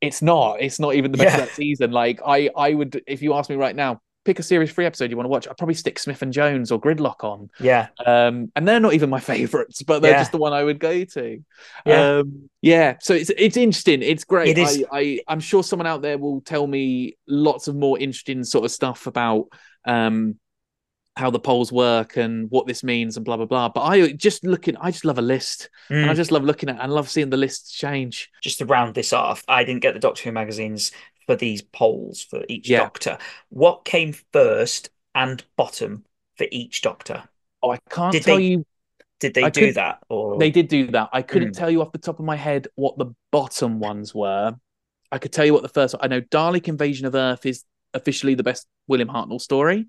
[0.00, 0.60] it's not.
[0.60, 1.42] It's not even the best Yeah.
[1.42, 1.90] of that season.
[1.90, 5.08] Like, I, I would, if you ask me right now, pick a series three episode
[5.08, 7.48] you want to watch, I'd probably stick Smith and Jones or Gridlock on.
[7.60, 7.88] yeah.
[8.04, 10.18] Um, and they're not even my favorites, but they're Yeah.
[10.20, 11.44] just the one I would go to.
[11.86, 12.16] Yeah.
[12.18, 12.96] Um, yeah.
[13.00, 14.02] So it's it's interesting.
[14.02, 14.48] It's great.
[14.48, 14.84] It is.
[14.92, 18.64] I, I I'm sure someone out there will tell me lots of more interesting sort
[18.64, 19.46] of stuff about
[19.86, 20.38] um
[21.16, 23.68] how the polls work and what this means and blah blah blah.
[23.68, 26.16] But I just looking, I just love a list, and I Mm.
[26.16, 28.30] just love looking at and love seeing the lists change.
[28.42, 30.92] Just to round this off, I didn't get the Doctor Who magazines
[31.26, 32.80] for these polls for each Yeah.
[32.80, 33.18] Doctor.
[33.48, 36.04] What came first and bottom
[36.36, 37.24] for each Doctor?
[37.62, 38.66] Oh, I can't Did tell they- you.
[39.18, 39.98] Did they I do couldn't- that?
[40.10, 41.08] Or They did do that.
[41.14, 41.56] I couldn't Mm.
[41.58, 44.54] tell you off the top of my head what the bottom ones were.
[45.10, 45.94] I could tell you what the first.
[45.98, 47.64] I know Dalek Invasion of Earth is
[47.94, 49.86] officially the best William Hartnell story.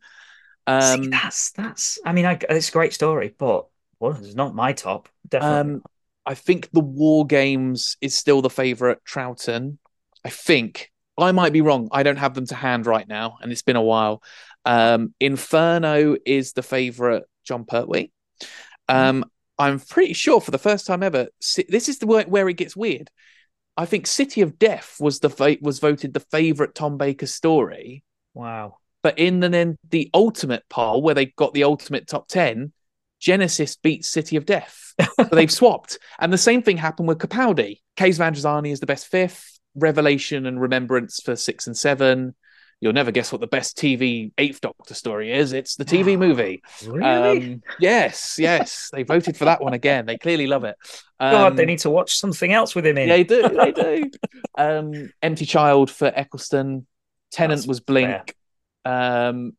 [0.79, 1.99] See, Um, that's that's.
[2.05, 3.67] I mean, I, it's a great story, but
[3.99, 5.09] well, it's not my top.
[5.27, 5.75] Definitely.
[5.75, 5.83] um,
[6.25, 8.99] I think the War Games is still the favorite.
[9.05, 9.77] Troughton.
[10.25, 11.87] I think I might be wrong.
[11.91, 14.21] I don't have them to hand right now, and it's been a while.
[14.65, 17.23] Um, Inferno is the favorite.
[17.45, 18.11] Jon Pertwee.
[18.89, 19.25] Um,
[19.57, 21.29] I'm pretty sure for the first time ever,
[21.69, 23.09] this is the where, where it gets weird.
[23.75, 28.03] I think City of Death was the was voted the favorite Tom Baker story,
[28.33, 28.77] wow.
[29.03, 32.73] But in the then the ultimate poll where they got the ultimate top ten,
[33.19, 34.93] Genesis beats City of Death.
[35.15, 37.81] so they've swapped, and the same thing happened with Capaldi.
[37.95, 39.59] Caves of Androzani is the best fifth.
[39.75, 42.35] Revelation and Remembrance for six and seven.
[42.79, 45.51] You'll never guess what the best TV Eighth Doctor story is.
[45.51, 46.61] It's the TV movie.
[46.85, 47.53] Really?
[47.53, 50.05] Um, yes, yes, they voted for that one again.
[50.05, 50.75] They clearly love it.
[51.19, 53.09] Um, God, they need to watch something else with him in.
[53.09, 53.49] They do.
[53.49, 54.11] They do.
[54.57, 56.85] um, Empty Child for Eccleston.
[57.31, 58.35] Tennant That's was Blink.
[58.87, 59.53] Um,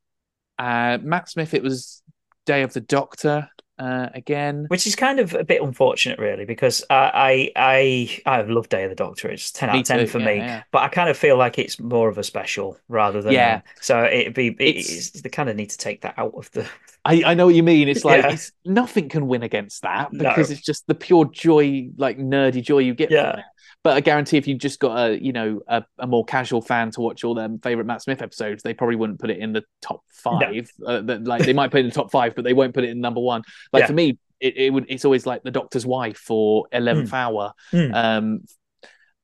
[0.59, 1.55] uh, Matt Smith.
[1.55, 2.03] It was
[2.47, 3.49] Day of the Doctor.
[3.79, 4.65] Uh, again.
[4.67, 8.83] Which is kind of a bit unfortunate, really, because I I I, I love Day
[8.83, 9.29] of the Doctor.
[9.29, 10.37] It's ten out of ten too, for yeah, me.
[10.39, 10.63] yeah.
[10.73, 13.61] But I kind of feel like it's more of a special rather than Yeah.
[13.81, 16.51] So it'd be it, It's- it's, they kind of need to take that out of
[16.51, 16.67] the.
[17.05, 17.89] I, I know what you mean.
[17.89, 18.33] It's like Yeah.
[18.33, 20.29] it's, nothing can win against that No.
[20.29, 23.43] because it's just the pure joy, like nerdy joy you get Yeah.
[23.89, 26.91] But I guarantee if you just got a you know a, a more casual fan
[26.91, 29.65] to watch all their favorite Matt Smith episodes, they probably wouldn't put it in the
[29.81, 30.71] top five.
[30.87, 32.85] Uh, that- like they might put it in the top five, but they won't put
[32.85, 33.41] it in number one.
[33.73, 33.87] Like Yeah.
[33.87, 37.53] for me, it, it would it's always like the Doctor's Wife or Eleventh Hour.
[37.73, 37.95] Mm.
[37.95, 38.41] Um,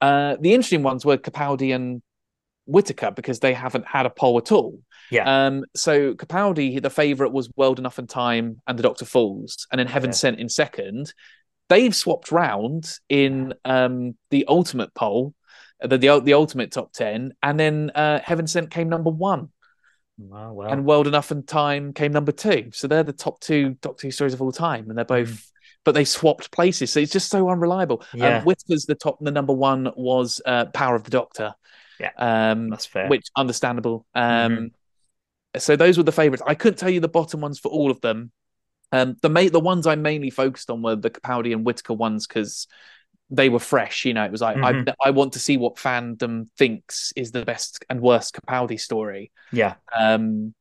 [0.01, 2.01] uh, the interesting ones were Capaldi and
[2.66, 4.81] Whittaker because they haven't had a poll at all.
[5.11, 5.47] Yeah.
[5.47, 9.78] Um, so Capaldi, the favourite was World Enough and Time and The Doctor Falls, and
[9.78, 10.15] then Heaven Yeah.
[10.15, 11.12] Sent in second.
[11.69, 15.35] They've swapped round in um, the ultimate poll,
[15.82, 19.49] uh, the, the the ultimate top ten, and then uh, Heaven Sent came number one,
[20.19, 20.70] Well, well.
[20.70, 22.70] and World Enough and Time came number two.
[22.73, 25.31] So they're the top two Doctor Who stories of all time, and they're both.
[25.31, 25.51] Mm.
[25.85, 28.03] But they swapped places, so it's just so unreliable.
[28.15, 28.39] Yeah.
[28.39, 29.19] Um, Whittaker's the top.
[29.20, 31.55] The number one was uh, Power of the Doctor.
[32.01, 32.11] Yeah.
[32.16, 33.07] Um, That's fair.
[33.09, 34.07] which understandable.
[34.15, 34.73] Um,
[35.55, 35.61] Mhm.
[35.61, 36.43] so those were the favorites.
[36.47, 38.32] I couldn't tell you the bottom ones for all of them.
[38.94, 42.26] Um, the ma- the ones I mainly focused on were the Capaldi and Whittaker ones
[42.26, 42.66] because
[43.30, 44.04] they were fresh.
[44.04, 44.88] You know, it was like Mhm.
[44.88, 49.32] I I want to see what fandom thinks is the best and worst Capaldi story.
[49.52, 49.74] Yeah.
[49.96, 50.54] Um,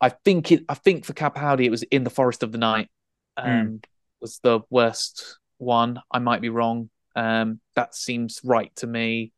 [0.00, 0.64] I think it.
[0.68, 2.88] I think for Capaldi, it was in the Forest of the Night.
[3.36, 3.80] Um,
[4.20, 6.00] was the worst one.
[6.10, 6.90] I might be wrong.
[7.16, 9.32] Um, that seems right to me,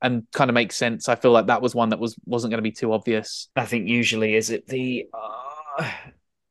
[0.00, 1.08] and kind of makes sense.
[1.08, 3.48] I feel like that was one that was wasn't going to be too obvious.
[3.56, 5.47] I think usually is it the uh,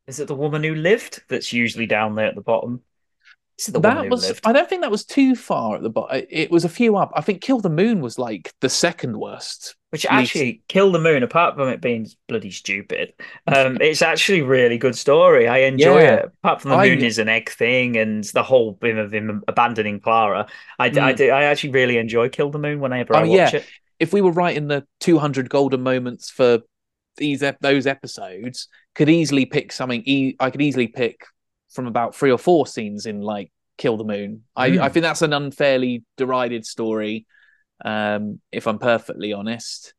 [0.08, 2.82] is it the woman who lived that's usually down there at the bottom?
[3.60, 4.28] Is it the woman that was.
[4.28, 4.46] lived?
[4.46, 6.24] I don't think that was too far at the bottom.
[6.30, 7.12] It was a few up.
[7.16, 9.76] I think Kill the Moon was like the second worst.
[9.90, 13.14] Which actually, Kill the Moon, apart from it being bloody stupid,
[13.48, 15.48] um, it's actually a really good story.
[15.48, 16.14] I enjoy Yeah.
[16.16, 16.26] it.
[16.44, 19.44] Apart from the I- moon is an egg thing and the whole bit of him
[19.48, 20.46] abandoning Clara,
[20.78, 21.18] I, d- I Mm.
[21.18, 21.30] do.
[21.32, 23.56] I actually really enjoy Kill the Moon whenever Oh, I watch yeah.
[23.56, 23.66] it.
[23.98, 26.60] if we were writing the 200 golden moments for
[27.18, 30.02] these those episodes, could easily pick something.
[30.06, 31.26] E- I could easily pick
[31.72, 34.44] from about three or four scenes in like Kill the Moon.
[34.56, 34.80] I, Mm.
[34.82, 37.26] I think that's an unfairly derided story.
[37.84, 39.94] Um, if I'm perfectly honest,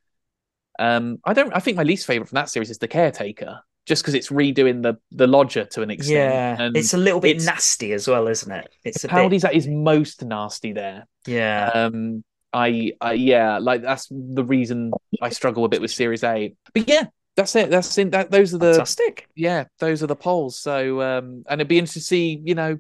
[0.79, 1.53] um, I don't.
[1.55, 4.83] I think my least favorite from that series is The Caretaker, just because it's redoing
[4.83, 6.17] the the lodger to an extent.
[6.17, 8.69] Yeah, and it's a little bit nasty as well, isn't it?
[8.85, 9.15] It's a bit.
[9.15, 11.07] Capaldi's at his most nasty there.
[11.27, 16.25] Yeah, Um, I, I, yeah, like that's the reason I struggle a bit with Series
[16.25, 16.57] 8.
[16.73, 17.05] But yeah,
[17.37, 17.71] that's it.
[17.71, 18.31] That's in that.
[18.31, 19.29] Those are the fantastic.
[19.35, 20.59] yeah, those are the polls.
[20.59, 22.79] So, um, and it'd be interesting to see, you know,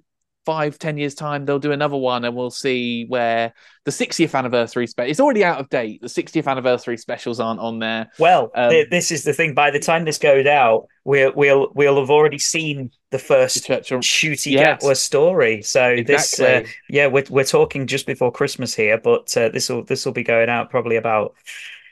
[0.48, 3.52] five, ten years time they'll do another one, and we'll see where
[3.84, 5.10] the 60th anniversary special.
[5.10, 6.00] It's already out of date.
[6.00, 8.08] The 60th anniversary specials aren't on there.
[8.18, 9.52] Well, Um, th- this is the thing.
[9.52, 13.92] By the time this goes out, we'll we'll we'll have already seen the first Church
[13.92, 14.82] of Ncuti Yes.
[14.82, 15.60] Gatwa story.
[15.60, 19.84] So this, uh, yeah, we're we're talking just before Christmas here, but uh, this will
[19.84, 21.34] this will be going out probably about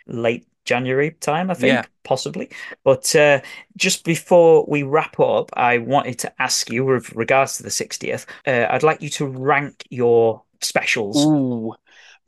[0.06, 1.84] late January time, I think, Yeah.
[2.04, 2.50] possibly.
[2.84, 3.40] But uh,
[3.76, 8.26] just before we wrap up, I wanted to ask you, with regards to the 60th,
[8.46, 11.74] uh, I'd like you to rank your specials, Ooh,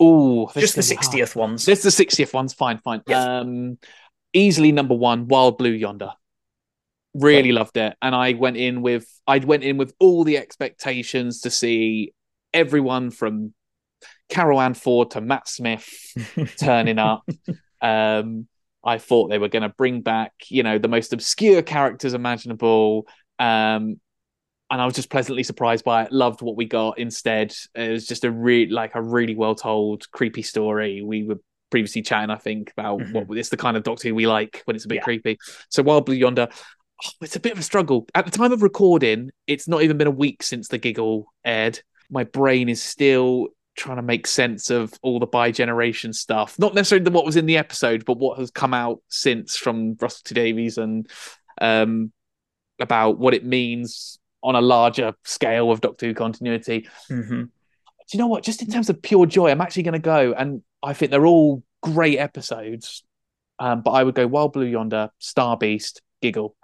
[0.03, 1.65] ooh, just the is- 60th ones.
[1.67, 3.03] This the 60th one's fine, fine.
[3.07, 3.41] Yeah.
[3.41, 3.79] Um,
[4.33, 6.13] easily number one, Wild Blue Yonder.
[7.15, 11.41] Really loved it, and I went in with I went in with all the expectations
[11.41, 12.13] to see
[12.53, 13.55] everyone from
[14.29, 15.89] Carole Ann Ford to Matt Smith
[16.59, 17.27] turning up.
[17.81, 18.49] Um,
[18.85, 23.07] I thought they were going to bring back, you know, the most obscure characters imaginable.
[23.39, 24.01] Um,
[24.71, 26.13] and I was just pleasantly surprised by it.
[26.13, 27.55] Loved what we got instead.
[27.75, 31.03] It was just a really, like a really well told, creepy story.
[31.03, 31.41] We were
[31.71, 33.27] previously chatting, I think, about Mhm.
[33.27, 35.03] what it's the kind of Doctor Who we like when it's a bit Yeah.
[35.03, 35.39] creepy.
[35.71, 38.07] So Wild Blue Yonder, oh, it's a bit of a struggle.
[38.15, 41.81] At the time of recording, it's not even been a week since the giggle aired.
[42.11, 43.49] My brain is still
[43.79, 46.59] trying to make sense of all the bi-generation stuff.
[46.59, 50.23] Not necessarily what was in the episode, but what has come out since from Russell
[50.25, 51.09] T Davies and
[51.61, 52.13] um,
[52.81, 56.89] about what it means on a larger scale of Doctor Who continuity.
[57.09, 57.49] hmm Do
[58.13, 58.45] you know what?
[58.45, 61.27] Just in terms of pure joy, I'm actually going to go, and I think they're
[61.27, 63.05] all great episodes.
[63.59, 66.55] Um, but I would go Wild Blue Yonder, Star Beast, Giggle.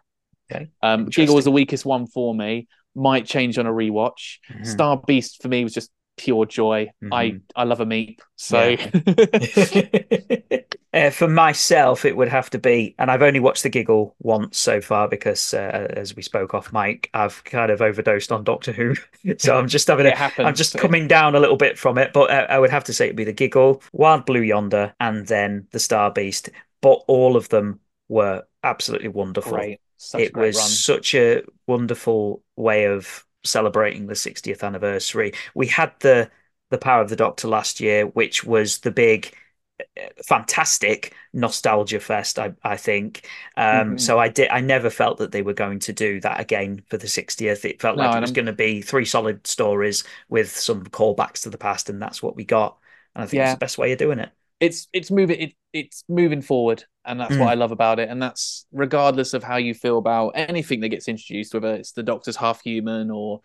[0.52, 2.68] Okay, Um, Giggle was the weakest one for me.
[2.94, 4.38] Might change on a rewatch.
[4.52, 4.66] Mhm.
[4.66, 6.90] Star Beast for me was just pure joy.
[7.10, 7.42] I Mhm.
[7.56, 8.20] I love a meep.
[8.36, 8.76] So
[10.94, 14.56] Uh, for myself, it would have to be, and I've only watched the giggle once
[14.56, 18.70] so far because, uh, as we spoke off mic, I've kind of overdosed on Doctor
[18.70, 18.94] Who,
[19.38, 20.46] so I'm just having it a, happens.
[20.46, 22.12] I'm just coming down a little bit from it.
[22.12, 25.26] But uh, I would have to say it'd be the giggle, Wild Blue Yonder, and
[25.26, 26.50] then the Star Beast.
[26.80, 29.52] But all of them were absolutely wonderful.
[29.52, 29.80] great.
[29.96, 30.68] Such it was run.
[30.68, 35.32] such a wonderful way of celebrating the 60th anniversary.
[35.54, 36.30] We had the
[36.70, 39.32] the Power of the Doctor last year, which was the big,
[39.80, 42.38] uh, fantastic nostalgia fest.
[42.38, 43.28] I I think.
[43.56, 43.98] Um, Mhm.
[43.98, 44.48] So I did.
[44.50, 47.64] I never felt that they were going to do that again for the 60th.
[47.64, 51.42] It felt No, like it was going to be three solid stories with some callbacks
[51.42, 52.78] to the past, and that's what we got.
[53.14, 54.30] And I think it's the best way of doing it.
[54.60, 57.40] It's it's moving it, it's moving forward and that's Mm.
[57.40, 60.90] what i love about it and that's regardless of how you feel about anything that
[60.90, 63.40] gets introduced whether it's the doctor's half human or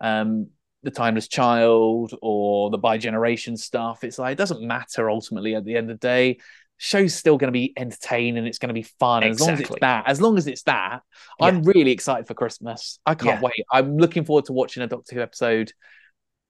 [0.00, 0.48] um
[0.82, 5.76] the timeless child or the bi-generation stuff it's like it doesn't matter ultimately at the
[5.76, 6.38] end of the day.
[6.76, 9.22] Show's still going to be entertaining and it's going to be fun.
[9.22, 11.02] And as long as it's that as long as it's that
[11.40, 12.98] i'm really excited for christmas.
[13.06, 13.40] I can't Yeah.
[13.40, 13.64] wait.
[13.70, 15.72] I'm looking forward to watching a doctor who episode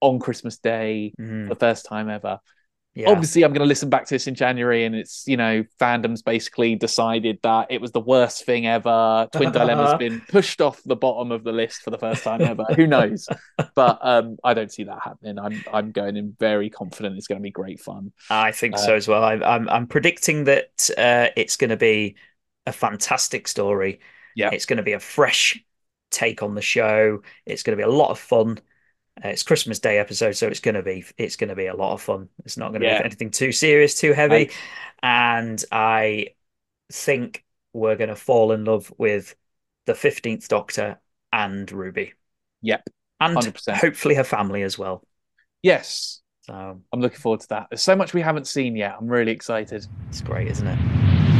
[0.01, 2.41] on christmas day for the first time ever
[2.95, 3.11] Yeah.
[3.11, 6.23] obviously i'm going to listen back to this in january and it's you know fandom's
[6.23, 10.95] basically decided that it was the worst thing ever twin dilemma's been pushed off the
[10.95, 13.27] bottom of the list for the first time ever who knows
[13.75, 17.39] but um i don't see that happening i'm i'm going in very confident it's going
[17.39, 19.23] to be great fun I think Uh, so as well.
[19.25, 22.17] I, I'm I'm predicting that uh, it's going to be
[22.67, 24.01] a fantastic story.
[24.35, 24.51] Yeah.
[24.53, 25.63] it's going to be a fresh
[26.11, 27.23] take on the show.
[27.47, 28.59] It's going to be a lot of fun,
[29.23, 32.03] Uh, it's Christmas Day episode, so it's gonna be it's gonna be a lot of
[32.03, 32.29] fun.
[32.45, 32.99] It's not gonna Yeah.
[32.99, 34.53] be anything too serious, too heavy, Right.
[35.03, 36.29] and I
[36.93, 39.35] think we're gonna fall in love with
[39.87, 40.99] the Fifteenth Doctor
[41.33, 42.15] and Ruby,
[42.63, 42.83] Yep.
[43.21, 43.79] and 100%.
[43.79, 45.07] hopefully her family as well.
[45.63, 46.21] Yes.
[46.43, 47.69] So I'm looking forward to that.
[47.71, 48.97] There's so much we haven't seen yet.
[48.99, 49.87] I'm really excited.
[50.09, 51.34] it's great, isn't it?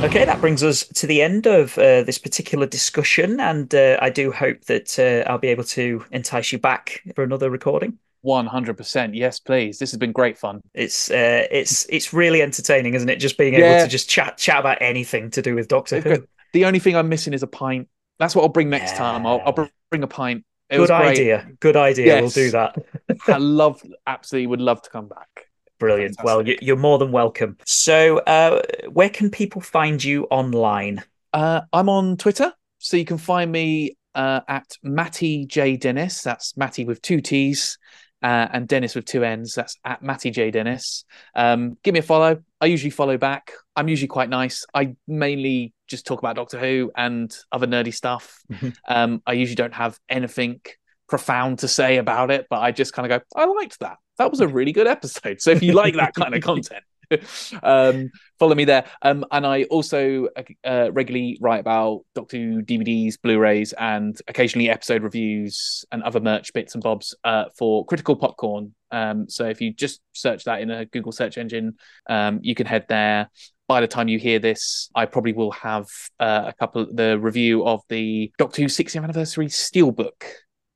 [0.00, 4.10] Okay, that brings us to the end of uh, this particular discussion, and uh, I
[4.10, 7.98] do hope that uh, I'll be able to entice you back for another recording.
[8.24, 9.10] 100%.
[9.14, 9.78] Yes, please.
[9.80, 10.60] This has been great fun.
[10.72, 13.16] It's uh, it's it's really entertaining, isn't it?
[13.16, 13.82] Just being able Yeah.
[13.82, 16.26] to just chat chat about anything to do with Doctor Who.
[16.52, 17.88] The only thing I'm missing is a pint.
[18.18, 19.26] That's what I'll bring next time.
[19.26, 20.44] I'll, I'll bring a pint.
[20.70, 21.48] It Good idea.
[21.60, 22.20] Good idea.
[22.20, 22.76] We'll do that.
[23.28, 25.47] I love, absolutely would love to come back.
[25.78, 26.16] Brilliant.
[26.24, 27.56] Well, you, you're more than welcome.
[27.64, 31.04] So, uh, where can people find you online?
[31.32, 36.22] Uh, I'm on Twitter, so you can find me uh, at Matty J Dennis.
[36.22, 37.78] That's Matty with two T's.
[38.20, 39.54] Uh, and Dennis with two N's.
[39.54, 41.04] That's at Matty J Dennis.
[41.36, 42.42] Um, give me a follow.
[42.60, 43.52] I usually follow back.
[43.76, 44.66] I'm usually quite nice.
[44.74, 48.40] I mainly just talk about Doctor Who and other nerdy stuff.
[48.50, 48.74] Mhm.
[48.88, 50.60] um, I usually don't have anything
[51.08, 53.98] profound to say about it, but I just kind of go, I liked that.
[54.18, 55.40] That was a really good episode.
[55.40, 56.84] So if you like that kind of content,
[57.62, 58.84] um, follow me there.
[59.02, 60.28] Um, and I also
[60.64, 66.52] uh, regularly write about Doctor Who DVDs, Blu-rays, and occasionally episode reviews and other merch
[66.52, 68.74] bits and bobs uh, for Critical Popcorn.
[68.90, 71.76] Um, so if you just search that in a Google search engine,
[72.08, 73.30] um, you can head there.
[73.66, 75.86] By the time you hear this, I probably will have
[76.18, 80.24] uh, a couple the review of the Doctor Who 60th anniversary steelbook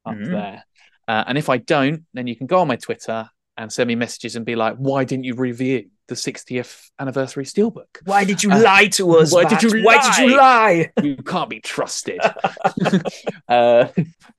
[0.04, 0.30] up Mhm.
[0.30, 0.64] there.
[1.08, 3.94] Uh, and if I don't, then you can go on my Twitter and send me
[3.94, 7.86] messages and be like, "Why didn't you review the 60th anniversary steelbook?
[8.04, 9.32] Why did you Uh, lie to us?
[9.32, 10.90] why did you Why did you lie?
[11.02, 12.20] You can't be trusted."
[13.48, 13.88] uh,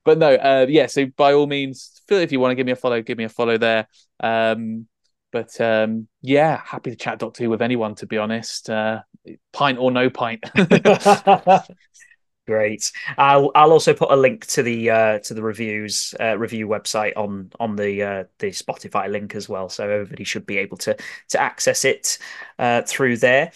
[0.04, 0.86] but no, uh, yeah.
[0.86, 3.24] So by all means, feel if you want to give me a follow, give me
[3.24, 3.86] a follow there.
[4.20, 4.86] Um,
[5.32, 7.94] but um, yeah, happy to chat Doctor Who with anyone.
[7.96, 9.02] To be honest, uh,
[9.52, 10.44] pint or no pint.
[12.46, 12.92] Great.
[13.16, 17.14] I'll I'll also put a link to the uh, to the reviews uh, review website
[17.16, 20.94] on on the uh, the Spotify link as well, so everybody should be able to
[21.30, 22.18] to access it
[22.58, 23.50] uh, through there.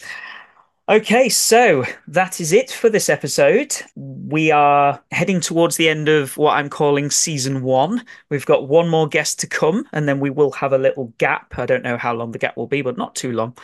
[0.89, 3.75] Okay, so that is it for this episode.
[3.95, 8.03] We are heading towards the end of what I'm calling season one.
[8.31, 11.59] We've got one more guest to come, and then we will have a little gap.
[11.59, 13.55] I don't know how long the gap will be, but not too long.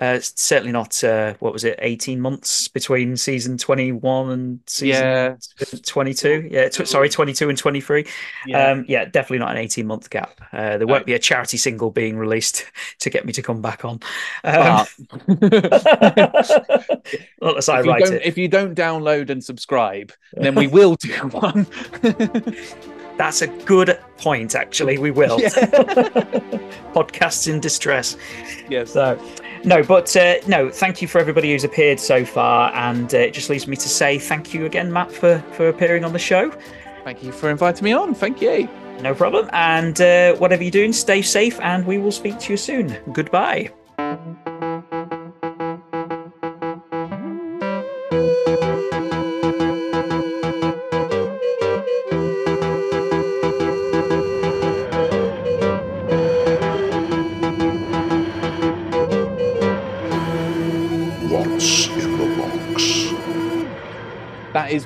[0.00, 5.02] Uh, it's certainly not, uh, what was it, 18 months between season 21 and season
[5.04, 5.36] Yeah.
[5.84, 6.48] 22?
[6.50, 8.06] Yeah, tw- sorry, 22 and 23.
[8.46, 8.70] yeah.
[8.70, 10.40] Um, yeah, definitely not an 18 month gap.
[10.52, 12.64] Uh, there won't be a charity single being released
[13.00, 14.00] to get me to come back on.
[14.44, 14.86] Um,
[17.40, 18.22] unless I if, write it.
[18.24, 21.66] if you don't download and subscribe, then we will do one.
[23.18, 24.96] That's a good point, actually.
[24.96, 25.40] We will.
[25.40, 25.48] Yeah.
[26.94, 28.16] Podcasts in distress.
[28.70, 28.92] yes.
[28.92, 29.20] So,
[29.64, 32.72] no, but uh, no, thank you for everybody who's appeared so far.
[32.74, 36.04] And uh, it just leaves me to say thank you again, Matt, for, for appearing
[36.04, 36.52] on the show.
[37.04, 38.14] Thank you for inviting me on.
[38.14, 38.68] Thank you.
[39.00, 39.50] No problem.
[39.52, 42.96] And uh, whatever you're doing, stay safe, and we will speak to you soon.
[43.12, 43.70] Goodbye.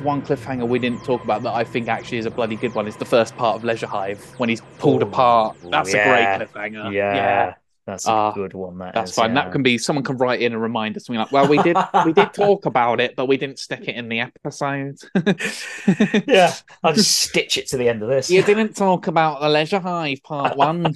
[0.03, 2.87] One cliffhanger we didn't talk about that I think actually is a bloody good one.
[2.87, 5.57] It's the first part of Leisure Hive when he's pulled Oh, apart.
[5.70, 6.01] That's yeah.
[6.01, 6.93] a great cliffhanger.
[6.93, 7.55] Yeah,
[7.87, 8.79] that's a Ah, good one.
[8.79, 9.31] That That's is, fine.
[9.35, 9.43] yeah.
[9.43, 11.77] That can be someone can write in and remind us something like, well, we did
[12.07, 14.99] we did talk about it, but we didn't stick it in the episode.
[16.29, 16.55] yeah,
[16.85, 18.31] I'll just stitch it to the end of this.
[18.31, 20.95] You didn't talk about the Leisure Hive part one.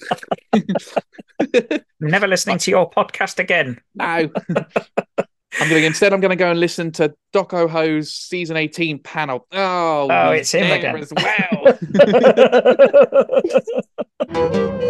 [2.01, 3.81] Never listening to your podcast again.
[3.95, 4.31] No.
[5.61, 6.13] I'm going to instead.
[6.13, 9.47] I'm going to go and listen to Doc Oho's season 18 panel.
[9.53, 10.97] Oh, Oh, it's him again.
[10.97, 11.79] as well.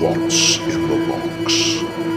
[0.00, 2.13] What's in the box?